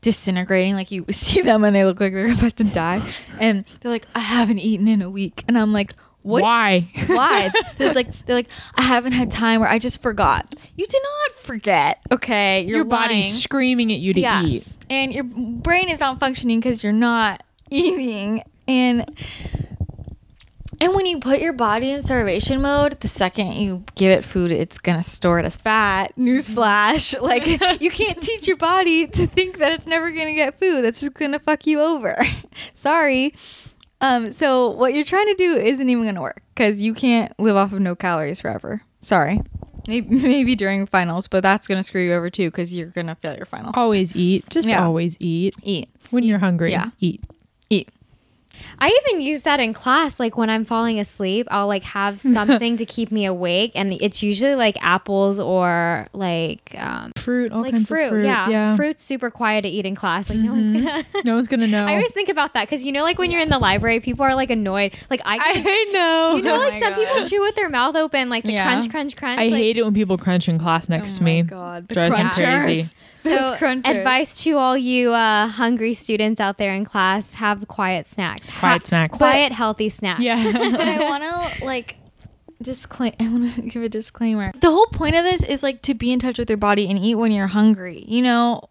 disintegrating. 0.00 0.74
Like 0.74 0.90
you 0.90 1.04
see 1.10 1.40
them 1.42 1.64
and 1.64 1.74
they 1.76 1.84
look 1.84 2.00
like 2.00 2.12
they're 2.12 2.32
about 2.32 2.56
to 2.56 2.64
die. 2.64 3.02
And 3.38 3.64
they're 3.80 3.92
like, 3.92 4.06
I 4.14 4.20
haven't 4.20 4.58
eaten 4.58 4.88
in 4.88 5.02
a 5.02 5.10
week. 5.10 5.44
And 5.48 5.56
I'm 5.58 5.72
like, 5.72 5.94
what? 6.22 6.42
Why? 6.42 6.88
Why? 7.06 7.50
There's 7.78 7.94
like, 7.94 8.08
they're 8.26 8.36
like, 8.36 8.48
I 8.74 8.82
haven't 8.82 9.12
had 9.12 9.30
time 9.30 9.62
or 9.62 9.66
I 9.68 9.78
just 9.78 10.02
forgot. 10.02 10.54
You 10.76 10.86
did 10.86 11.00
not 11.02 11.38
forget. 11.38 12.00
Okay. 12.12 12.62
You're 12.62 12.78
Your 12.78 12.84
lying. 12.84 13.08
body's 13.08 13.42
screaming 13.42 13.92
at 13.92 14.00
you 14.00 14.12
to 14.14 14.20
Yeah. 14.20 14.42
eat. 14.44 14.66
And 14.90 15.14
your 15.14 15.24
brain 15.24 15.88
is 15.88 16.00
not 16.00 16.18
functioning 16.20 16.60
because 16.60 16.82
you're 16.82 16.92
not 16.92 17.42
eating. 17.70 18.42
And 18.68 19.16
and 20.80 20.94
when 20.94 21.06
you 21.06 21.18
put 21.20 21.40
your 21.40 21.52
body 21.52 21.90
in 21.90 22.02
starvation 22.02 22.62
mode, 22.62 22.98
the 23.00 23.08
second 23.08 23.52
you 23.54 23.84
give 23.94 24.10
it 24.10 24.24
food, 24.24 24.50
it's 24.50 24.78
gonna 24.78 25.02
store 25.02 25.38
it 25.38 25.44
as 25.44 25.56
fat. 25.56 26.12
Newsflash! 26.16 27.20
Like 27.22 27.46
you 27.80 27.90
can't 27.90 28.20
teach 28.22 28.46
your 28.48 28.56
body 28.56 29.06
to 29.08 29.26
think 29.26 29.58
that 29.58 29.72
it's 29.72 29.86
never 29.86 30.10
gonna 30.10 30.34
get 30.34 30.58
food. 30.58 30.82
That's 30.84 31.00
just 31.00 31.14
gonna 31.14 31.38
fuck 31.38 31.66
you 31.66 31.80
over. 31.80 32.18
Sorry. 32.74 33.34
Um. 34.00 34.32
So 34.32 34.70
what 34.70 34.94
you're 34.94 35.04
trying 35.04 35.26
to 35.26 35.34
do 35.34 35.56
isn't 35.56 35.88
even 35.88 36.04
gonna 36.04 36.22
work 36.22 36.42
because 36.54 36.82
you 36.82 36.94
can't 36.94 37.38
live 37.38 37.56
off 37.56 37.72
of 37.72 37.80
no 37.80 37.94
calories 37.94 38.40
forever. 38.40 38.82
Sorry. 39.00 39.42
Maybe, 39.88 40.14
maybe 40.14 40.54
during 40.56 40.86
finals, 40.86 41.26
but 41.26 41.42
that's 41.42 41.66
gonna 41.66 41.82
screw 41.82 42.02
you 42.04 42.12
over 42.14 42.30
too 42.30 42.50
because 42.50 42.74
you're 42.74 42.88
gonna 42.88 43.14
fail 43.16 43.36
your 43.36 43.46
final. 43.46 43.72
Always 43.74 44.14
eat. 44.16 44.48
Just 44.50 44.68
Yeah. 44.68 44.84
always 44.84 45.16
eat. 45.20 45.54
Eat. 45.62 45.88
When 46.10 46.22
you're 46.24 46.38
hungry, 46.38 46.70
Yeah. 46.72 46.90
eat. 47.00 47.22
Eat. 47.70 47.88
I 48.78 48.98
even 49.06 49.20
use 49.20 49.42
that 49.42 49.60
in 49.60 49.72
class. 49.72 50.18
Like 50.20 50.36
when 50.36 50.50
I'm 50.50 50.64
falling 50.64 50.98
asleep, 51.00 51.46
I'll 51.50 51.66
like 51.66 51.82
have 51.84 52.20
something 52.20 52.76
to 52.76 52.86
keep 52.86 53.10
me 53.10 53.24
awake, 53.26 53.72
and 53.74 53.92
it's 53.92 54.22
usually 54.22 54.54
like 54.54 54.76
apples 54.82 55.38
or 55.38 56.06
like 56.12 56.74
um, 56.78 57.12
Fruit, 57.16 57.52
all 57.52 57.62
like 57.62 57.72
kinds 57.72 57.88
fruit. 57.88 58.04
of 58.04 58.10
fruit. 58.10 58.24
Yeah. 58.24 58.48
yeah. 58.48 58.76
fruit's 58.76 59.02
super 59.02 59.30
quiet 59.30 59.62
to 59.62 59.68
eat 59.68 59.86
in 59.86 59.94
class. 59.94 60.28
Like 60.30 60.38
no 60.38 60.52
one's 60.52 60.68
gonna. 60.68 61.04
No 61.24 61.34
one's 61.34 61.48
gonna 61.48 61.66
know. 61.66 61.84
I 61.86 61.94
always 61.96 62.12
think 62.12 62.28
about 62.30 62.54
that 62.54 62.64
because 62.64 62.84
you 62.84 62.92
know, 62.92 63.02
like 63.02 63.18
when 63.18 63.30
you're 63.30 63.40
in 63.42 63.50
the 63.50 63.58
library, 63.58 64.00
people 64.00 64.24
are 64.24 64.34
like 64.34 64.50
annoyed. 64.50 64.94
Like 65.10 65.20
I, 65.24 65.38
I 65.40 65.90
know. 65.92 66.36
you 66.36 66.42
know, 66.42 66.54
Oh 66.54 66.58
like 66.58 66.72
my 66.72 66.80
some 66.80 66.94
people 66.94 67.22
chew 67.24 67.40
with 67.42 67.54
their 67.56 67.68
mouth 67.68 67.94
open, 67.96 68.28
like 68.28 68.44
the 68.44 68.52
Yeah. 68.52 68.64
crunch, 68.64 68.90
crunch, 68.90 69.16
crunch. 69.16 69.38
I 69.40 69.44
like, 69.44 69.54
hate 69.54 69.76
it 69.78 69.84
when 69.84 69.94
people 69.94 70.16
crunch 70.18 70.48
in 70.48 70.58
class 70.58 70.88
next 70.88 71.16
to 71.18 71.22
me. 71.22 71.40
Oh 71.40 71.44
God, 71.44 71.88
the 71.88 71.94
Drives 71.94 72.16
me 72.16 72.30
crazy. 72.30 72.88
So, 73.14 73.52
advice 73.54 74.42
to 74.44 74.52
all 74.56 74.78
you 74.78 75.12
uh, 75.12 75.46
hungry 75.48 75.92
students 75.92 76.40
out 76.40 76.56
there 76.56 76.74
in 76.74 76.86
class: 76.86 77.34
have 77.34 77.68
quiet 77.68 78.06
snacks. 78.06 78.48
Quiet 78.58 78.82
Ha- 78.82 78.86
snacks. 78.86 79.18
Quiet, 79.18 79.52
healthy 79.52 79.88
snacks. 79.88 80.20
Yeah. 80.20 80.52
but 80.72 80.88
I 80.88 81.08
want 81.08 81.22
to 81.22 81.64
like 81.64 81.96
disclaim. 82.62 83.14
I 83.20 83.28
want 83.28 83.54
to 83.54 83.62
give 83.68 83.82
a 83.82 83.88
disclaimer. 83.88 84.52
The 84.60 84.70
whole 84.70 84.86
point 84.86 85.16
of 85.16 85.24
this 85.24 85.42
is 85.42 85.62
like 85.62 85.82
to 85.82 85.94
be 85.94 86.12
in 86.12 86.18
touch 86.18 86.38
with 86.38 86.48
your 86.48 86.58
body 86.58 86.88
and 86.88 86.98
eat 86.98 87.14
when 87.16 87.32
you're 87.32 87.46
hungry. 87.46 88.04
You 88.06 88.22
know, 88.22 88.62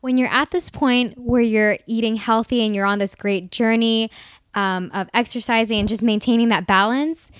when 0.00 0.18
you're 0.18 0.28
at 0.32 0.50
this 0.50 0.70
point 0.70 1.18
where 1.18 1.42
you're 1.42 1.78
eating 1.86 2.16
healthy 2.16 2.64
and 2.64 2.74
you're 2.74 2.86
on 2.86 2.98
this 2.98 3.14
great 3.14 3.50
journey 3.50 4.10
um, 4.54 4.90
of 4.94 5.08
exercising 5.14 5.78
and 5.80 5.88
just 5.88 6.02
maintaining 6.02 6.48
that 6.48 6.66
balance, 6.66 7.30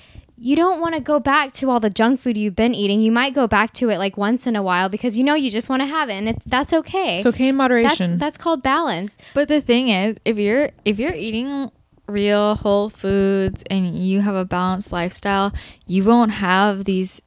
you 0.41 0.55
don't 0.55 0.81
want 0.81 0.95
to 0.95 1.01
go 1.01 1.19
back 1.19 1.53
to 1.53 1.69
all 1.69 1.81
the 1.81 1.91
junk 1.91 2.21
food 2.21 2.37
you've 2.37 2.55
been 2.55 2.75
eating. 2.75 3.01
You 3.01 3.11
might 3.11 3.35
go 3.35 3.49
back 3.49 3.73
to 3.75 3.91
it 3.91 3.99
like 3.99 4.17
once 4.17 4.47
in 4.47 4.55
a 4.55 4.63
while 4.63 4.89
because 4.89 5.17
you 5.17 5.25
know 5.25 5.35
you 5.35 5.51
just 5.51 5.69
want 5.69 5.83
to 5.83 5.87
have 5.87 6.09
it, 6.09 6.15
and 6.15 6.29
it, 6.29 6.43
that's 6.47 6.73
okay. 6.73 7.17
it's 7.17 7.27
okay 7.27 7.49
in 7.49 7.57
moderation. 7.57 8.19
that's 8.19 8.39
called 8.39 8.63
balance. 8.63 9.17
but 9.35 9.49
the 9.49 9.61
thing 9.61 9.89
is, 9.89 10.17
if 10.25 10.39
you're 10.39 10.71
if 10.85 10.99
you're 10.99 11.15
eating 11.15 11.71
real 12.07 12.55
whole 12.55 12.89
foods 12.89 13.65
and 13.69 13.99
you 13.99 14.21
have 14.21 14.35
a 14.35 14.45
balanced 14.45 14.93
lifestyle, 14.93 15.53
you 15.87 16.05
won't 16.05 16.33
have 16.33 16.85
these 16.85 17.21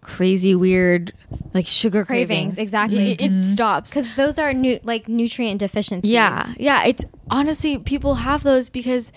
crazy 0.00 0.54
weird 0.54 1.12
like 1.52 1.66
sugar 1.66 2.02
Cravings, 2.04 2.54
cravings. 2.54 2.58
exactly. 2.58 3.12
It, 3.12 3.20
it 3.20 3.30
mm-hmm. 3.30 3.42
stops. 3.42 3.90
because 3.90 4.16
those 4.16 4.38
are 4.38 4.54
new 4.54 4.80
like 4.84 5.06
nutrient 5.06 5.60
deficiencies. 5.60 6.10
Yeah, 6.10 6.52
yeah. 6.56 6.84
It's 6.84 7.04
honestly 7.30 7.78
people 7.78 8.14
have 8.14 8.42
those 8.42 8.70
because 8.70 9.12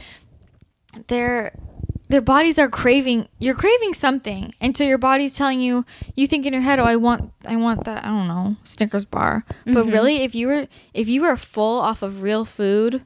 their 1.07 1.53
their 2.11 2.21
bodies 2.21 2.59
are 2.59 2.69
craving. 2.69 3.27
You're 3.39 3.55
craving 3.55 3.93
something, 3.93 4.53
and 4.61 4.75
so 4.77 4.83
your 4.83 4.97
body's 4.97 5.35
telling 5.35 5.61
you. 5.61 5.85
You 6.15 6.27
think 6.27 6.45
in 6.45 6.53
your 6.53 6.61
head, 6.61 6.79
"Oh, 6.79 6.83
I 6.83 6.95
want, 6.95 7.31
I 7.45 7.55
want 7.55 7.85
that. 7.85 8.03
I 8.05 8.09
don't 8.09 8.27
know, 8.27 8.55
Snickers 8.63 9.05
bar." 9.05 9.43
But 9.65 9.85
really, 9.85 10.17
if 10.23 10.35
you 10.35 10.47
were 10.47 10.67
if 10.93 11.07
you 11.07 11.21
were 11.21 11.37
full 11.37 11.79
off 11.79 12.01
of 12.01 12.21
real 12.21 12.45
food, 12.45 13.01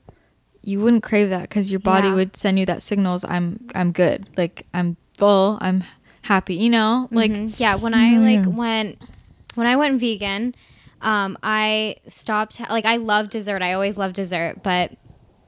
you 0.62 0.82
wouldn't 0.82 1.04
crave 1.04 1.30
that 1.30 1.44
because 1.50 1.72
your 1.72 1.80
body 1.80 2.08
Yeah. 2.10 2.16
would 2.16 2.36
send 2.36 2.60
you 2.60 2.66
that 2.66 2.82
signals. 2.82 3.24
I'm 3.24 3.60
I'm 3.76 3.92
good. 3.92 4.30
Like 4.36 4.66
I'm 4.74 4.98
full. 5.18 5.58
I'm 5.62 5.84
happy. 6.24 6.56
You 6.56 6.70
know, 6.72 7.08
like 7.12 7.32
Mhm. 7.32 7.54
yeah 7.60 7.76
when 7.76 7.94
i 7.94 8.18
like 8.18 8.46
went 8.48 8.98
when 9.54 9.68
i 9.68 9.76
went 9.76 10.00
vegan 10.00 10.56
um 11.02 11.38
i 11.44 11.96
stopped 12.08 12.60
like 12.70 12.86
i 12.86 12.96
love 12.98 13.30
dessert 13.30 13.62
i 13.62 13.74
always 13.74 13.96
love 13.98 14.12
dessert 14.14 14.64
but 14.64 14.92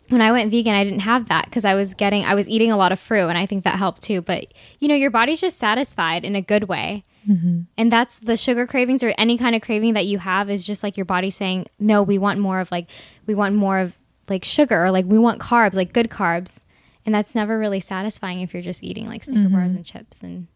when 0.10 0.22
i 0.22 0.32
went 0.32 0.52
vegan 0.52 0.74
i 0.74 0.84
didn't 0.84 1.00
have 1.00 1.28
that 1.28 1.46
because 1.46 1.66
i 1.66 1.74
was 1.74 1.94
getting 1.94 2.24
i 2.24 2.36
was 2.36 2.48
eating 2.48 2.72
a 2.72 2.78
lot 2.78 2.92
of 2.92 3.00
fruit 3.00 3.28
and 3.28 3.38
i 3.38 3.46
think 3.46 3.64
that 3.64 3.76
helped 3.78 4.02
too. 4.02 4.22
But 4.22 4.54
you 4.80 4.88
know 4.88 4.96
your 4.96 5.12
body's 5.12 5.42
just 5.42 5.58
satisfied 5.58 6.26
in 6.26 6.36
a 6.36 6.42
good 6.42 6.66
way. 6.66 7.06
Mm-hmm. 7.28 7.62
And 7.78 7.92
that's 7.92 8.20
the 8.20 8.38
sugar 8.38 8.66
cravings 8.66 9.04
or 9.04 9.14
any 9.18 9.38
kind 9.38 9.56
of 9.56 9.62
craving 9.62 9.94
that 9.96 10.06
you 10.06 10.18
have 10.18 10.50
is 10.50 10.66
just 10.66 10.82
like 10.82 10.96
your 10.96 11.06
body 11.06 11.30
saying 11.30 11.68
no 11.78 12.04
we 12.04 12.18
want 12.18 12.40
more 12.40 12.60
of 12.60 12.72
like 12.72 12.90
we 13.26 13.36
want 13.36 13.56
more 13.56 13.80
of 13.80 13.94
like 14.30 14.44
sugar 14.44 14.86
or 14.86 14.92
like 14.92 15.06
we 15.06 15.20
want 15.20 15.42
carbs 15.42 15.76
like 15.76 15.94
good 15.94 16.10
carbs. 16.10 16.62
And 17.06 17.16
that's 17.16 17.36
never 17.36 17.58
really 17.58 17.80
satisfying 17.80 18.42
if 18.42 18.54
you're 18.54 18.62
just 18.62 18.84
eating 18.84 19.08
like 19.08 19.24
snicker 19.24 19.50
bars 19.50 19.70
mm-hmm. 19.70 19.78
and 19.78 19.86
chips 19.86 20.22
and 20.22 20.48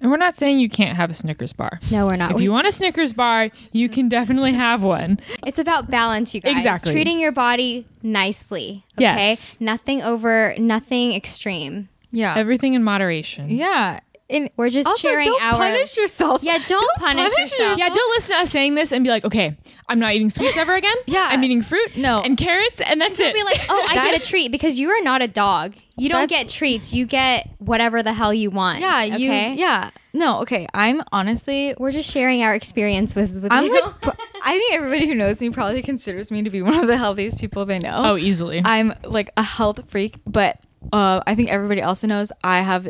And 0.00 0.10
we're 0.10 0.16
not 0.16 0.34
saying 0.34 0.58
you 0.58 0.68
can't 0.68 0.96
have 0.96 1.10
a 1.10 1.14
Snickers 1.14 1.52
bar. 1.52 1.78
no 1.90 2.06
we're 2.06 2.16
not 2.16 2.30
If 2.32 2.36
We're 2.36 2.42
you 2.42 2.52
want 2.52 2.66
a 2.66 2.72
Snickers 2.72 3.12
bar, 3.12 3.50
you 3.72 3.88
can 3.88 4.08
definitely 4.08 4.52
have 4.52 4.82
one. 4.82 5.20
It's 5.46 5.58
about 5.58 5.88
balance, 5.90 6.34
you 6.34 6.40
guys. 6.40 6.56
Exactly. 6.56 6.92
Treating 6.92 7.20
your 7.20 7.32
body 7.32 7.86
nicely. 8.02 8.84
Okay. 8.96 9.02
Yes. 9.02 9.60
Nothing 9.60 10.02
over, 10.02 10.54
nothing 10.58 11.12
extreme. 11.14 11.88
yeah, 12.10 12.34
Everything 12.36 12.74
in 12.74 12.82
moderation. 12.82 13.50
yeah. 13.50 14.00
And 14.30 14.48
We're 14.56 14.70
just 14.70 14.86
also, 14.88 15.06
sharing 15.08 15.26
don't 15.26 15.42
our. 15.42 15.52
punish 15.58 15.96
yourself. 15.98 16.42
Yeah, 16.42 16.58
don't 16.66 16.90
punish 16.98 17.30
yourself. 17.36 17.78
Yeah, 17.78 17.88
don't 17.90 18.10
listen 18.16 18.36
to 18.36 18.42
us 18.42 18.50
saying 18.50 18.74
this 18.74 18.90
and 18.90 19.04
be 19.04 19.10
like, 19.10 19.24
okay, 19.24 19.56
I'm 19.88 19.98
not 19.98 20.14
eating 20.14 20.30
sweets 20.30 20.56
ever 20.56 20.74
again. 20.74 20.96
Yeah. 21.06 21.28
I'm 21.30 21.44
eating 21.44 21.60
fruit 21.62 21.94
No. 21.96 22.22
and 22.22 22.38
carrots, 22.38 22.80
and 22.80 23.00
that's 23.00 23.20
it. 23.20 23.34
Be 23.34 23.42
like, 23.44 23.60
oh, 23.68 23.86
I 23.90 23.94
get 23.96 24.20
a 24.20 24.24
treat 24.26 24.50
because 24.50 24.78
you 24.78 24.88
are 24.90 25.02
not 25.02 25.20
a 25.20 25.28
dog. 25.28 25.74
You 25.96 26.08
don't 26.08 26.22
That's- 26.28 26.44
get 26.46 26.48
treats. 26.52 26.92
You 26.94 27.04
get 27.06 27.48
whatever 27.58 28.02
the 28.02 28.12
hell 28.14 28.32
you 28.34 28.50
want. 28.50 28.80
Yeah, 28.80 29.02
you. 29.04 29.30
Yeah, 29.30 29.90
no. 30.12 30.40
Okay, 30.40 30.66
I'm 30.74 31.02
honestly. 31.12 31.74
We're 31.78 31.92
just 31.92 32.10
sharing 32.10 32.42
our 32.42 32.54
experience 32.54 33.14
with 33.14 33.40
with 33.40 33.52
I'm 33.52 33.64
you. 33.64 33.80
like. 33.80 34.00
pro- 34.00 34.12
I 34.42 34.58
think 34.58 34.74
everybody 34.74 35.06
who 35.06 35.14
knows 35.14 35.40
me 35.40 35.50
probably 35.50 35.82
considers 35.82 36.30
me 36.32 36.42
to 36.42 36.50
be 36.50 36.62
one 36.62 36.74
of 36.74 36.86
the 36.88 36.96
healthiest 36.96 37.38
people 37.38 37.64
they 37.64 37.78
know. 37.78 37.92
oh, 37.94 38.16
easily. 38.16 38.60
I'm 38.64 38.92
like 39.04 39.30
a 39.36 39.42
health 39.42 39.88
freak, 39.88 40.16
but 40.26 40.58
uh, 40.92 41.20
I 41.26 41.34
think 41.36 41.50
everybody 41.50 41.82
also 41.82 42.06
knows 42.06 42.32
I 42.42 42.60
have. 42.62 42.88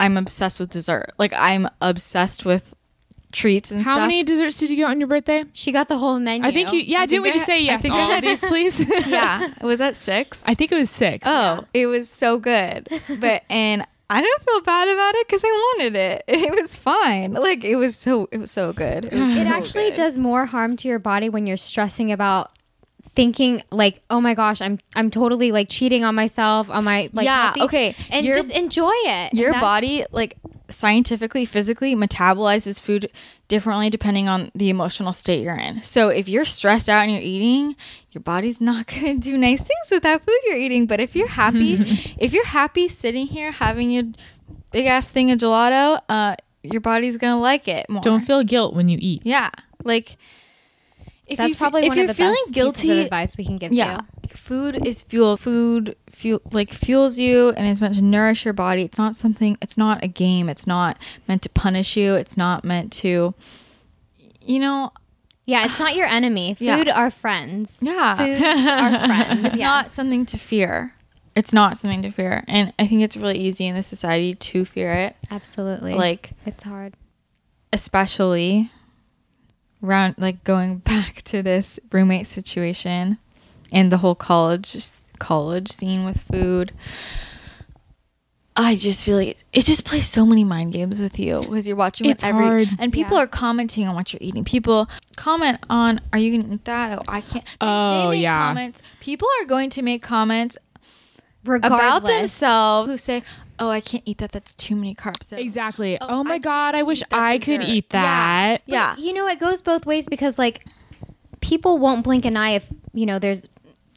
I'm 0.00 0.16
obsessed 0.16 0.58
with 0.58 0.70
dessert. 0.70 1.12
Like 1.18 1.32
I'm 1.36 1.68
obsessed 1.80 2.44
with 2.44 2.74
treats 3.32 3.70
and 3.70 3.82
stuff. 3.82 3.92
How 3.92 3.98
stuff. 3.98 4.08
many 4.08 4.24
desserts 4.24 4.58
did 4.58 4.70
you 4.70 4.76
get 4.76 4.84
on 4.88 4.98
your 4.98 5.06
birthday? 5.06 5.44
she 5.52 5.70
got 5.70 5.86
the 5.88 5.96
whole 5.98 6.18
menu. 6.18 6.44
I 6.44 6.50
think 6.50 6.72
you. 6.72 6.80
Yeah, 6.80 7.00
I 7.02 7.06
didn't 7.06 7.22
we 7.22 7.30
think 7.30 7.34
just 7.40 7.48
I- 7.50 7.52
say 7.52 7.58
I 7.58 7.62
yes? 7.62 7.82
think 7.82 7.94
All 7.94 8.10
I- 8.10 8.16
of 8.16 8.22
these, 8.22 8.44
please. 8.52 8.80
yeah, 9.06 9.52
was 9.62 9.78
that 9.78 9.94
six? 9.94 10.42
I 10.46 10.54
think 10.54 10.72
it 10.72 10.76
was 10.76 10.90
six. 10.90 11.22
Oh, 11.26 11.64
it 11.72 11.86
was 11.86 12.08
so 12.08 12.38
good. 12.38 12.88
But 13.20 13.44
and 13.50 13.86
I 14.12 14.20
don't 14.20 14.42
feel 14.42 14.60
bad 14.62 14.88
about 14.88 15.14
it 15.14 15.28
because 15.28 15.42
I 15.44 15.48
wanted 15.76 15.94
it. 15.96 16.24
It 16.26 16.60
was 16.60 16.74
fine. 16.74 17.34
Like 17.34 17.62
it 17.62 17.76
was 17.76 17.94
so 17.96 18.28
it 18.32 18.38
was 18.38 18.50
so 18.50 18.72
good. 18.72 19.04
It, 19.04 19.12
was 19.14 19.30
It 19.30 19.44
so 19.44 19.48
actually 19.48 19.88
good. 19.90 19.94
does 19.94 20.18
more 20.18 20.46
harm 20.46 20.76
to 20.78 20.88
your 20.88 20.98
body 20.98 21.28
when 21.28 21.46
you're 21.46 21.56
stressing 21.56 22.10
about 22.10 22.50
thinking 23.14 23.62
like 23.70 24.02
oh 24.08 24.20
my 24.20 24.34
gosh 24.34 24.60
i'm 24.62 24.78
i'm 24.94 25.10
totally 25.10 25.50
like 25.52 25.68
cheating 25.68 26.04
on 26.04 26.14
myself 26.14 26.70
on 26.70 26.84
my 26.84 27.10
like 27.12 27.24
Yeah, 27.24 27.44
healthy- 27.46 27.60
okay. 27.62 27.96
and 28.10 28.24
Your- 28.24 28.36
just 28.36 28.50
enjoy 28.50 28.92
it 28.94 29.34
Your 29.34 29.52
body 29.54 30.04
like 30.12 30.36
scientifically 30.68 31.44
physically 31.44 31.96
metabolizes 31.96 32.80
food 32.80 33.10
differently 33.48 33.90
depending 33.90 34.28
on 34.28 34.52
the 34.54 34.70
emotional 34.70 35.12
state 35.12 35.42
you're 35.42 35.56
in. 35.56 35.82
So 35.82 36.08
if 36.08 36.28
you're 36.28 36.44
stressed 36.44 36.88
out 36.88 37.02
and 37.02 37.10
you're 37.10 37.20
eating, 37.20 37.74
your 38.12 38.22
body's 38.22 38.60
not 38.60 38.86
going 38.92 39.20
to 39.20 39.30
do 39.30 39.36
nice 39.36 39.58
things 39.60 39.90
with 39.90 40.04
that 40.04 40.24
food 40.24 40.38
you're 40.46 40.56
eating. 40.56 40.86
But 40.86 41.00
if 41.00 41.16
you're 41.16 41.26
happy, 41.26 41.74
if 42.18 42.32
you're 42.32 42.46
happy 42.46 42.86
sitting 42.86 43.26
here 43.26 43.50
having 43.50 43.90
your 43.90 44.04
big 44.70 44.86
ass 44.86 45.08
thing 45.08 45.32
of 45.32 45.40
gelato, 45.40 46.00
uh 46.08 46.36
your 46.62 46.80
body's 46.80 47.16
going 47.16 47.32
to 47.32 47.40
like 47.40 47.66
it 47.66 47.88
more. 47.90 48.02
Don't 48.02 48.20
feel 48.20 48.44
guilt 48.44 48.74
when 48.74 48.88
you 48.88 48.98
eat. 49.00 49.22
Yeah. 49.24 49.50
Like 49.82 50.16
if 51.30 51.38
that's 51.38 51.50
you 51.50 51.56
probably 51.56 51.82
if 51.82 51.88
one 51.88 51.98
of 52.00 52.06
the 52.08 52.14
feeling 52.14 52.34
best 52.46 52.54
guilty 52.54 52.82
pieces 52.82 52.98
of 52.98 53.04
advice 53.04 53.36
we 53.36 53.44
can 53.44 53.56
give 53.56 53.72
yeah. 53.72 54.00
you. 54.22 54.28
Food 54.36 54.86
is 54.86 55.02
fuel 55.02 55.36
food 55.36 55.96
fuel 56.10 56.40
like 56.52 56.72
fuels 56.72 57.18
you 57.18 57.50
and 57.50 57.66
is 57.66 57.80
meant 57.80 57.94
to 57.94 58.02
nourish 58.02 58.44
your 58.44 58.54
body. 58.54 58.82
It's 58.82 58.98
not 58.98 59.16
something 59.16 59.56
it's 59.62 59.78
not 59.78 60.02
a 60.04 60.08
game. 60.08 60.48
It's 60.48 60.66
not 60.66 60.98
meant 61.28 61.42
to 61.42 61.48
punish 61.48 61.96
you. 61.96 62.14
It's 62.14 62.36
not 62.36 62.64
meant 62.64 62.92
to 62.94 63.34
you 64.42 64.58
know 64.58 64.92
yeah 65.46 65.64
it's 65.64 65.78
not 65.78 65.94
your 65.96 66.06
enemy. 66.06 66.56
Yeah. 66.60 66.76
food 66.76 66.88
are 66.88 67.10
friends. 67.10 67.76
Yeah. 67.80 68.16
food 68.16 68.42
are 68.44 69.06
friends 69.06 69.40
it's 69.40 69.56
Yes. 69.56 69.60
not 69.60 69.90
something 69.90 70.26
to 70.26 70.38
fear. 70.38 70.94
It's 71.36 71.52
not 71.52 71.78
something 71.78 72.02
to 72.02 72.10
fear. 72.10 72.42
And 72.48 72.72
i 72.78 72.86
think 72.86 73.02
it's 73.02 73.16
really 73.16 73.38
easy 73.38 73.66
in 73.66 73.74
this 73.76 73.86
society 73.86 74.34
to 74.34 74.64
fear 74.64 74.92
it. 74.92 75.16
Absolutely. 75.30 75.94
Like 75.94 76.32
it's 76.44 76.64
hard. 76.64 76.94
especially 77.72 78.70
round 79.80 80.14
like 80.18 80.42
going 80.44 80.76
back 80.92 81.22
to 81.22 81.42
this 81.42 81.78
roommate 81.92 82.26
situation 82.26 83.18
and 83.72 83.90
the 83.92 83.98
whole 83.98 84.14
college 84.14 84.76
college 85.18 85.70
scene 85.70 86.04
with 86.04 86.20
food 86.22 86.72
I 88.56 88.74
just 88.74 89.04
feel 89.06 89.16
like 89.16 89.38
it 89.52 89.64
just 89.64 89.84
plays 89.86 90.06
so 90.06 90.26
many 90.26 90.44
mind 90.44 90.72
games 90.72 91.00
with 91.00 91.18
you 91.18 91.40
because 91.40 91.66
you're 91.66 91.76
watching 91.76 92.10
It's 92.10 92.22
every 92.24 92.44
hard. 92.44 92.68
and 92.78 92.92
people 92.92 93.16
Yeah. 93.16 93.22
are 93.22 93.26
commenting 93.26 93.88
on 93.88 93.94
what 93.94 94.12
you're 94.12 94.18
eating. 94.20 94.44
People 94.44 94.88
comment 95.16 95.58
on, 95.70 96.00
"Are 96.12 96.18
you 96.18 96.36
gonna 96.36 96.54
eat 96.54 96.64
that?" 96.64 96.98
Oh, 96.98 97.02
I 97.08 97.20
can't. 97.22 97.44
They- 97.44 97.50
Oh, 97.66 98.02
they 98.10 98.16
make 98.16 98.22
yeah. 98.24 98.48
Comments. 98.48 98.82
People 99.00 99.28
are 99.40 99.46
going 99.46 99.70
to 99.70 99.82
make 99.82 100.02
comments 100.02 100.58
regardless 101.44 101.80
about 101.80 102.02
themselves 102.06 102.90
who 102.90 102.98
say, 102.98 103.22
"Oh, 103.60 103.68
I 103.70 103.80
can't 103.80 104.02
eat 104.06 104.18
that. 104.18 104.32
That's 104.32 104.54
too 104.56 104.74
many 104.74 104.94
carbs." 104.94 105.24
So- 105.24 105.36
Exactly. 105.36 105.96
Oh, 106.00 106.06
Oh, 106.08 106.24
my 106.24 106.32
can't 106.32 106.42
god, 106.44 106.74
I 106.74 106.82
wish 106.82 107.02
eat 107.02 107.10
that 107.10 107.22
I 107.22 107.38
could 107.38 107.60
dessert. 107.60 107.72
eat 107.72 107.86
Yeah. 107.92 108.02
that. 108.02 108.62
But, 108.66 108.72
Yeah. 108.72 108.96
you 108.98 109.12
know 109.12 109.28
it 109.28 109.38
goes 109.38 109.62
both 109.62 109.86
ways 109.86 110.08
because 110.08 110.38
like 110.38 110.64
people 111.40 111.78
won't 111.78 112.02
blink 112.04 112.24
an 112.24 112.36
eye 112.36 112.50
if 112.56 112.66
you 112.92 113.06
know 113.06 113.18
there's 113.18 113.48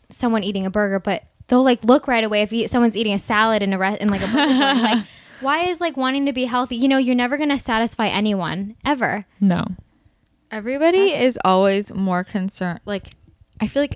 someone 0.10 0.44
eating 0.44 0.66
a 0.66 0.70
burger 0.70 1.00
but 1.00 1.24
they'll 1.48 1.64
like 1.64 1.84
look 1.84 2.08
right 2.08 2.24
away 2.24 2.42
if 2.44 2.54
you, 2.54 2.68
someone's 2.68 2.96
eating 2.96 3.14
a 3.14 3.20
salad 3.20 3.62
in 3.64 3.74
a 3.74 3.78
re- 3.78 3.98
in 4.00 4.08
like 4.10 4.22
a 4.22 4.28
burger 4.28 4.48
joint 4.58 4.82
like 4.84 5.06
why 5.42 5.64
is 5.64 5.82
like 5.82 5.98
wanting 5.98 6.26
to 6.28 6.32
be 6.34 6.46
healthy 6.46 6.76
you 6.78 6.88
know 6.88 6.98
you're 6.98 7.16
never 7.16 7.36
going 7.36 7.50
to 7.50 7.58
satisfy 7.60 8.08
anyone 8.08 8.76
ever 8.86 9.26
No. 9.42 9.66
Everybody 10.52 11.12
is 11.16 11.40
always 11.44 11.92
more 11.96 12.24
concerned. 12.24 12.80
Like, 12.86 13.16
I 13.60 13.66
feel 13.66 13.82
like 13.82 13.96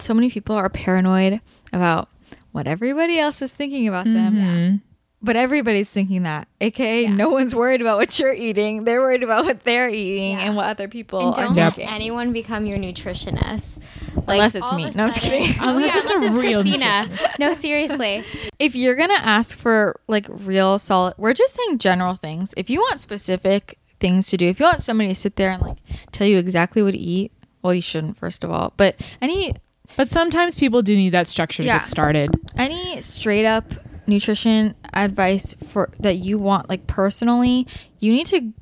so 0.00 0.12
many 0.12 0.28
people 0.28 0.54
are 0.54 0.68
paranoid 0.68 1.40
about 1.72 2.10
what 2.52 2.66
everybody 2.68 3.18
else 3.18 3.40
is 3.40 3.54
thinking 3.54 3.88
about 3.88 4.04
them. 4.04 4.34
Mhm. 4.34 4.80
But 5.24 5.36
everybody's 5.36 5.88
thinking 5.88 6.24
that, 6.24 6.48
aka, 6.60 7.04
Yeah. 7.04 7.14
no 7.14 7.30
one's 7.30 7.54
worried 7.54 7.80
about 7.80 7.96
what 7.96 8.18
you're 8.18 8.34
eating. 8.34 8.84
They're 8.84 9.00
worried 9.00 9.22
about 9.22 9.46
what 9.46 9.64
they're 9.64 9.88
eating 9.88 10.32
Yeah. 10.38 10.44
and 10.44 10.54
what 10.56 10.66
other 10.66 10.86
people 10.86 11.18
and 11.20 11.38
are 11.38 11.44
don't 11.46 11.56
Yep. 11.56 11.78
let 11.78 11.88
anyone 11.90 12.32
become 12.32 12.66
your 12.66 12.76
nutritionist 12.78 13.78
like, 14.26 14.36
Unless 14.36 14.54
it's 14.54 14.72
me. 14.72 14.84
of 14.84 14.94
a 14.94 14.96
No, 14.98 15.04
I'm 15.04 15.08
just 15.10 15.20
kidding. 15.22 15.54
Oh, 15.60 15.70
Unless 15.70 15.94
yeah, 15.94 16.00
it's 16.02 16.10
a 16.10 16.14
unless 16.16 16.38
real 16.38 16.62
Christina. 16.62 17.08
no 17.38 17.52
seriously 17.54 18.22
If 18.58 18.74
you're 18.76 18.94
gonna 18.96 19.14
ask 19.14 19.56
for 19.58 19.98
like 20.08 20.26
real 20.28 20.78
solid, 20.78 21.14
we're 21.16 21.32
just 21.34 21.54
saying 21.54 21.78
general 21.78 22.14
things. 22.16 22.52
If 22.56 22.68
you 22.68 22.80
want 22.80 23.00
specific 23.00 23.78
things 24.00 24.28
to 24.28 24.36
do, 24.36 24.46
if 24.48 24.58
you 24.60 24.66
want 24.66 24.80
somebody 24.82 25.08
to 25.08 25.14
sit 25.14 25.36
there 25.36 25.50
and 25.50 25.62
like 25.62 25.78
tell 26.12 26.26
you 26.26 26.36
exactly 26.38 26.82
what 26.82 26.92
to 26.92 26.98
eat, 26.98 27.32
well, 27.62 27.72
you 27.74 27.80
shouldn't 27.80 28.16
first 28.18 28.44
of 28.44 28.50
all. 28.50 28.74
But 28.76 28.96
any 29.22 29.54
But 29.96 30.08
sometimes 30.10 30.54
people 30.54 30.82
do 30.82 30.94
need 30.96 31.10
that 31.10 31.28
structure 31.28 31.62
to 31.62 31.66
Yeah. 31.66 31.78
get 31.78 31.86
started. 31.86 32.30
any 32.58 33.00
straight 33.00 33.46
up 33.46 33.64
nutrition 34.06 34.74
advice 34.92 35.54
for 35.54 35.90
that 35.98 36.16
you 36.16 36.38
want 36.38 36.68
like 36.68 36.86
personally 36.86 37.66
you 38.00 38.12
need 38.12 38.26
to 38.26 38.52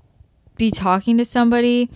be 0.56 0.70
talking 0.70 1.18
to 1.18 1.24
somebody 1.24 1.90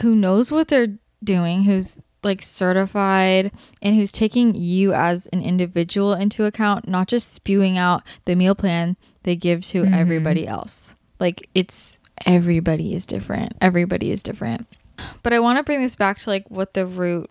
who 0.00 0.14
knows 0.14 0.52
what 0.52 0.68
they're 0.68 0.98
doing 1.24 1.64
who's 1.64 2.00
like 2.22 2.40
certified 2.40 3.50
and 3.80 3.96
who's 3.96 4.12
taking 4.12 4.54
you 4.54 4.92
as 4.92 5.26
an 5.28 5.42
individual 5.42 6.12
into 6.12 6.44
account 6.44 6.86
not 6.86 7.08
just 7.08 7.32
spewing 7.32 7.76
out 7.76 8.02
the 8.26 8.36
meal 8.36 8.54
plan 8.54 8.96
they 9.22 9.36
give 9.36 9.64
to 9.66 9.82
mm-hmm. 9.82 9.94
everybody 9.94 10.46
else. 10.46 10.94
Like 11.18 11.48
it's 11.54 11.98
everybody 12.26 12.94
is 12.94 13.06
different. 13.06 13.56
Everybody 13.60 14.10
is 14.10 14.22
different. 14.22 14.66
But 15.22 15.32
i 15.32 15.40
want 15.40 15.58
to 15.58 15.64
bring 15.64 15.82
this 15.82 15.96
back 15.96 16.18
to 16.18 16.30
like 16.30 16.48
what 16.48 16.74
the 16.74 16.86
root 16.86 17.28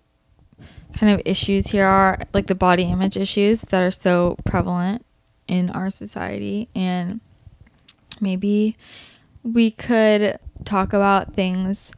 kind 0.93 1.13
of 1.13 1.21
issues 1.25 1.67
here 1.67 1.85
are 1.85 2.19
like 2.33 2.47
the 2.47 2.55
body 2.55 2.83
image 2.83 3.15
issues 3.15 3.61
that 3.61 3.81
are 3.81 3.91
so 3.91 4.35
prevalent 4.45 5.05
in 5.51 5.69
our 5.69 5.89
society 5.89 6.69
and 6.73 7.19
maybe 8.21 8.77
we 9.43 9.69
could 9.69 10.39
talk 10.63 10.93
about 10.93 11.33
things 11.33 11.91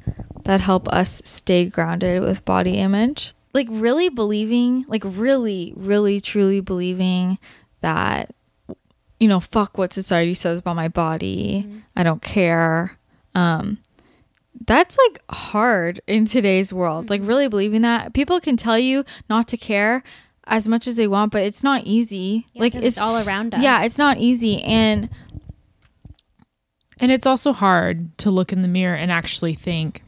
that 0.44 0.60
help 0.60 0.88
us 0.90 1.22
stay 1.24 1.66
grounded 1.66 2.22
with 2.22 2.44
body 2.44 2.74
image. 2.74 3.34
Like 3.54 3.68
really 3.70 4.10
believing, 4.10 4.86
like 4.88 5.04
really, 5.06 5.72
really, 5.76 6.20
truly 6.20 6.62
believing 6.62 7.38
that, 7.82 8.34
you 9.20 9.28
know, 9.28 9.40
fuck 9.40 9.78
what 9.78 9.94
society 9.94 10.34
says 10.34 10.60
about 10.60 10.76
my 10.76 10.88
body. 10.88 11.84
I 11.96 12.02
don't 12.02 12.24
care. 12.24 12.98
Um, 13.36 13.78
that's 14.66 14.98
like 14.98 15.22
hard 15.30 16.02
in 16.08 16.26
today's 16.26 16.74
world. 16.74 17.12
Like 17.12 17.22
really 17.24 17.48
believing 17.48 17.82
that 17.84 18.14
people 18.14 18.40
can 18.40 18.58
tell 18.58 18.80
you 18.80 19.06
not 19.30 19.48
to 19.50 19.58
care 19.58 20.04
as 20.46 20.68
much 20.68 20.88
as 20.88 20.96
they 20.96 21.08
want, 21.08 21.32
but 21.32 21.44
it's 21.44 21.64
not 21.64 21.84
easy. 21.86 22.48
Yeah, 22.54 22.62
like 22.62 22.74
'cause 22.74 22.84
it's, 22.84 22.98
it's 22.98 23.02
all 23.02 23.18
around 23.26 23.54
us. 23.54 23.62
Yeah, 23.62 23.84
it's 23.84 23.98
not 23.98 24.18
easy. 24.18 24.62
And 24.64 25.10
And 27.00 27.12
it's 27.12 27.26
also 27.26 27.54
hard 27.54 28.18
to 28.20 28.32
look 28.32 28.54
in 28.54 28.62
the 28.62 28.68
mirror 28.68 28.96
and 28.96 29.12
actually 29.12 29.56
think, 29.56 30.04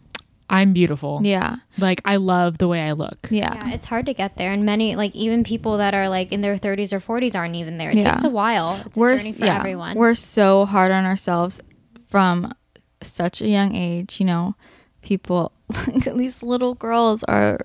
I'm 0.50 0.72
beautiful. 0.74 1.22
yeah, 1.24 1.56
Like, 1.80 2.00
I 2.06 2.18
love 2.18 2.60
the 2.60 2.68
way 2.68 2.82
I 2.82 2.92
look. 2.92 3.28
yeah, 3.32 3.54
Yeah, 3.56 3.74
it's 3.74 3.86
hard 3.86 4.06
to 4.06 4.14
get 4.14 4.38
there, 4.38 4.54
and 4.54 4.64
many 4.64 4.96
like 4.96 5.16
even 5.16 5.44
people 5.44 5.78
that 5.78 5.96
are 5.96 6.08
like 6.08 6.32
in 6.32 6.42
their 6.42 6.56
30s 6.58 6.94
or 6.94 7.00
40s 7.00 7.36
aren't 7.36 7.56
even 7.56 7.80
there. 7.80 7.90
It 7.90 7.98
Yeah. 7.98 8.12
takes 8.12 8.24
a 8.24 8.30
while. 8.30 8.84
It's 8.86 8.96
we're 8.96 9.18
journey 9.18 9.34
for 9.34 9.46
yeah, 9.46 9.58
everyone. 9.58 9.98
we're 9.98 10.14
so 10.14 10.66
hard 10.66 10.92
on 10.92 11.04
ourselves 11.06 11.60
from 12.08 12.54
such 13.02 13.42
a 13.42 13.48
young 13.48 13.76
age. 13.76 14.20
You 14.20 14.28
know, 14.28 14.56
people, 15.02 15.52
these 16.16 16.44
little 16.44 16.76
girls 16.76 17.24
are 17.24 17.60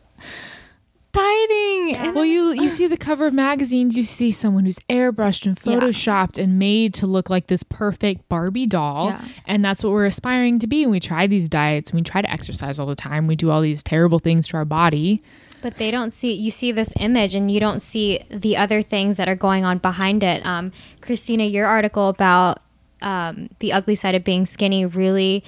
dieting. 1.13 1.97
and- 1.97 2.15
Well, 2.15 2.25
you 2.25 2.53
you 2.53 2.69
see 2.69 2.87
the 2.87 2.97
cover 2.97 3.27
of 3.27 3.35
magazines, 3.35 3.97
you 3.97 4.03
see 4.05 4.31
someone 4.31 4.65
who's 4.65 4.79
airbrushed 4.89 5.47
and 5.47 5.59
Yeah. 5.65 5.75
photoshopped 5.81 6.43
and 6.43 6.59
made 6.59 6.95
to 6.95 7.07
look 7.07 7.29
like 7.31 7.47
this 7.49 7.63
perfect 7.63 8.29
Barbie 8.29 8.67
doll. 8.67 9.07
Yeah. 9.09 9.21
And 9.47 9.65
that's 9.65 9.83
what 9.83 9.93
we're 9.93 10.07
aspiring 10.07 10.59
to 10.61 10.67
be. 10.67 10.83
And 10.83 10.91
we 10.91 11.01
try 11.01 11.27
these 11.27 11.49
diets, 11.49 11.91
and 11.91 11.99
we 11.99 12.03
try 12.03 12.23
to 12.23 12.31
exercise 12.31 12.79
all 12.79 12.87
the 12.87 12.95
time. 12.95 13.27
We 13.27 13.37
do 13.37 13.51
all 13.51 13.61
these 13.61 13.83
terrible 13.83 14.19
things 14.19 14.47
to 14.49 14.57
our 14.57 14.65
body. 14.65 15.23
But 15.63 15.77
they 15.77 15.91
don't 15.91 16.15
see 16.15 16.33
you 16.33 16.51
see 16.51 16.73
this 16.73 16.91
image 16.99 17.35
and 17.35 17.51
you 17.51 17.61
don't 17.61 17.81
see 17.83 18.21
the 18.31 18.57
other 18.57 18.81
things 18.81 19.19
that 19.19 19.29
are 19.29 19.37
going 19.37 19.65
on 19.65 19.77
behind 19.79 20.23
it. 20.23 20.45
Um, 20.47 20.73
Christina, 21.03 21.45
your 21.45 21.67
article 21.67 22.09
about 22.09 22.61
um, 23.03 23.49
the 23.61 23.73
ugly 23.73 23.95
side 23.95 24.15
of 24.15 24.25
being 24.25 24.45
skinny 24.47 24.85
really 24.87 25.43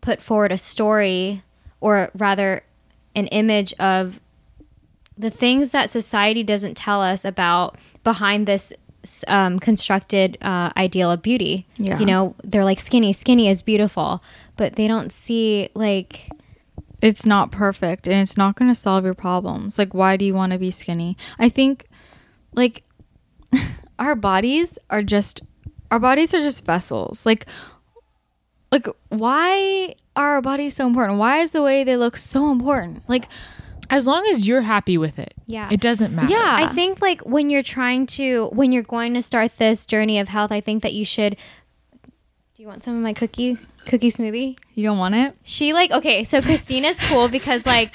put 0.00 0.20
forward 0.22 0.52
a 0.52 0.58
story, 0.58 1.42
or 1.80 2.10
rather, 2.16 2.62
an 3.14 3.26
image 3.28 3.72
of 3.74 4.20
the 5.16 5.30
things 5.30 5.70
that 5.70 5.90
society 5.90 6.42
doesn't 6.42 6.76
tell 6.76 7.02
us 7.02 7.24
about 7.24 7.76
behind 8.02 8.46
this 8.46 8.72
um, 9.26 9.58
constructed 9.58 10.38
uh, 10.42 10.70
ideal 10.76 11.10
of 11.10 11.22
beauty. 11.22 11.66
Yeah. 11.76 11.98
You 11.98 12.06
know, 12.06 12.34
they're 12.44 12.64
like 12.64 12.80
skinny, 12.80 13.12
skinny 13.12 13.48
is 13.48 13.62
beautiful, 13.62 14.22
but 14.56 14.76
they 14.76 14.86
don't 14.86 15.12
see 15.12 15.68
like 15.74 16.30
it's 17.02 17.26
not 17.26 17.50
perfect 17.50 18.06
and 18.06 18.16
it's 18.22 18.36
not 18.36 18.54
going 18.54 18.70
to 18.70 18.74
solve 18.74 19.04
your 19.04 19.14
problems. 19.14 19.76
Like, 19.76 19.92
why 19.92 20.16
do 20.16 20.24
you 20.24 20.34
want 20.34 20.52
to 20.52 20.58
be 20.58 20.70
skinny? 20.70 21.16
I 21.38 21.48
think, 21.48 21.86
like, 22.54 22.84
our 23.98 24.14
bodies 24.14 24.78
are 24.88 25.02
just, 25.02 25.42
our 25.90 25.98
bodies 25.98 26.32
are 26.32 26.40
just 26.40 26.64
vessels. 26.64 27.26
Like, 27.26 27.46
like, 28.70 28.86
why 29.08 29.96
are 30.16 30.32
our 30.34 30.42
bodies 30.42 30.74
so 30.76 30.86
important? 30.86 31.18
Why 31.18 31.38
is 31.38 31.50
the 31.52 31.62
way 31.62 31.84
they 31.84 31.96
look 31.96 32.16
so 32.16 32.50
important? 32.50 33.02
Like, 33.08 33.28
As 33.90 34.06
long 34.06 34.24
as 34.30 34.46
you're 34.48 34.62
happy 34.62 34.96
with 34.96 35.18
it, 35.18 35.34
Yeah. 35.46 35.68
it 35.70 35.78
doesn't 35.80 36.14
matter. 36.14 36.32
Yeah. 36.32 36.56
I 36.60 36.72
think 36.72 37.02
like 37.02 37.20
when 37.22 37.50
you're 37.50 37.62
trying 37.62 38.06
to 38.18 38.48
when 38.52 38.72
you're 38.72 38.82
going 38.82 39.12
to 39.14 39.20
start 39.22 39.58
this 39.58 39.84
journey 39.84 40.18
of 40.18 40.28
health, 40.28 40.50
I 40.50 40.60
think 40.62 40.82
that 40.82 40.94
you 40.94 41.04
should 41.04 41.36
Do 42.54 42.62
you 42.62 42.68
want 42.68 42.82
some 42.84 42.96
of 42.96 43.02
my 43.02 43.12
cookie 43.12 43.58
cookie 43.86 44.10
smoothie? 44.10 44.58
you 44.74 44.84
don't 44.84 44.98
want 44.98 45.14
it? 45.14 45.34
She 45.42 45.72
like 45.72 45.90
okay, 45.90 46.24
so 46.24 46.40
Christina's 46.40 46.98
cool 47.00 47.28
because 47.28 47.66
like 47.66 47.94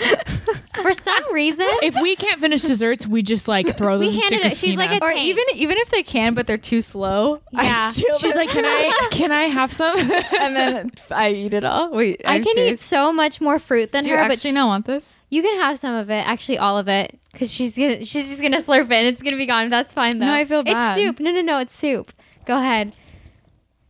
for 0.82 0.94
some 0.94 1.34
reason 1.34 1.66
If 1.82 1.96
we 2.02 2.16
can't 2.16 2.40
finish 2.40 2.62
desserts, 2.62 3.08
we 3.08 3.22
just 3.24 3.48
like 3.48 3.76
throw 3.76 3.98
them 3.98 4.08
We 4.08 4.14
to 4.16 4.22
handed 4.36 4.46
it- 4.52 4.58
she's 4.58 4.76
like 4.78 4.92
a- 4.92 5.04
Or 5.04 5.10
Tank. 5.12 5.26
even 5.26 5.44
even 5.56 5.78
if 5.78 5.90
they 5.90 6.04
can, 6.04 6.34
but 6.34 6.46
they're 6.48 6.58
too 6.58 6.82
slow. 6.82 7.42
I 7.56 7.64
Yeah. 7.64 7.90
steal 7.90 8.18
She's 8.20 8.34
them. 8.34 8.38
like, 8.46 8.50
can 8.50 8.66
I 8.66 9.08
can 9.12 9.32
I 9.32 9.44
have 9.46 9.72
some? 9.74 9.98
and 9.98 10.56
then 10.56 10.92
I 11.12 11.32
eat 11.32 11.54
it 11.54 11.64
all. 11.66 11.92
Wait, 11.92 12.22
I 12.26 12.36
I'm 12.36 12.44
can 12.44 12.54
serious. 12.56 12.82
eat 12.82 12.86
so 12.86 13.12
much 13.12 13.42
more 13.42 13.58
fruit 13.60 13.92
than 13.92 14.04
Do 14.04 14.10
you 14.10 14.16
her, 14.18 14.24
but 14.24 14.34
actually 14.34 14.52
she- 14.52 14.56
not 14.56 14.68
want 14.68 14.86
this? 14.86 15.08
you 15.30 15.42
can 15.42 15.58
have 15.60 15.78
some 15.80 15.94
of 15.96 16.10
it, 16.10 16.26
actually 16.26 16.58
all 16.58 16.78
of 16.78 16.88
it, 16.88 17.20
because 17.34 17.52
she's 17.52 17.76
gonna, 17.78 18.06
she's 18.06 18.30
just 18.30 18.42
gonna 18.42 18.62
slurp 18.62 18.86
it. 18.86 18.92
and 18.94 19.08
It's 19.08 19.22
gonna 19.22 19.36
be 19.36 19.46
gone. 19.46 19.70
That's 19.70 19.92
fine 19.92 20.20
though. 20.20 20.26
No, 20.28 20.34
I 20.34 20.46
feel 20.46 20.64
bad. 20.64 20.96
It's 20.98 21.04
soup. 21.04 21.20
No, 21.20 21.32
no, 21.32 21.42
no. 21.42 21.58
It's 21.60 21.76
soup. 21.76 22.14
Go 22.46 22.58
ahead. 22.60 22.94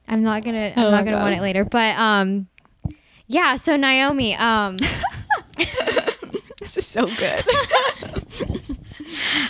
I'm 0.08 0.24
not 0.24 0.44
gonna. 0.44 0.74
I'm 0.76 0.84
Oh 0.86 0.92
not 0.92 1.04
gonna 1.06 1.18
God. 1.18 1.24
want 1.24 1.36
it 1.36 1.42
later. 1.42 1.66
But 1.66 1.98
um, 1.98 2.48
yeah. 3.28 3.56
So 3.58 3.76
Naomi, 3.76 4.36
um, 4.36 4.78
This 6.60 6.78
is 6.78 6.86
so 6.86 7.06
good. 7.08 7.44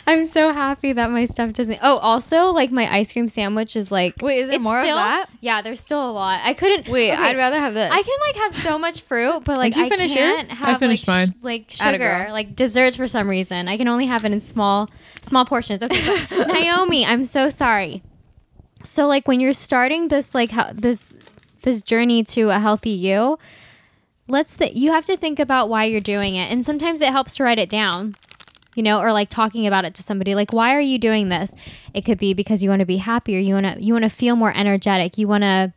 I'm 0.06 0.28
so 0.28 0.54
happy 0.54 0.94
that 0.94 1.10
my 1.10 1.26
stuff 1.26 1.52
doesn't. 1.54 1.80
Oh, 1.82 1.98
also 1.98 2.48
like 2.52 2.72
my 2.72 2.92
ice 2.94 3.12
cream 3.12 3.28
sandwich 3.28 3.76
is 3.76 3.92
like. 3.92 4.14
Wait, 4.22 4.40
is 4.40 4.50
there 4.50 4.58
it's 4.58 4.64
more 4.64 4.80
still, 4.82 4.98
of 4.98 5.04
that? 5.04 5.30
Yeah, 5.42 5.62
there's 5.62 5.80
still 5.82 6.10
a 6.10 6.12
lot. 6.12 6.42
I 6.44 6.54
couldn't. 6.54 6.88
Wait, 6.90 7.12
okay, 7.12 7.22
I'd 7.22 7.36
rather 7.36 7.58
have 7.60 7.74
this. 7.74 7.92
I 7.92 8.02
can 8.02 8.18
like 8.28 8.36
have 8.36 8.56
so 8.64 8.78
much 8.78 9.02
fruit, 9.02 9.44
but 9.46 9.58
like 9.58 9.74
Did 9.74 9.80
you 9.80 9.86
I 9.86 9.90
finish 9.90 10.14
can't 10.14 10.38
yours? 10.40 10.50
I 10.52 10.54
have 10.54 10.80
finished 10.80 11.08
like, 11.08 11.28
sh- 11.30 11.30
mine. 11.32 11.40
like 11.42 11.72
sugar, 11.72 12.28
like 12.32 12.56
desserts 12.56 12.96
for 12.96 13.08
some 13.08 13.28
reason. 13.28 13.68
I 13.68 13.78
can 13.78 13.88
only 13.88 14.06
have 14.06 14.24
it 14.26 14.32
in 14.32 14.42
small 14.42 14.90
small 15.24 15.44
portions. 15.46 15.82
Okay, 15.84 16.26
Naomi, 16.48 17.04
I'm 17.06 17.26
so 17.26 17.50
sorry. 17.50 18.04
So 18.84 19.08
like 19.08 19.28
when 19.28 19.40
you're 19.40 19.54
starting 19.54 20.08
this 20.08 20.34
like 20.34 20.52
how, 20.52 20.72
this 20.74 21.14
this 21.64 21.82
journey 21.82 22.24
to 22.24 22.50
a 22.50 22.60
healthy 22.60 22.92
you, 22.92 23.38
let's 24.28 24.56
th- 24.56 24.76
you 24.76 24.92
have 24.92 25.06
to 25.06 25.18
think 25.18 25.40
about 25.40 25.70
why 25.70 25.86
you're 25.86 26.02
doing 26.02 26.36
it, 26.36 26.52
and 26.52 26.66
sometimes 26.66 27.02
it 27.02 27.10
helps 27.10 27.36
to 27.36 27.44
write 27.44 27.60
it 27.60 27.70
down. 27.70 28.16
You 28.76 28.84
know, 28.84 29.00
or 29.00 29.12
like 29.12 29.30
talking 29.30 29.66
about 29.66 29.86
it 29.86 29.96
to 29.96 30.04
somebody, 30.04 30.36
like, 30.36 30.54
why 30.54 30.76
are 30.76 30.80
you 30.80 31.00
doing 31.00 31.30
this? 31.30 31.52
It 31.96 32.06
could 32.06 32.20
be 32.20 32.36
because 32.36 32.62
you 32.62 32.70
want 32.70 32.82
to 32.82 32.86
be 32.86 32.98
happier, 32.98 33.40
you 33.40 33.56
want 33.56 33.66
to 33.66 33.84
you 33.84 33.94
want 33.94 34.04
to 34.04 34.10
feel 34.10 34.36
more 34.36 34.54
energetic, 34.56 35.18
you 35.18 35.28
want 35.28 35.44
to 35.44 35.74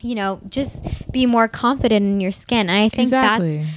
you 0.00 0.14
know, 0.14 0.40
just 0.48 0.82
be 1.10 1.26
more 1.26 1.48
confident 1.48 2.04
in 2.04 2.20
your 2.20 2.32
skin. 2.32 2.68
And 2.68 2.78
I 2.78 2.88
think 2.88 3.04
exactly. 3.04 3.56
that's 3.56 3.68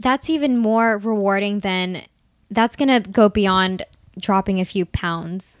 that's 0.00 0.30
even 0.30 0.58
more 0.58 0.98
rewarding 0.98 1.60
than 1.60 2.02
that's 2.50 2.76
going 2.76 2.88
to 2.88 3.08
go 3.08 3.28
beyond 3.28 3.84
dropping 4.18 4.60
a 4.60 4.64
few 4.64 4.86
pounds. 4.86 5.58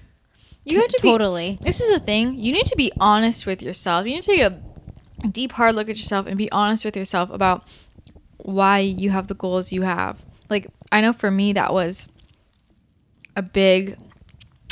You 0.64 0.80
have 0.80 0.88
to 0.88 1.02
be 1.02 1.08
totally. 1.08 1.58
This 1.60 1.80
is 1.80 1.90
a 1.94 2.00
thing. 2.00 2.38
You 2.38 2.52
need 2.52 2.66
to 2.66 2.76
be 2.76 2.90
honest 2.98 3.46
with 3.46 3.62
yourself. 3.62 4.06
You 4.06 4.14
need 4.14 4.22
to 4.22 4.30
take 4.30 4.40
a 4.40 5.28
deep, 5.28 5.52
hard 5.52 5.74
look 5.74 5.88
at 5.88 5.96
yourself 5.96 6.26
and 6.26 6.38
be 6.38 6.50
honest 6.50 6.84
with 6.84 6.96
yourself 6.96 7.30
about 7.30 7.66
why 8.38 8.78
you 8.78 9.10
have 9.10 9.28
the 9.28 9.34
goals 9.34 9.72
you 9.72 9.82
have. 9.82 10.18
Like, 10.48 10.68
I 10.90 11.00
know 11.00 11.12
for 11.12 11.30
me, 11.30 11.52
that 11.52 11.72
was 11.72 12.08
a 13.36 13.42
big, 13.42 13.98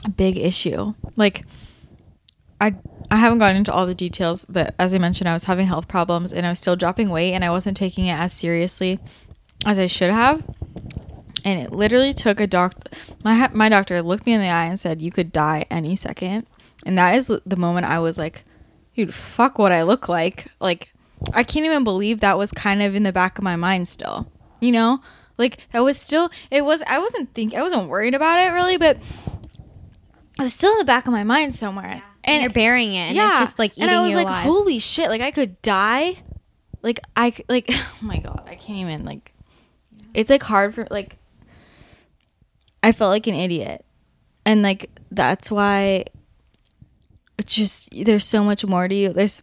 a 0.04 0.08
big 0.08 0.36
issue. 0.36 0.94
Like, 1.16 1.44
I. 2.60 2.74
I 3.10 3.16
haven't 3.16 3.40
gotten 3.40 3.58
into 3.58 3.70
all 3.70 3.84
the 3.84 3.94
details, 3.94 4.46
but 4.48 4.74
as 4.78 4.94
I 4.94 4.98
mentioned, 4.98 5.28
I 5.28 5.34
was 5.34 5.44
having 5.44 5.66
health 5.66 5.86
problems 5.86 6.32
and 6.32 6.46
I 6.46 6.48
was 6.48 6.58
still 6.58 6.76
dropping 6.76 7.10
weight 7.10 7.34
and 7.34 7.44
I 7.44 7.50
wasn't 7.50 7.76
taking 7.76 8.06
it 8.06 8.14
as 8.14 8.32
seriously 8.32 9.00
as 9.66 9.78
I 9.78 9.86
should 9.86 10.10
have. 10.10 10.42
And 11.44 11.60
it 11.60 11.72
literally 11.72 12.14
took 12.14 12.38
a 12.40 12.46
doctor. 12.46 12.90
My 13.24 13.34
ha- 13.34 13.50
my 13.52 13.68
doctor 13.68 14.00
looked 14.02 14.26
me 14.26 14.32
in 14.32 14.40
the 14.40 14.48
eye 14.48 14.66
and 14.66 14.78
said, 14.78 15.02
"You 15.02 15.10
could 15.10 15.32
die 15.32 15.64
any 15.70 15.96
second." 15.96 16.46
And 16.86 16.96
that 16.98 17.14
is 17.14 17.32
the 17.44 17.56
moment 17.56 17.86
I 17.86 17.98
was 17.98 18.16
like, 18.16 18.44
"Dude, 18.94 19.12
fuck 19.12 19.58
what 19.58 19.72
I 19.72 19.82
look 19.82 20.08
like." 20.08 20.46
Like, 20.60 20.92
I 21.34 21.42
can't 21.42 21.66
even 21.66 21.84
believe 21.84 22.20
that 22.20 22.38
was 22.38 22.52
kind 22.52 22.82
of 22.82 22.94
in 22.94 23.02
the 23.02 23.12
back 23.12 23.38
of 23.38 23.44
my 23.44 23.56
mind 23.56 23.88
still. 23.88 24.30
You 24.60 24.70
know, 24.70 25.00
like 25.38 25.58
that 25.70 25.80
was 25.80 25.98
still. 25.98 26.30
It 26.50 26.64
was. 26.64 26.82
I 26.86 26.98
wasn't 26.98 27.34
think. 27.34 27.54
I 27.54 27.62
wasn't 27.62 27.88
worried 27.88 28.14
about 28.14 28.38
it 28.38 28.52
really, 28.52 28.76
but 28.76 28.98
it 30.38 30.42
was 30.42 30.54
still 30.54 30.72
in 30.72 30.78
the 30.78 30.84
back 30.84 31.06
of 31.06 31.12
my 31.12 31.24
mind 31.24 31.54
somewhere. 31.54 32.02
And 32.24 32.42
you're 32.42 32.50
burying 32.50 32.94
it. 32.94 33.10
And 33.10 33.16
it's 33.18 33.38
just 33.38 33.58
like 33.58 33.76
and 33.78 33.90
I 33.90 34.02
was 34.04 34.14
like, 34.14 34.28
alive. 34.28 34.44
holy 34.44 34.78
shit! 34.78 35.08
Like 35.08 35.20
I 35.20 35.30
could 35.30 35.60
die. 35.62 36.18
Like 36.82 37.00
i 37.16 37.32
like. 37.48 37.68
Oh 37.72 37.96
my 38.00 38.18
god! 38.18 38.44
I 38.46 38.54
can't 38.54 38.78
even 38.78 39.04
like. 39.04 39.32
It's 40.14 40.30
like 40.30 40.42
hard 40.42 40.74
for 40.74 40.86
like. 40.90 41.18
I 42.82 42.92
felt 42.92 43.10
like 43.10 43.26
an 43.26 43.34
idiot, 43.34 43.84
and 44.44 44.62
like 44.62 44.90
that's 45.10 45.50
why. 45.50 46.04
It's 47.38 47.54
just 47.54 47.88
there's 47.92 48.26
so 48.26 48.44
much 48.44 48.64
more 48.64 48.86
to 48.86 48.94
you. 48.94 49.12
There's 49.12 49.42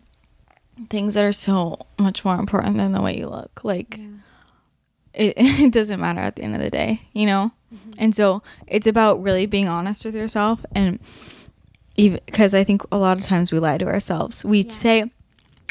things 0.90 1.16
that 1.16 1.26
are 1.26 1.34
so 1.34 1.80
much 1.98 2.24
more 2.24 2.36
important 2.36 2.78
than 2.78 2.94
the 2.94 3.02
way 3.02 3.18
you 3.18 3.28
look. 3.28 3.64
Like 3.64 4.00
it, 5.14 5.34
it 5.38 5.74
doesn't 5.74 6.00
matter 6.00 6.20
at 6.20 6.36
the 6.36 6.44
end 6.44 6.56
of 6.56 6.62
the 6.62 6.70
day, 6.70 7.02
you 7.14 7.26
know? 7.26 7.52
Mm-hmm. 7.74 7.92
And 7.98 8.16
so 8.16 8.42
it's 8.68 8.88
about 8.88 9.22
really 9.22 9.46
being 9.46 9.68
honest 9.68 10.06
with 10.06 10.16
yourself 10.16 10.66
and 10.72 11.00
even 11.96 12.20
because 12.26 12.54
I 12.54 12.64
think 12.64 12.82
a 12.92 12.98
lot 12.98 13.18
of 13.18 13.24
times 13.24 13.52
we 13.52 13.60
lie 13.60 13.78
to 13.78 13.86
ourselves. 13.86 14.46
We 14.46 14.68
say 14.70 15.12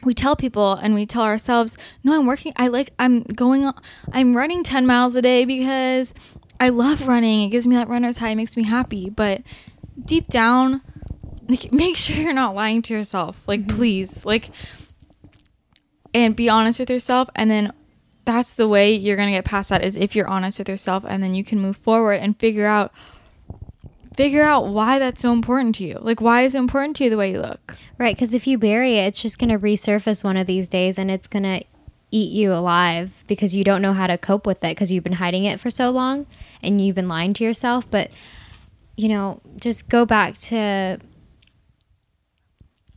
we 0.04 0.14
tell 0.14 0.36
people 0.36 0.74
and 0.74 0.94
we 0.94 1.06
tell 1.06 1.22
ourselves, 1.22 1.76
"No, 2.04 2.16
I'm 2.16 2.26
working 2.26 2.52
I 2.56 2.68
like 2.68 2.92
I'm 2.98 3.22
going 3.22 3.64
on, 3.64 3.74
I'm 4.12 4.36
running 4.36 4.62
10 4.62 4.86
miles 4.86 5.16
a 5.16 5.22
day 5.22 5.44
because 5.44 6.12
I 6.61 6.70
love 6.70 7.06
running. 7.06 7.42
It 7.42 7.50
gives 7.50 7.66
me 7.66 7.76
that 7.76 7.88
runner's 7.88 8.18
high, 8.18 8.30
it 8.30 8.36
makes 8.36 8.56
me 8.56 8.64
happy." 8.64 9.11
But 9.11 9.42
deep 10.04 10.28
down, 10.28 10.82
like 11.48 11.72
make 11.72 11.96
sure 11.96 12.16
you're 12.16 12.32
not 12.32 12.54
lying 12.54 12.82
to 12.82 12.94
yourself. 12.94 13.40
Like 13.46 13.66
mm-hmm. 13.66 13.76
please, 13.76 14.24
like 14.24 14.50
and 16.14 16.34
be 16.34 16.48
honest 16.48 16.80
with 16.80 16.90
yourself 16.90 17.28
and 17.34 17.50
then 17.50 17.72
that's 18.24 18.52
the 18.52 18.68
way 18.68 18.94
you're 18.94 19.16
going 19.16 19.28
to 19.28 19.32
get 19.32 19.44
past 19.44 19.70
that 19.70 19.82
is 19.82 19.96
if 19.96 20.14
you're 20.14 20.28
honest 20.28 20.59
with 20.59 20.68
yourself 20.68 21.04
and 21.09 21.22
then 21.22 21.32
you 21.32 21.42
can 21.42 21.59
move 21.59 21.76
forward 21.76 22.20
and 22.20 22.38
figure 22.38 22.66
out 22.66 22.92
figure 24.14 24.42
out 24.42 24.66
why 24.66 24.98
that's 24.98 25.22
so 25.22 25.32
important 25.32 25.76
to 25.76 25.84
you. 25.84 25.96
Like 26.00 26.20
why 26.20 26.42
is 26.42 26.54
it 26.54 26.59
important 26.59 26.96
to 26.96 27.04
you 27.04 27.11
the 27.11 27.16
way 27.16 27.32
you 27.32 27.40
look? 27.40 27.76
Right, 27.98 28.14
because 28.14 28.34
if 28.34 28.46
you 28.46 28.59
bury 28.59 28.96
it, 28.96 29.06
it's 29.06 29.22
just 29.22 29.38
going 29.38 29.48
to 29.50 29.59
resurface 29.59 30.24
one 30.24 30.36
of 30.36 30.46
these 30.46 30.68
days 30.68 30.98
and 30.98 31.11
it's 31.11 31.26
going 31.26 31.44
to 31.44 31.62
eat 32.11 32.32
you 32.32 32.52
alive 32.52 33.11
because 33.26 33.54
you 33.54 33.64
don't 33.64 33.82
know 33.82 33.92
how 33.92 34.06
to 34.06 34.16
cope 34.18 34.46
with 34.46 34.59
it 34.64 34.70
because 34.70 34.90
you've 34.90 35.04
been 35.04 35.12
hiding 35.14 35.44
it 35.44 35.61
for 35.61 35.70
so 35.70 35.90
long 35.90 36.26
and 36.62 36.80
you've 36.80 36.94
been 36.96 37.09
lying 37.09 37.34
to 37.34 37.44
yourself. 37.44 37.90
But, 37.90 38.11
you 38.96 39.09
know, 39.09 39.40
just 39.59 39.88
go 39.88 40.06
back 40.06 40.36
to 40.38 40.98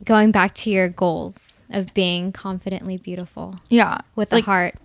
going 0.04 0.32
back 0.32 0.56
to 0.56 0.70
your 0.70 0.90
goals 0.90 1.60
of 1.70 1.94
being 1.94 2.32
confidently 2.32 2.98
beautiful 2.98 3.60
Yeah. 3.70 4.00
with 4.16 4.30
the 4.30 4.38
Like, 4.38 4.46
heart. 4.46 4.76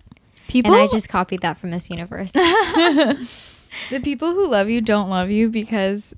People 0.47 0.73
and 0.73 0.81
I 0.81 0.87
just 0.87 1.09
copied 1.09 1.41
that 1.41 1.57
from 1.57 1.71
Miss 1.71 1.89
Universe. 1.89 2.31
the 2.31 3.99
people 4.01 4.33
who 4.33 4.47
love 4.49 4.69
you 4.69 4.79
don't 4.81 5.09
love 5.09 5.29
you 5.29 5.49
because 5.49 6.13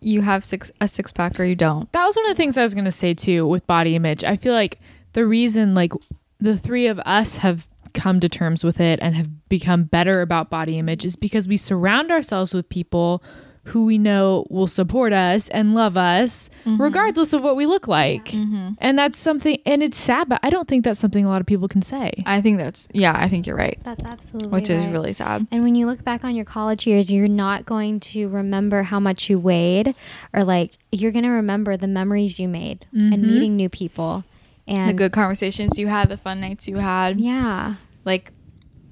you 0.00 0.22
have 0.22 0.44
six 0.44 0.70
a 0.80 0.86
six 0.88 1.10
pack 1.12 1.38
or 1.40 1.44
you 1.44 1.56
don't. 1.56 1.90
that 1.92 2.06
was 2.06 2.16
one 2.16 2.24
of 2.26 2.30
the 2.30 2.36
things 2.36 2.56
I 2.56 2.62
was 2.62 2.72
going 2.72 2.84
to 2.84 2.92
say 2.92 3.12
too 3.14 3.46
with 3.46 3.66
body 3.66 3.96
image. 3.96 4.22
I 4.24 4.36
feel 4.36 4.54
like 4.54 4.78
the 5.12 5.26
reason 5.26 5.74
like 5.74 5.92
the 6.40 6.56
three 6.56 6.86
of 6.86 6.98
us 7.00 7.36
have 7.36 7.66
come 7.94 8.20
to 8.20 8.28
terms 8.28 8.62
with 8.64 8.80
it 8.80 8.98
and 9.02 9.16
have 9.16 9.48
become 9.48 9.84
better 9.84 10.20
about 10.20 10.50
body 10.50 10.78
image 10.78 11.04
is 11.04 11.16
because 11.16 11.48
we 11.48 11.56
surround 11.56 12.10
ourselves 12.10 12.54
with 12.54 12.68
people 12.68 13.22
who 13.64 13.84
we 13.84 13.98
know 13.98 14.46
will 14.48 14.66
support 14.66 15.12
us 15.12 15.48
and 15.48 15.74
love 15.74 15.96
us 15.96 16.48
mm-hmm. 16.64 16.80
regardless 16.80 17.32
of 17.32 17.42
what 17.42 17.54
we 17.54 17.66
look 17.66 17.86
like. 17.86 18.26
Mm-hmm. 18.26 18.70
And 18.78 18.98
that's 18.98 19.18
something 19.18 19.58
and 19.66 19.82
it's 19.82 19.98
sad 19.98 20.28
but 20.28 20.40
I 20.42 20.50
don't 20.50 20.66
think 20.66 20.84
that's 20.84 21.00
something 21.00 21.24
a 21.24 21.28
lot 21.28 21.40
of 21.40 21.46
people 21.46 21.68
can 21.68 21.82
say. 21.82 22.12
I 22.24 22.40
think 22.40 22.58
that's 22.58 22.88
yeah, 22.92 23.12
I 23.14 23.28
think 23.28 23.46
you're 23.46 23.56
right. 23.56 23.78
That's 23.84 24.04
absolutely 24.04 24.50
Which 24.50 24.70
is 24.70 24.84
really 24.86 25.12
sad. 25.12 25.46
And 25.50 25.62
when 25.62 25.74
you 25.74 25.86
look 25.86 26.02
back 26.02 26.24
on 26.24 26.34
your 26.34 26.44
college 26.44 26.86
years, 26.86 27.12
you're 27.12 27.28
not 27.28 27.66
going 27.66 28.00
to 28.00 28.28
remember 28.28 28.82
how 28.82 29.00
much 29.00 29.28
you 29.28 29.38
weighed, 29.38 29.94
or 30.32 30.44
like 30.44 30.72
you're 30.90 31.12
going 31.12 31.24
to 31.24 31.30
remember 31.30 31.76
the 31.76 31.86
memories 31.86 32.40
you 32.40 32.48
made 32.48 32.86
and 32.92 33.12
mm-hmm. 33.12 33.26
meeting 33.26 33.56
new 33.56 33.68
people. 33.68 34.24
And 34.68 34.90
The 34.90 34.94
good 34.94 35.12
conversations 35.12 35.78
you 35.78 35.86
had, 35.86 36.10
the 36.10 36.18
fun 36.18 36.40
nights 36.40 36.68
you 36.68 36.76
had, 36.76 37.18
yeah. 37.18 37.74
like 38.04 38.32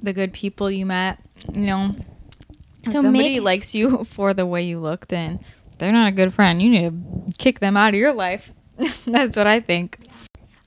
the 0.03 0.15
good 0.15 0.33
people 0.33 0.71
you 0.71 0.87
met, 0.87 1.21
you 1.53 1.67
know. 1.67 1.95
If 2.83 2.93
So 2.93 3.03
somebody 3.03 3.35
make- 3.35 3.43
likes 3.43 3.75
you 3.75 4.05
for 4.11 4.33
the 4.33 4.47
way 4.47 4.63
you 4.63 4.81
look, 4.81 5.09
then 5.09 5.41
they're 5.79 5.93
not 5.93 6.09
a 6.09 6.13
good 6.13 6.33
friend. 6.33 6.63
You 6.63 6.71
need 6.71 7.29
to 7.29 7.33
kick 7.39 7.61
them 7.61 7.77
out 7.77 7.91
of 7.91 8.01
your 8.01 8.15
life. 8.15 8.53
That's 9.07 9.37
what 9.37 9.47
I 9.47 9.61
think. 9.61 9.99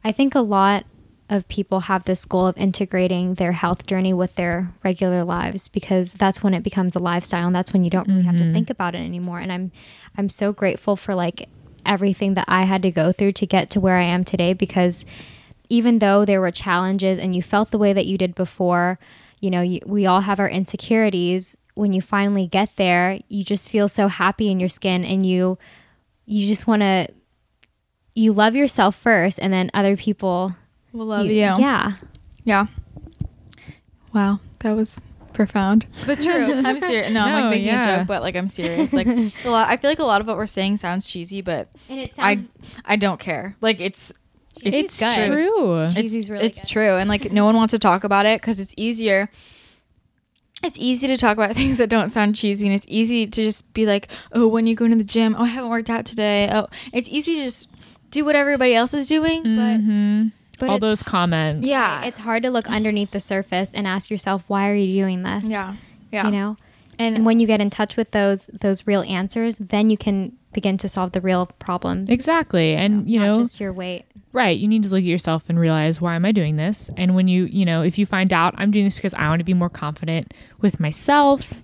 I 0.04 0.12
think 0.12 0.36
a 0.36 0.42
lot 0.42 0.86
of 1.30 1.48
people 1.48 1.82
have 1.82 2.06
this 2.06 2.26
goal 2.26 2.48
of 2.48 2.58
integrating 2.58 3.36
their 3.36 3.52
health 3.52 3.86
journey 3.86 4.14
with 4.14 4.34
their 4.36 4.72
regular 4.84 5.24
lives 5.24 5.68
because 5.68 6.14
that's 6.14 6.42
when 6.42 6.56
it 6.56 6.64
becomes 6.64 6.96
a 6.96 7.00
lifestyle 7.00 7.46
and 7.46 7.56
that's 7.56 7.72
when 7.72 7.84
you 7.84 7.90
don't 7.92 8.08
really 8.08 8.24
have 8.24 8.36
to 8.36 8.42
mm-hmm. 8.42 8.54
think 8.54 8.70
about 8.72 8.96
it 8.96 9.00
anymore. 9.00 9.38
And 9.38 9.52
I'm 9.52 9.72
I'm 10.18 10.28
so 10.28 10.52
grateful 10.52 10.96
for 10.96 11.14
like 11.14 11.48
everything 11.90 12.36
that 12.36 12.46
I 12.48 12.64
had 12.64 12.84
to 12.84 12.92
go 12.92 13.12
through 13.12 13.34
to 13.34 13.46
get 13.46 13.70
to 13.72 13.80
where 13.80 13.98
I 13.98 14.04
am 14.04 14.24
today 14.24 14.54
because 14.54 15.04
even 15.68 16.00
though 16.00 16.24
there 16.24 16.40
were 16.40 16.52
challenges 16.52 17.20
and 17.20 17.36
you 17.36 17.42
felt 17.42 17.72
the 17.72 17.78
way 17.78 17.92
that 17.92 18.06
you 18.06 18.18
did 18.18 18.36
before, 18.36 19.00
you 19.42 19.50
know, 19.50 19.62
you, 19.62 19.80
we 19.86 20.06
all 20.06 20.22
have 20.22 20.40
our 20.40 20.50
insecurities. 20.50 21.58
When 21.74 21.92
you 21.92 22.02
finally 22.02 22.48
get 22.48 22.70
there, 22.76 23.20
you 23.28 23.44
just 23.44 23.70
feel 23.70 23.90
so 23.90 24.08
happy 24.08 24.50
in 24.50 24.60
your 24.60 24.70
skin 24.70 25.04
and 25.04 25.26
you 25.26 25.58
you 26.26 26.48
just 26.48 26.68
want 26.68 26.84
to 26.84 27.08
you 28.14 28.34
love 28.34 28.56
yourself 28.56 28.96
first 28.96 29.40
and 29.40 29.52
then 29.52 29.72
other 29.74 29.98
people 29.98 30.56
We'll 30.92 31.08
love 31.08 31.26
you. 31.26 31.34
Yeah. 31.34 31.94
Yeah. 32.44 32.66
Wow, 34.14 34.40
that 34.60 34.74
was 34.74 35.00
profound, 35.46 35.88
but 36.06 36.22
true. 36.22 36.54
I'm 36.66 36.80
serious. 36.80 37.12
No, 37.14 37.22
I'm 37.22 37.32
No, 37.36 37.42
like 37.42 37.50
making 37.52 37.68
yeah. 37.68 37.96
a 37.96 37.98
joke, 38.00 38.08
but 38.08 38.22
like 38.22 38.36
I'm 38.36 38.48
serious. 38.48 38.92
Like 38.94 39.08
a 39.08 39.50
lot. 39.50 39.70
I 39.70 39.78
feel 39.78 39.90
like 39.90 40.00
a 40.00 40.04
lot 40.04 40.20
of 40.22 40.28
what 40.28 40.36
we're 40.38 40.46
saying 40.46 40.78
sounds 40.78 41.08
cheesy, 41.08 41.42
but 41.42 41.70
And 41.90 42.00
it 42.02 42.14
I 42.18 42.44
I 42.86 42.96
don't 42.98 43.20
care. 43.20 43.56
Like 43.62 43.80
it's 43.80 44.12
It's, 44.62 45.00
good. 45.00 45.28
true. 45.32 45.84
It's, 45.84 45.96
Cheesy's 45.96 46.30
really 46.30 46.46
it's 46.46 46.60
good. 46.60 46.68
true, 46.68 46.96
and 46.98 47.08
like 47.08 47.32
no 47.32 47.46
one 47.46 47.56
wants 47.56 47.72
to 47.72 47.80
talk 47.80 48.04
about 48.04 48.26
it 48.26 48.42
because 48.42 48.60
it's 48.60 48.74
easier. 48.76 49.30
It's 50.62 50.78
easy 50.78 51.08
to 51.08 51.16
talk 51.16 51.38
about 51.38 51.56
things 51.62 51.78
that 51.78 51.90
don't 51.90 52.10
sound 52.10 52.36
cheesy, 52.36 52.68
and 52.68 52.76
it's 52.76 52.86
easy 52.90 53.26
to 53.26 53.44
just 53.44 53.74
be 53.74 53.86
like, 53.86 54.10
"Oh, 54.34 54.48
when 54.48 54.68
you 54.68 54.76
go 54.76 54.88
to 54.90 54.96
the 54.96 55.06
gym, 55.06 55.36
oh, 55.38 55.44
I 55.44 55.48
haven't 55.48 55.70
worked 55.70 55.90
out 55.90 56.06
today." 56.06 56.50
Oh, 56.52 56.68
it's 56.92 57.08
easy 57.08 57.36
to 57.36 57.44
just 57.44 57.70
do 58.12 58.26
what 58.26 58.36
everybody 58.36 58.76
else 58.76 58.94
is 58.94 59.08
doing, 59.08 59.44
Mhm. 59.46 60.32
But 60.60 60.70
All 60.70 60.80
those 60.80 61.02
comments. 61.04 61.68
Yeah. 61.68 62.04
it's 62.04 62.20
hard 62.20 62.44
to 62.44 62.50
look 62.52 62.70
underneath 62.70 63.12
the 63.12 63.20
surface 63.20 63.74
and 63.74 63.88
ask 63.88 64.10
yourself, 64.12 64.44
why 64.48 64.70
are 64.70 64.76
you 64.76 65.02
doing 65.02 65.24
this? 65.24 65.46
yeah, 65.46 65.76
yeah, 66.12 66.26
You 66.26 66.32
know? 66.32 66.58
and, 66.98 67.16
And 67.18 67.26
when 67.26 67.40
you 67.40 67.48
get 67.48 67.62
in 67.62 67.70
touch 67.70 67.96
with 67.96 68.12
those 68.12 68.50
those 68.60 68.86
real 68.86 69.02
answers, 69.04 69.58
then 69.58 69.90
you 69.90 69.98
can 69.98 70.34
begin 70.54 70.78
to 70.80 70.90
solve 70.90 71.12
the 71.14 71.22
real 71.22 71.46
problems. 71.60 72.10
Exactly. 72.10 72.76
And 72.76 73.10
you 73.10 73.20
not 73.20 73.26
know, 73.28 73.38
just 73.44 73.60
your 73.60 73.72
weight. 73.72 74.06
Right. 74.34 74.58
You 74.58 74.68
need 74.68 74.84
to 74.84 74.90
look 74.90 75.00
at 75.00 75.04
yourself 75.06 75.44
and 75.50 75.60
realize 75.60 76.02
why 76.02 76.16
am 76.16 76.26
I 76.26 76.32
doing 76.32 76.56
this? 76.58 76.90
And 76.98 77.16
when 77.16 77.28
you, 77.28 77.46
you 77.46 77.66
know, 77.66 77.82
if 77.82 77.98
you 77.98 78.06
find 78.06 78.32
out 78.34 78.54
I'm 78.58 78.70
doing 78.72 78.86
this 78.86 78.94
because 78.96 79.14
I 79.14 79.28
want 79.30 79.40
to 79.40 79.44
be 79.46 79.54
more 79.54 79.70
confident 79.70 80.34
with 80.62 80.80
myself. 80.80 81.64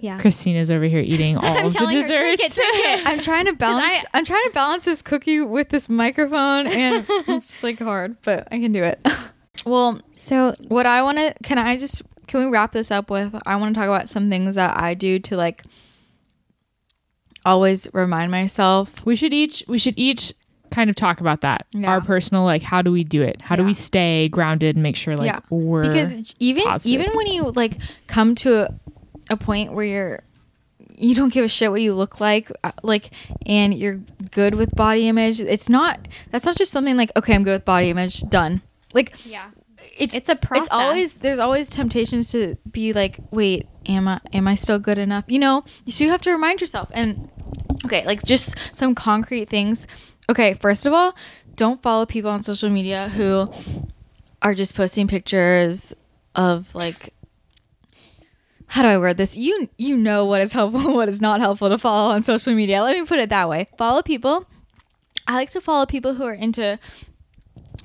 Yeah. 0.00 0.20
Christina's 0.20 0.70
over 0.70 0.84
here 0.84 1.00
eating 1.00 1.36
all 1.38 1.44
I'm 1.44 1.66
of 1.66 1.72
the 1.72 1.78
telling 1.78 1.96
her, 1.96 2.00
desserts. 2.02 2.36
drink 2.36 2.40
it, 2.40 2.54
drink 2.54 2.74
it. 2.86 3.06
I'm 3.08 3.20
trying 3.20 3.46
to 3.46 3.52
balance. 3.54 3.82
I- 3.84 4.04
I, 4.14 4.18
am 4.20 4.24
trying 4.24 4.44
to 4.44 4.50
balance 4.50 4.84
this 4.84 5.02
cookie 5.02 5.40
with 5.40 5.70
this 5.70 5.88
microphone, 5.88 6.66
and 6.68 7.04
it's 7.28 7.62
like 7.62 7.78
hard, 7.80 8.16
but 8.22 8.46
I 8.52 8.58
can 8.60 8.72
do 8.72 8.82
it. 8.84 9.00
well, 9.66 10.00
So 10.14 10.54
what 10.68 10.86
I 10.86 11.02
want 11.02 11.18
to 11.18 11.34
can 11.42 11.58
I 11.58 11.76
just 11.76 12.02
can 12.28 12.44
we 12.44 12.46
wrap 12.50 12.72
this 12.72 12.90
up 12.90 13.10
with 13.10 13.34
I 13.46 13.56
want 13.56 13.74
to 13.74 13.80
talk 13.80 13.88
about 13.88 14.08
some 14.08 14.28
things 14.30 14.54
that 14.54 14.76
I 14.78 14.94
do 14.94 15.18
to 15.18 15.36
like 15.36 15.64
always 17.44 17.88
remind 17.92 18.30
myself. 18.30 19.04
we 19.06 19.16
should 19.16 19.32
each 19.32 19.64
we 19.68 19.78
should 19.78 19.94
each 19.96 20.32
kind 20.70 20.90
of 20.90 20.96
talk 20.96 21.20
about 21.20 21.40
that. 21.40 21.66
Yeah. 21.72 21.88
Our 21.90 22.00
personal 22.02 22.44
like 22.44 22.62
how 22.62 22.82
do 22.82 22.92
we 22.92 23.02
do 23.04 23.22
it? 23.22 23.40
How 23.40 23.56
do 23.56 23.64
we 23.64 23.72
stay 23.72 24.28
grounded 24.28 24.76
and 24.76 24.82
make 24.82 24.96
sure 24.96 25.16
like 25.16 25.26
Yeah. 25.26 25.40
we're 25.48 25.82
Because 25.82 26.34
even 26.38 26.64
positive. 26.64 27.00
even 27.00 27.16
when 27.16 27.26
you 27.26 27.50
like 27.52 27.78
come 28.06 28.34
to 28.36 28.64
a, 28.66 28.74
a 29.30 29.36
point 29.36 29.72
where 29.72 29.84
you're 29.84 30.22
you 30.96 31.14
don't 31.14 31.32
give 31.32 31.44
a 31.44 31.48
shit 31.48 31.70
what 31.70 31.80
you 31.80 31.94
look 31.94 32.20
like 32.20 32.50
uh, 32.64 32.72
like 32.82 33.10
and 33.46 33.74
you're 33.74 34.00
good 34.32 34.54
with 34.54 34.74
body 34.74 35.08
image 35.08 35.40
it's 35.40 35.68
not 35.68 36.08
that's 36.30 36.44
not 36.44 36.56
just 36.56 36.72
something 36.72 36.96
like 36.96 37.10
okay 37.16 37.34
i'm 37.34 37.44
good 37.44 37.52
with 37.52 37.64
body 37.64 37.90
image 37.90 38.22
done 38.28 38.62
like 38.92 39.14
yeah. 39.24 39.50
it's 39.96 40.14
It's 40.14 40.28
a 40.28 40.36
process. 40.36 40.66
It's 40.66 40.72
always 40.72 41.20
there's 41.20 41.38
always 41.38 41.68
temptations 41.68 42.32
to 42.32 42.56
be 42.70 42.92
like, 42.92 43.18
wait, 43.30 43.68
am 43.86 44.08
I 44.08 44.20
am 44.32 44.48
I 44.48 44.54
still 44.54 44.78
good 44.78 44.98
enough? 44.98 45.24
You 45.28 45.38
know, 45.38 45.64
so 45.86 46.04
you 46.04 46.10
have 46.10 46.22
to 46.22 46.32
remind 46.32 46.60
yourself. 46.60 46.90
And 46.92 47.30
okay, 47.84 48.04
like 48.06 48.22
just 48.22 48.56
some 48.72 48.94
concrete 48.94 49.48
things. 49.48 49.86
Okay, 50.30 50.54
first 50.54 50.86
of 50.86 50.92
all, 50.92 51.16
don't 51.54 51.82
follow 51.82 52.06
people 52.06 52.30
on 52.30 52.42
social 52.42 52.70
media 52.70 53.08
who 53.08 53.52
are 54.42 54.54
just 54.54 54.74
posting 54.74 55.08
pictures 55.08 55.94
of 56.34 56.74
like 56.74 57.12
how 58.68 58.82
do 58.82 58.88
I 58.88 58.98
word 58.98 59.16
this? 59.16 59.36
You 59.36 59.68
you 59.76 59.96
know 59.96 60.24
what 60.24 60.40
is 60.40 60.52
helpful, 60.52 60.80
and 60.80 60.94
what 60.94 61.08
is 61.08 61.20
not 61.20 61.40
helpful 61.40 61.68
to 61.68 61.78
follow 61.78 62.14
on 62.14 62.22
social 62.22 62.54
media. 62.54 62.82
Let 62.82 62.96
me 62.96 63.04
put 63.04 63.18
it 63.18 63.30
that 63.30 63.48
way. 63.48 63.68
Follow 63.76 64.02
people. 64.02 64.46
I 65.26 65.34
like 65.34 65.50
to 65.50 65.60
follow 65.60 65.84
people 65.86 66.14
who 66.14 66.24
are 66.24 66.34
into 66.34 66.78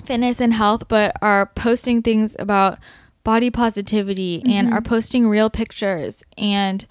fitness 0.06 0.40
and 0.40 0.54
health, 0.54 0.88
but 0.88 1.16
are 1.22 1.48
posting 1.56 2.02
things 2.02 2.36
about 2.38 2.80
body 3.24 3.50
positivity 3.50 4.44
and 4.46 4.74
are 4.74 4.82
mm-hmm. 4.82 4.90
posting 4.90 5.28
real 5.28 5.50
pictures 5.50 6.24
and 6.38 6.86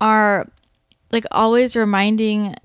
are 0.00 0.50
like 1.12 1.24
always 1.30 1.76
reminding 1.76 2.56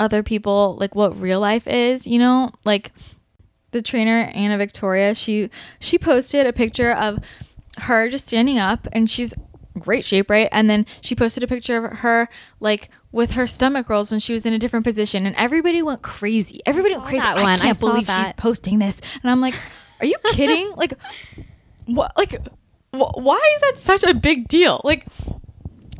other 0.00 0.22
people 0.22 0.76
like 0.80 0.94
what 0.94 1.18
real 1.20 1.40
life 1.40 1.66
is, 1.66 2.06
you 2.06 2.18
know? 2.18 2.52
Like 2.64 2.92
the 3.72 3.82
trainer 3.82 4.30
Anna 4.34 4.56
Victoria, 4.56 5.14
she 5.14 5.50
she 5.80 5.98
posted 5.98 6.46
a 6.46 6.52
picture 6.52 6.92
of 6.92 7.18
her 7.82 8.08
just 8.08 8.26
standing 8.26 8.58
up 8.58 8.86
and 8.92 9.10
she's 9.10 9.34
great 9.78 10.04
shape, 10.04 10.28
right? 10.30 10.48
And 10.52 10.68
then 10.68 10.86
she 11.00 11.14
posted 11.14 11.42
a 11.42 11.46
picture 11.46 11.84
of 11.84 11.98
her 11.98 12.28
like 12.60 12.90
with 13.12 13.32
her 13.32 13.46
stomach 13.46 13.88
rolls 13.88 14.10
when 14.10 14.20
she 14.20 14.32
was 14.32 14.44
in 14.44 14.52
a 14.52 14.58
different 14.58 14.84
position 14.84 15.26
and 15.26 15.34
everybody 15.36 15.82
went 15.82 16.02
crazy. 16.02 16.60
Everybody 16.66 16.94
went 16.94 17.06
crazy. 17.06 17.20
that 17.20 17.38
I 17.38 17.42
one. 17.42 17.58
Can't 17.58 17.78
saw 17.78 17.88
believe 17.88 18.06
she's 18.08 18.32
posting 18.32 18.78
this. 18.78 19.00
And 19.22 19.30
I'm 19.30 19.40
like, 19.40 19.54
are 20.00 20.06
you 20.06 20.16
kidding? 20.32 20.72
like 20.76 20.94
what 21.86 22.12
like 22.16 22.32
wh- 22.92 23.16
why 23.16 23.40
is 23.56 23.60
that 23.62 23.78
such 23.78 24.04
a 24.04 24.14
big 24.14 24.48
deal? 24.48 24.80
Like 24.84 25.06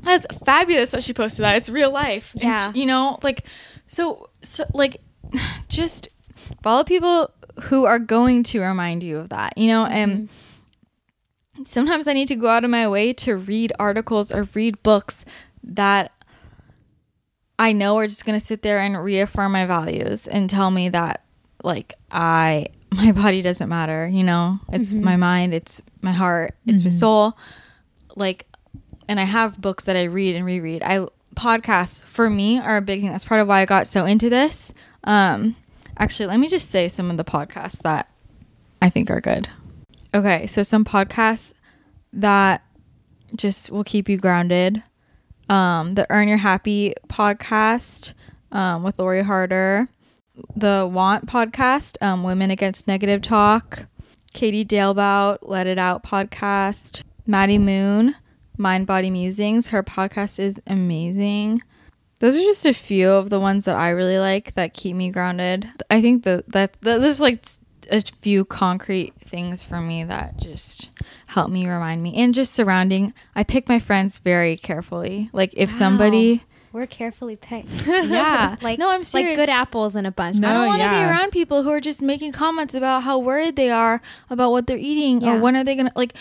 that's 0.03 0.27
fabulous 0.45 0.91
that 0.91 1.03
she 1.03 1.13
posted 1.13 1.45
that. 1.45 1.57
It's 1.57 1.69
real 1.69 1.91
life. 1.91 2.33
Yeah. 2.35 2.73
she- 2.73 2.81
you 2.81 2.87
know, 2.87 3.19
like 3.23 3.45
so 3.87 4.29
so 4.43 4.65
like 4.75 5.01
just 5.69 6.09
follow 6.63 6.85
people 6.85 7.31
who 7.63 7.85
are 7.85 7.99
going 7.99 8.43
to 8.45 8.61
remind 8.61 9.03
you 9.03 9.19
of 9.19 9.31
that, 9.31 9.57
you 9.57 9.67
know, 9.67 9.85
and 9.85 10.13
mm-hmm. 10.13 10.35
Sometimes 11.69 12.09
I 12.09 12.15
need 12.15 12.29
to 12.29 12.35
go 12.35 12.49
out 12.49 12.65
of 12.65 12.71
my 12.71 12.89
way 12.89 13.13
to 13.13 13.37
read 13.37 13.75
articles 13.79 14.33
or 14.33 14.45
read 14.55 14.83
books 14.83 15.27
that 15.63 16.13
I 17.59 17.73
know 17.73 17.99
are 17.99 18.07
just 18.07 18.25
going 18.25 18.39
to 18.39 18.45
sit 18.45 18.63
there 18.63 18.81
and 18.81 18.97
reaffirm 18.97 19.53
my 19.53 19.67
values 19.67 20.27
and 20.27 20.49
tell 20.49 20.71
me 20.71 20.89
that 20.89 21.25
like 21.63 21.95
I 22.11 22.69
my 22.91 23.13
body 23.13 23.43
doesn't 23.43 23.69
matter, 23.69 24.09
you 24.09 24.25
know? 24.25 24.61
It's 24.73 24.95
my 24.95 25.17
mind, 25.17 25.53
it's 25.53 25.83
my 26.01 26.13
heart, 26.13 26.55
it's 26.67 26.83
my 26.83 26.89
soul. 26.89 27.37
Like 28.17 28.47
and 29.07 29.21
I 29.21 29.25
have 29.25 29.61
books 29.61 29.85
that 29.85 29.97
I 29.97 30.05
read 30.05 30.37
and 30.37 30.47
reread. 30.47 30.83
I 30.83 31.07
podcasts 31.35 32.03
for 32.05 32.31
me 32.31 32.59
are 32.59 32.79
a 32.79 32.83
big 32.83 33.03
thing. 33.03 33.13
That's 33.13 33.25
part 33.25 33.41
of 33.41 33.49
why 33.49 33.61
I 33.61 33.67
got 33.67 33.87
so 33.87 34.07
into 34.07 34.31
this. 34.31 34.73
Um 35.05 35.55
actually, 35.99 36.29
let 36.29 36.41
me 36.41 36.49
just 36.49 36.71
say 36.71 36.89
some 36.89 37.11
of 37.11 37.19
the 37.19 37.25
podcasts 37.25 37.83
that 37.83 38.09
I 38.81 38.89
think 38.89 39.11
are 39.11 39.21
good. 39.21 39.51
Okay, 40.15 40.47
so 40.47 40.63
some 40.63 40.87
podcasts 40.87 41.53
that 42.13 42.63
just 43.35 43.71
will 43.71 43.85
keep 43.85 44.09
you 44.09 44.17
grounded. 44.17 44.83
Um, 45.49 45.93
the 45.93 46.07
Earn 46.11 46.29
Your 46.29 46.39
Happy 46.39 46.95
podcast 47.09 48.13
um, 48.53 48.83
with 48.83 48.99
Lori 48.99 49.23
Harder, 49.23 49.89
the 50.57 50.89
Want 50.91 51.27
podcast, 51.27 52.01
um, 52.03 52.23
Women 52.23 52.51
Against 52.51 52.87
Negative 52.87 53.23
Talk, 53.23 53.87
Katie 54.35 54.65
Dalebout, 54.65 55.39
Let 55.43 55.67
It 55.67 55.79
Out 55.79 56.03
podcast, 56.05 57.03
Maddie 57.27 57.59
Moon, 57.59 58.15
Mind 58.57 58.87
Body 58.87 59.11
Musings. 59.11 59.69
Her 59.69 59.83
podcast 59.83 60.39
is 60.39 60.61
amazing. 60.67 61.63
Those 62.21 62.37
are 62.37 62.43
just 62.43 62.67
a 62.67 62.75
few 62.75 63.11
of 63.11 63.31
the 63.31 63.41
ones 63.41 63.65
that 63.67 63.77
I 63.77 63.91
really 63.91 64.19
like 64.19 64.55
that 64.55 64.75
keep 64.75 64.97
me 64.97 65.11
grounded. 65.11 65.69
I 65.89 66.03
think 66.03 66.25
the, 66.25 66.45
that, 66.49 66.77
that 66.83 67.01
there's 67.01 67.21
like 67.21 67.45
a 67.91 68.03
few 68.21 68.45
concrete 68.45 69.15
things 69.21 69.63
for 69.65 69.81
me 69.81 70.05
that 70.05 70.37
just 70.39 70.91
help 71.27 71.51
me 71.51 71.67
remind 71.69 72.03
me 72.03 72.15
and 72.17 72.35
just 72.35 72.53
surrounding 72.55 73.13
i 73.35 73.43
pick 73.43 73.69
my 73.69 73.79
friends 73.79 74.19
very 74.19 74.57
carefully 74.57 75.31
like 75.33 75.53
if 75.57 75.71
somebody 75.71 76.43
We're 76.73 76.87
carefully 76.87 77.37
picked. 77.37 77.87
yeah 77.87 78.57
like 78.63 78.79
no 78.79 78.91
i'm 78.91 79.03
serious 79.05 79.31
like 79.31 79.39
good 79.39 79.49
apples 79.51 79.97
in 79.97 80.05
a 80.07 80.11
bunch. 80.13 80.37
No, 80.39 80.51
I 80.51 80.53
don't 80.53 80.67
want 80.67 80.81
to 80.83 80.87
yeah. 80.87 81.07
be 81.07 81.11
around 81.11 81.31
people 81.31 81.63
who 81.63 81.71
are 81.71 81.81
just 81.81 82.03
making 82.03 82.33
comments 82.33 82.75
about 82.75 83.03
how 83.05 83.19
worried 83.19 83.57
they 83.57 83.71
are 83.71 84.01
about 84.31 84.51
what 84.51 84.67
they're 84.67 84.77
eating 84.79 85.21
Yeah. 85.23 85.35
or 85.37 85.41
when 85.41 85.57
are 85.57 85.65
they 85.65 85.75
gonna 85.77 85.93
like. 85.97 86.15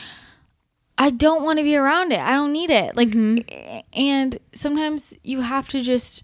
I 1.00 1.12
don't 1.12 1.44
want 1.44 1.60
to 1.60 1.64
be 1.64 1.76
around 1.76 2.12
it. 2.12 2.20
I 2.20 2.34
don't 2.34 2.52
need 2.52 2.72
it. 2.72 2.96
Like, 2.98 3.10
Mm-hmm. 3.10 3.80
and 3.94 4.40
sometimes 4.54 5.14
you 5.24 5.42
have 5.42 5.68
to 5.70 5.82
just. 5.82 6.24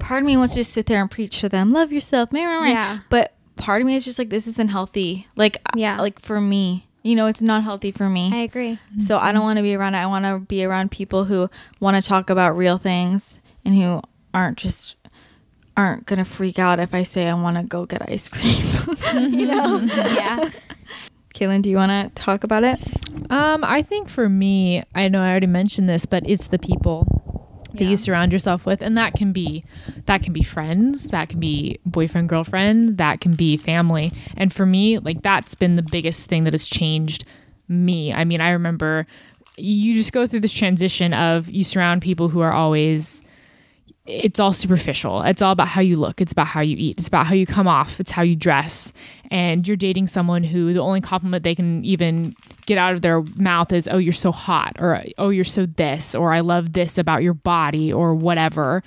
Part 0.00 0.22
of 0.22 0.26
me 0.26 0.36
wants 0.38 0.54
to 0.54 0.60
just 0.60 0.72
sit 0.72 0.86
there 0.86 1.02
and 1.02 1.10
preach 1.10 1.40
to 1.40 1.48
them, 1.50 1.70
love 1.70 1.92
yourself. 1.92 2.30
Yeah. 2.32 3.00
But 3.10 3.33
part 3.56 3.80
of 3.82 3.86
me 3.86 3.94
is 3.96 4.04
just 4.04 4.18
like, 4.18 4.30
this 4.30 4.46
isn't 4.46 4.70
healthy. 4.70 5.26
Like, 5.36 5.58
Yeah. 5.74 6.00
like 6.00 6.20
for 6.20 6.40
me, 6.40 6.86
you 7.02 7.14
know, 7.14 7.26
it's 7.26 7.42
not 7.42 7.62
healthy 7.62 7.92
for 7.92 8.08
me. 8.08 8.30
I 8.32 8.38
agree. 8.38 8.78
So 8.98 9.18
I 9.18 9.32
don't 9.32 9.42
want 9.42 9.58
to 9.58 9.62
be 9.62 9.74
around 9.74 9.94
it. 9.94 9.98
I 9.98 10.06
want 10.06 10.24
to 10.24 10.38
be 10.40 10.64
around 10.64 10.90
people 10.90 11.24
who 11.24 11.50
want 11.80 11.96
to 12.02 12.06
talk 12.08 12.30
about 12.30 12.56
real 12.56 12.78
things 12.78 13.40
and 13.64 13.74
who 13.74 14.00
aren't 14.32 14.58
just 14.58 14.96
aren't 15.76 16.06
gonna 16.06 16.24
freak 16.24 16.58
out 16.58 16.78
if 16.78 16.94
I 16.94 17.02
say 17.02 17.28
I 17.28 17.34
want 17.34 17.56
to 17.56 17.64
go 17.64 17.84
get 17.84 18.08
ice 18.08 18.28
cream. 18.28 18.64
you 19.32 19.46
know. 19.46 19.80
Yeah. 19.90 20.50
Kaylin, 21.34 21.62
do 21.62 21.68
you 21.70 21.76
want 21.76 21.90
to 21.90 22.22
talk 22.22 22.44
about 22.44 22.62
it? 22.62 22.78
Um, 23.28 23.64
I 23.64 23.82
think 23.82 24.08
for 24.08 24.28
me, 24.28 24.84
I 24.94 25.08
know 25.08 25.20
I 25.20 25.30
already 25.30 25.48
mentioned 25.48 25.88
this, 25.88 26.06
but 26.06 26.22
it's 26.30 26.46
the 26.46 26.60
people 26.60 27.13
that 27.74 27.84
Yeah. 27.84 27.90
you 27.90 27.96
surround 27.96 28.32
yourself 28.32 28.64
with, 28.66 28.82
and 28.82 28.96
that 28.96 29.14
can 29.14 29.32
be 29.32 29.64
that 30.06 30.22
can 30.22 30.32
be 30.32 30.42
friends, 30.42 31.08
that 31.08 31.28
can 31.28 31.40
be 31.40 31.78
boyfriend, 31.86 32.28
girlfriend, 32.28 32.98
that 32.98 33.20
can 33.20 33.34
be 33.34 33.56
family. 33.56 34.12
And 34.36 34.52
for 34.52 34.66
me, 34.66 34.98
like 34.98 35.22
that's 35.22 35.54
been 35.54 35.76
the 35.76 35.82
biggest 35.82 36.28
thing 36.28 36.44
that 36.44 36.52
has 36.52 36.66
changed 36.68 37.24
me. 37.68 38.12
I 38.12 38.24
mean, 38.24 38.40
I 38.40 38.50
remember 38.50 39.06
you 39.56 39.94
just 39.94 40.12
go 40.12 40.26
through 40.26 40.40
this 40.40 40.52
transition 40.52 41.14
of 41.14 41.48
you 41.48 41.62
surround 41.64 42.02
people 42.02 42.28
who 42.28 42.40
are 42.40 42.52
always 42.52 43.22
it's 44.06 44.38
all 44.38 44.52
superficial. 44.52 45.22
It's 45.22 45.40
all 45.40 45.52
about 45.52 45.68
how 45.68 45.80
you 45.80 45.96
look. 45.96 46.20
It's 46.20 46.32
about 46.32 46.48
how 46.48 46.60
you 46.60 46.76
eat. 46.78 46.98
It's 46.98 47.08
about 47.08 47.26
how 47.26 47.34
you 47.34 47.46
come 47.46 47.66
off. 47.66 48.00
It's 48.00 48.10
how 48.10 48.22
you 48.22 48.36
dress. 48.36 48.92
And 49.30 49.66
you're 49.66 49.78
dating 49.78 50.08
someone 50.08 50.44
who 50.44 50.74
the 50.74 50.80
only 50.80 51.00
compliment 51.00 51.42
they 51.42 51.54
can 51.54 51.82
even 51.84 52.34
get 52.66 52.76
out 52.76 52.94
of 52.94 53.00
their 53.00 53.22
mouth 53.36 53.72
is, 53.72 53.88
oh, 53.88 53.96
you're 53.96 54.12
so 54.12 54.30
hot, 54.30 54.76
or 54.78 55.02
oh, 55.16 55.30
you're 55.30 55.44
so 55.44 55.64
this, 55.64 56.14
or 56.14 56.34
I 56.34 56.40
love 56.40 56.74
this 56.74 56.98
about 56.98 57.22
your 57.22 57.34
body, 57.34 57.92
or 57.92 58.14
whatever. 58.14 58.82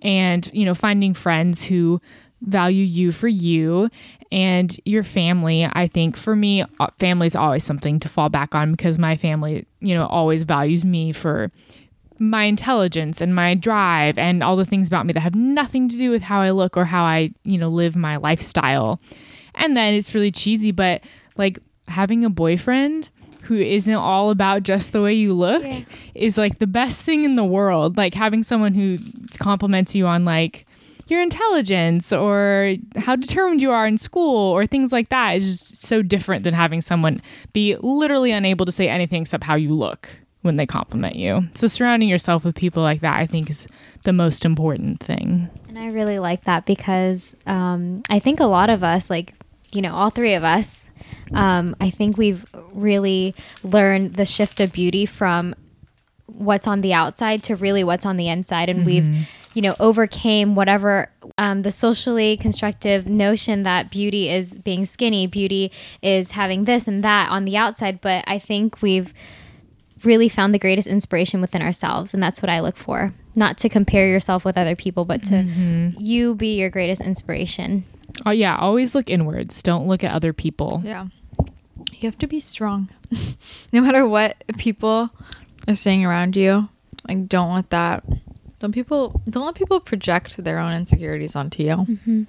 And, 0.00 0.48
you 0.54 0.64
know, 0.64 0.74
finding 0.74 1.12
friends 1.12 1.64
who 1.64 2.00
value 2.40 2.84
you 2.84 3.12
for 3.12 3.28
you 3.28 3.88
and 4.32 4.74
your 4.84 5.04
family. 5.04 5.68
I 5.70 5.86
think 5.86 6.16
for 6.16 6.34
me, 6.34 6.64
uh, 6.80 6.88
family 6.98 7.26
is 7.26 7.36
always 7.36 7.62
something 7.62 8.00
to 8.00 8.08
fall 8.08 8.30
back 8.30 8.54
on 8.54 8.72
because 8.72 8.98
my 8.98 9.16
family, 9.16 9.66
you 9.80 9.94
know, 9.94 10.06
always 10.06 10.42
values 10.42 10.84
me 10.84 11.12
for 11.12 11.52
my 12.18 12.44
intelligence 12.44 13.20
and 13.20 13.34
my 13.34 13.54
drive 13.54 14.18
and 14.18 14.42
all 14.42 14.56
the 14.56 14.64
things 14.64 14.86
about 14.86 15.06
me 15.06 15.12
that 15.12 15.20
have 15.20 15.34
nothing 15.34 15.88
to 15.88 15.96
do 15.96 16.10
with 16.10 16.22
how 16.22 16.40
I 16.40 16.50
look 16.50 16.76
or 16.76 16.84
how 16.84 17.04
I, 17.04 17.30
you 17.44 17.58
know, 17.58 17.68
live 17.68 17.96
my 17.96 18.16
lifestyle. 18.16 19.00
And 19.54 19.76
then 19.76 19.94
it's 19.94 20.14
really 20.14 20.30
cheesy, 20.30 20.70
but 20.72 21.02
like 21.36 21.58
having 21.88 22.24
a 22.24 22.30
boyfriend 22.30 23.10
who 23.42 23.56
isn't 23.56 23.92
all 23.94 24.30
about 24.30 24.62
just 24.62 24.92
the 24.92 25.02
way 25.02 25.12
you 25.12 25.34
look 25.34 25.62
Yeah. 25.64 25.80
is 26.14 26.38
like 26.38 26.58
the 26.58 26.66
best 26.66 27.02
thing 27.02 27.24
in 27.24 27.34
the 27.36 27.44
world. 27.44 27.96
Like 27.96 28.14
having 28.14 28.42
someone 28.42 28.74
who 28.74 28.98
compliments 29.38 29.94
you 29.94 30.06
on 30.06 30.24
like 30.24 30.64
your 31.08 31.20
intelligence 31.20 32.12
or 32.12 32.76
how 32.96 33.16
determined 33.16 33.60
you 33.60 33.70
are 33.72 33.86
in 33.86 33.98
school 33.98 34.52
or 34.52 34.64
things 34.66 34.92
like 34.92 35.08
that 35.08 35.32
is 35.36 35.58
just 35.58 35.82
so 35.82 36.00
different 36.00 36.44
than 36.44 36.54
having 36.54 36.80
someone 36.80 37.20
be 37.52 37.76
literally 37.80 38.30
unable 38.30 38.64
to 38.64 38.72
say 38.72 38.88
anything 38.88 39.22
except 39.22 39.42
how 39.44 39.56
you 39.56 39.74
look 39.74 40.08
when 40.42 40.56
they 40.56 40.66
compliment 40.66 41.16
you. 41.16 41.48
So 41.54 41.66
surrounding 41.66 42.08
yourself 42.08 42.44
with 42.44 42.54
people 42.54 42.82
like 42.82 43.00
that 43.00 43.18
I 43.18 43.26
think 43.26 43.48
is 43.48 43.66
the 44.04 44.12
most 44.12 44.44
important 44.44 45.00
thing. 45.00 45.48
And 45.68 45.78
I 45.78 45.86
really 45.86 46.18
like 46.18 46.44
that 46.44 46.66
because 46.66 47.34
um, 47.46 48.02
I 48.10 48.18
think 48.18 48.40
a 48.40 48.44
lot 48.44 48.68
of 48.68 48.84
us, 48.84 49.08
like, 49.08 49.32
you 49.72 49.80
know, 49.80 49.94
all 49.94 50.10
three 50.10 50.34
of 50.34 50.44
us, 50.44 50.84
um, 51.32 51.74
I 51.80 51.90
think 51.90 52.18
we've 52.18 52.44
really 52.72 53.34
learned 53.62 54.14
the 54.14 54.26
shift 54.26 54.60
of 54.60 54.72
beauty 54.72 55.06
from 55.06 55.54
what's 56.26 56.66
on 56.66 56.80
the 56.80 56.92
outside 56.92 57.42
to 57.44 57.56
really 57.56 57.84
what's 57.84 58.04
on 58.04 58.16
the 58.16 58.28
inside. 58.28 58.68
And 58.68 58.84
we've, 58.84 59.26
you 59.54 59.62
know, 59.62 59.74
overcame 59.80 60.54
whatever 60.54 61.10
um, 61.38 61.62
the 61.62 61.70
socially 61.72 62.36
constructive 62.36 63.06
notion 63.06 63.62
that 63.62 63.90
beauty 63.90 64.30
is 64.30 64.54
being 64.54 64.86
skinny, 64.86 65.26
beauty 65.26 65.72
is 66.02 66.32
having 66.32 66.64
this 66.64 66.86
and 66.86 67.02
that 67.04 67.30
on 67.30 67.44
the 67.44 67.56
outside. 67.56 68.00
But 68.00 68.24
I 68.26 68.38
think 68.38 68.82
we've 68.82 69.12
really 70.04 70.28
found 70.28 70.52
the 70.52 70.58
greatest 70.58 70.88
inspiration 70.88 71.40
within 71.40 71.62
ourselves 71.62 72.12
and 72.12 72.22
that's 72.22 72.42
what 72.42 72.50
i 72.50 72.60
look 72.60 72.76
for 72.76 73.12
not 73.34 73.56
to 73.58 73.68
compare 73.68 74.08
yourself 74.08 74.44
with 74.44 74.58
other 74.58 74.76
people 74.76 75.04
but 75.04 75.22
to 75.22 75.34
mm-hmm. 75.34 75.90
you 75.98 76.34
be 76.34 76.58
your 76.58 76.70
greatest 76.70 77.00
inspiration 77.00 77.84
Oh 78.26 78.30
yeah, 78.30 78.56
always 78.56 78.94
look 78.94 79.08
inwards. 79.08 79.62
Don't 79.62 79.86
look 79.86 80.04
at 80.04 80.12
other 80.12 80.32
people. 80.32 80.82
Yeah. 80.84 81.06
You 81.92 82.08
have 82.08 82.18
to 82.18 82.26
be 82.26 82.40
strong. 82.40 82.88
no 83.72 83.80
matter 83.80 84.06
what 84.06 84.42
people 84.58 85.10
are 85.68 85.74
saying 85.74 86.04
around 86.04 86.36
you. 86.36 86.68
Like 87.08 87.28
don't 87.28 87.52
let 87.52 87.70
that 87.70 88.04
don't 88.60 88.72
people 88.72 89.20
don't 89.28 89.44
let 89.44 89.56
people 89.56 89.80
project 89.80 90.42
their 90.42 90.58
own 90.58 90.72
insecurities 90.72 91.34
onto 91.34 91.62
you. 91.62 91.76
Mm-hmm. 91.76 92.22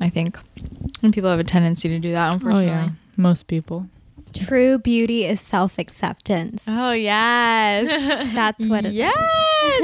I 0.00 0.10
think. 0.10 0.38
And 1.02 1.12
people 1.12 1.30
have 1.30 1.40
a 1.40 1.44
tendency 1.44 1.88
to 1.88 1.98
do 1.98 2.12
that 2.12 2.30
Oh 2.30 2.34
unfortunately. 2.34 2.66
yeah, 2.66 2.90
most 3.16 3.46
people. 3.46 3.88
True 4.34 4.78
beauty 4.78 5.24
is 5.24 5.40
self-acceptance. 5.40 6.64
Oh 6.66 6.92
yes. 6.92 8.32
that's 8.34 8.66
what 8.66 8.84
it 8.86 8.92
yes, 8.92 9.12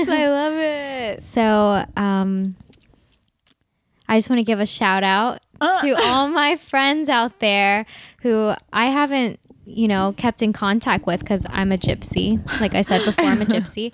I 0.08 0.28
love 0.28 0.54
it. 0.54 1.22
so 1.22 1.84
um 1.96 2.56
i 4.08 4.16
just 4.18 4.28
want 4.30 4.38
to 4.38 4.44
give 4.44 4.60
a 4.60 4.66
shout 4.66 5.02
out 5.02 5.40
to 5.60 5.94
all 6.04 6.28
my 6.28 6.56
friends 6.70 7.08
out 7.08 7.40
there 7.40 7.86
who 8.22 8.52
i 8.72 8.86
haven't 8.86 9.40
you 9.66 9.88
know 9.88 10.12
kept 10.16 10.42
in 10.42 10.52
contact 10.52 11.06
with 11.06 11.20
because 11.20 11.44
i'm 11.48 11.72
a 11.72 11.76
gypsy. 11.78 12.38
Like 12.60 12.74
i 12.74 12.82
said 12.82 13.04
before 13.04 13.24
i'm 13.24 13.40
a 13.42 13.46
gypsy 13.46 13.92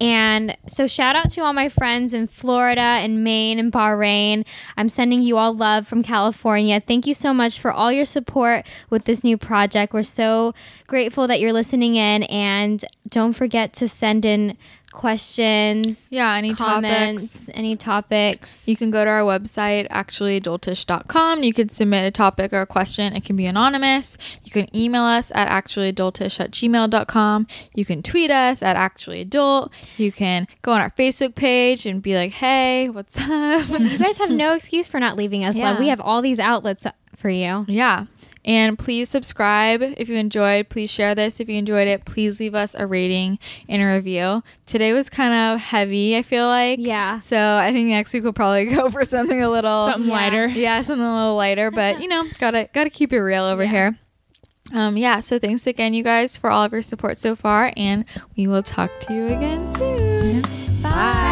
and 0.00 0.56
so 0.66 0.86
shout 0.86 1.16
out 1.16 1.30
to 1.30 1.42
all 1.42 1.52
my 1.52 1.68
friends 1.68 2.12
in 2.12 2.26
florida 2.26 2.80
and 2.80 3.22
maine 3.22 3.58
and 3.58 3.72
bahrain. 3.72 4.46
I'm 4.76 4.88
sending 4.88 5.22
you 5.22 5.36
all 5.36 5.54
love 5.54 5.86
from 5.86 6.02
california. 6.02 6.80
Thank 6.80 7.06
you 7.06 7.14
so 7.14 7.34
much 7.34 7.58
for 7.60 7.70
all 7.70 7.92
your 7.92 8.04
support 8.04 8.66
with 8.88 9.04
this 9.04 9.22
new 9.22 9.36
project. 9.36 9.92
We're 9.92 10.02
so 10.02 10.54
grateful 10.86 11.26
that 11.28 11.40
you're 11.40 11.52
listening 11.52 11.96
in. 11.96 12.24
And 12.24 12.84
don't 13.08 13.32
forget 13.32 13.72
to 13.74 13.88
send 13.88 14.24
in 14.24 14.56
questions 14.92 16.06
Yeah, 16.10 16.34
any 16.34 16.54
comments 16.54 17.32
topics. 17.34 17.50
any 17.54 17.76
topics 17.76 18.62
You 18.66 18.76
can 18.76 18.90
go 18.90 19.04
to 19.04 19.10
our 19.10 19.22
website, 19.22 19.88
actuallyadultish.com. 19.88 21.42
You 21.42 21.52
could 21.54 21.70
submit 21.70 22.04
a 22.04 22.10
topic 22.10 22.52
or 22.52 22.60
a 22.62 22.66
question. 22.66 23.12
It 23.14 23.24
can 23.24 23.36
be 23.36 23.46
anonymous. 23.46 24.18
You 24.44 24.50
can 24.50 24.74
email 24.76 25.02
us 25.02 25.30
at 25.34 25.48
actuallyadultish 25.48 26.40
at 26.40 26.50
gmail.com. 26.50 27.46
You 27.74 27.84
can 27.84 28.02
tweet 28.02 28.30
us 28.30 28.62
at 28.62 28.76
actuallyadult. 28.76 29.70
You 29.96 30.12
can 30.12 30.46
go 30.62 30.72
on 30.72 30.80
our 30.80 30.90
Facebook 30.90 31.34
page 31.34 31.86
and 31.86 32.02
be 32.02 32.14
like, 32.16 32.32
hey, 32.32 32.88
what's 32.88 33.16
up? 33.18 33.68
you 33.68 33.98
guys 33.98 34.18
have 34.18 34.30
no 34.30 34.54
excuse 34.58 34.86
for 34.86 35.00
not 35.00 35.16
leaving 35.16 35.46
us 35.46 35.56
Yeah. 35.56 35.70
love 35.70 35.78
we 35.78 35.88
have 35.88 36.00
all 36.00 36.22
these 36.22 36.38
outlets 36.38 36.86
for 37.16 37.28
you 37.30 37.64
yeah. 37.68 38.06
And 38.44 38.78
please 38.78 39.10
subscribe 39.10 39.82
if 39.82 40.08
you 40.08 40.16
enjoyed. 40.16 40.70
Please 40.70 40.90
share 40.90 41.14
this 41.14 41.40
if 41.40 41.48
you 41.48 41.56
enjoyed 41.58 41.86
it. 41.88 42.04
Please 42.06 42.40
leave 42.40 42.54
us 42.54 42.74
a 42.78 42.86
rating 42.86 43.38
and 43.68 43.82
a 43.82 43.86
review. 43.94 44.42
Today 44.66 44.92
was 44.94 45.10
kind 45.10 45.34
of 45.34 45.60
heavy, 45.60 46.16
I 46.16 46.22
feel 46.22 46.46
like. 46.46 46.78
Yeah. 46.80 47.18
So 47.18 47.36
I 47.36 47.70
think 47.72 47.88
next 47.88 48.14
week 48.14 48.22
we'll 48.22 48.32
probably 48.32 48.64
go 48.74 48.90
for 48.90 49.04
something 49.04 49.42
a 49.42 49.50
little 49.50 49.86
Something 49.86 50.08
yeah. 50.08 50.14
lighter. 50.16 50.46
yeah, 50.46 50.80
something 50.80 51.04
a 51.04 51.14
little 51.16 51.36
lighter, 51.36 51.70
but 51.70 52.00
you 52.00 52.08
know, 52.08 52.24
gotta 52.38 52.68
gotta 52.72 52.88
keep 52.90 53.12
it 53.12 53.20
real 53.20 53.44
over 53.44 53.64
Yeah. 53.64 53.70
here. 53.70 53.98
Um, 54.72 54.96
yeah, 54.96 55.18
so 55.20 55.38
thanks 55.38 55.66
again, 55.66 55.94
you 55.94 56.02
guys, 56.04 56.36
for 56.36 56.48
all 56.50 56.62
of 56.64 56.72
your 56.72 56.82
support 56.82 57.16
so 57.16 57.34
far, 57.36 57.72
and 57.76 58.04
we 58.36 58.46
will 58.46 58.62
talk 58.62 58.90
to 59.00 59.12
you 59.14 59.26
again 59.26 59.74
soon. 59.74 60.42
Bye. 60.80 61.29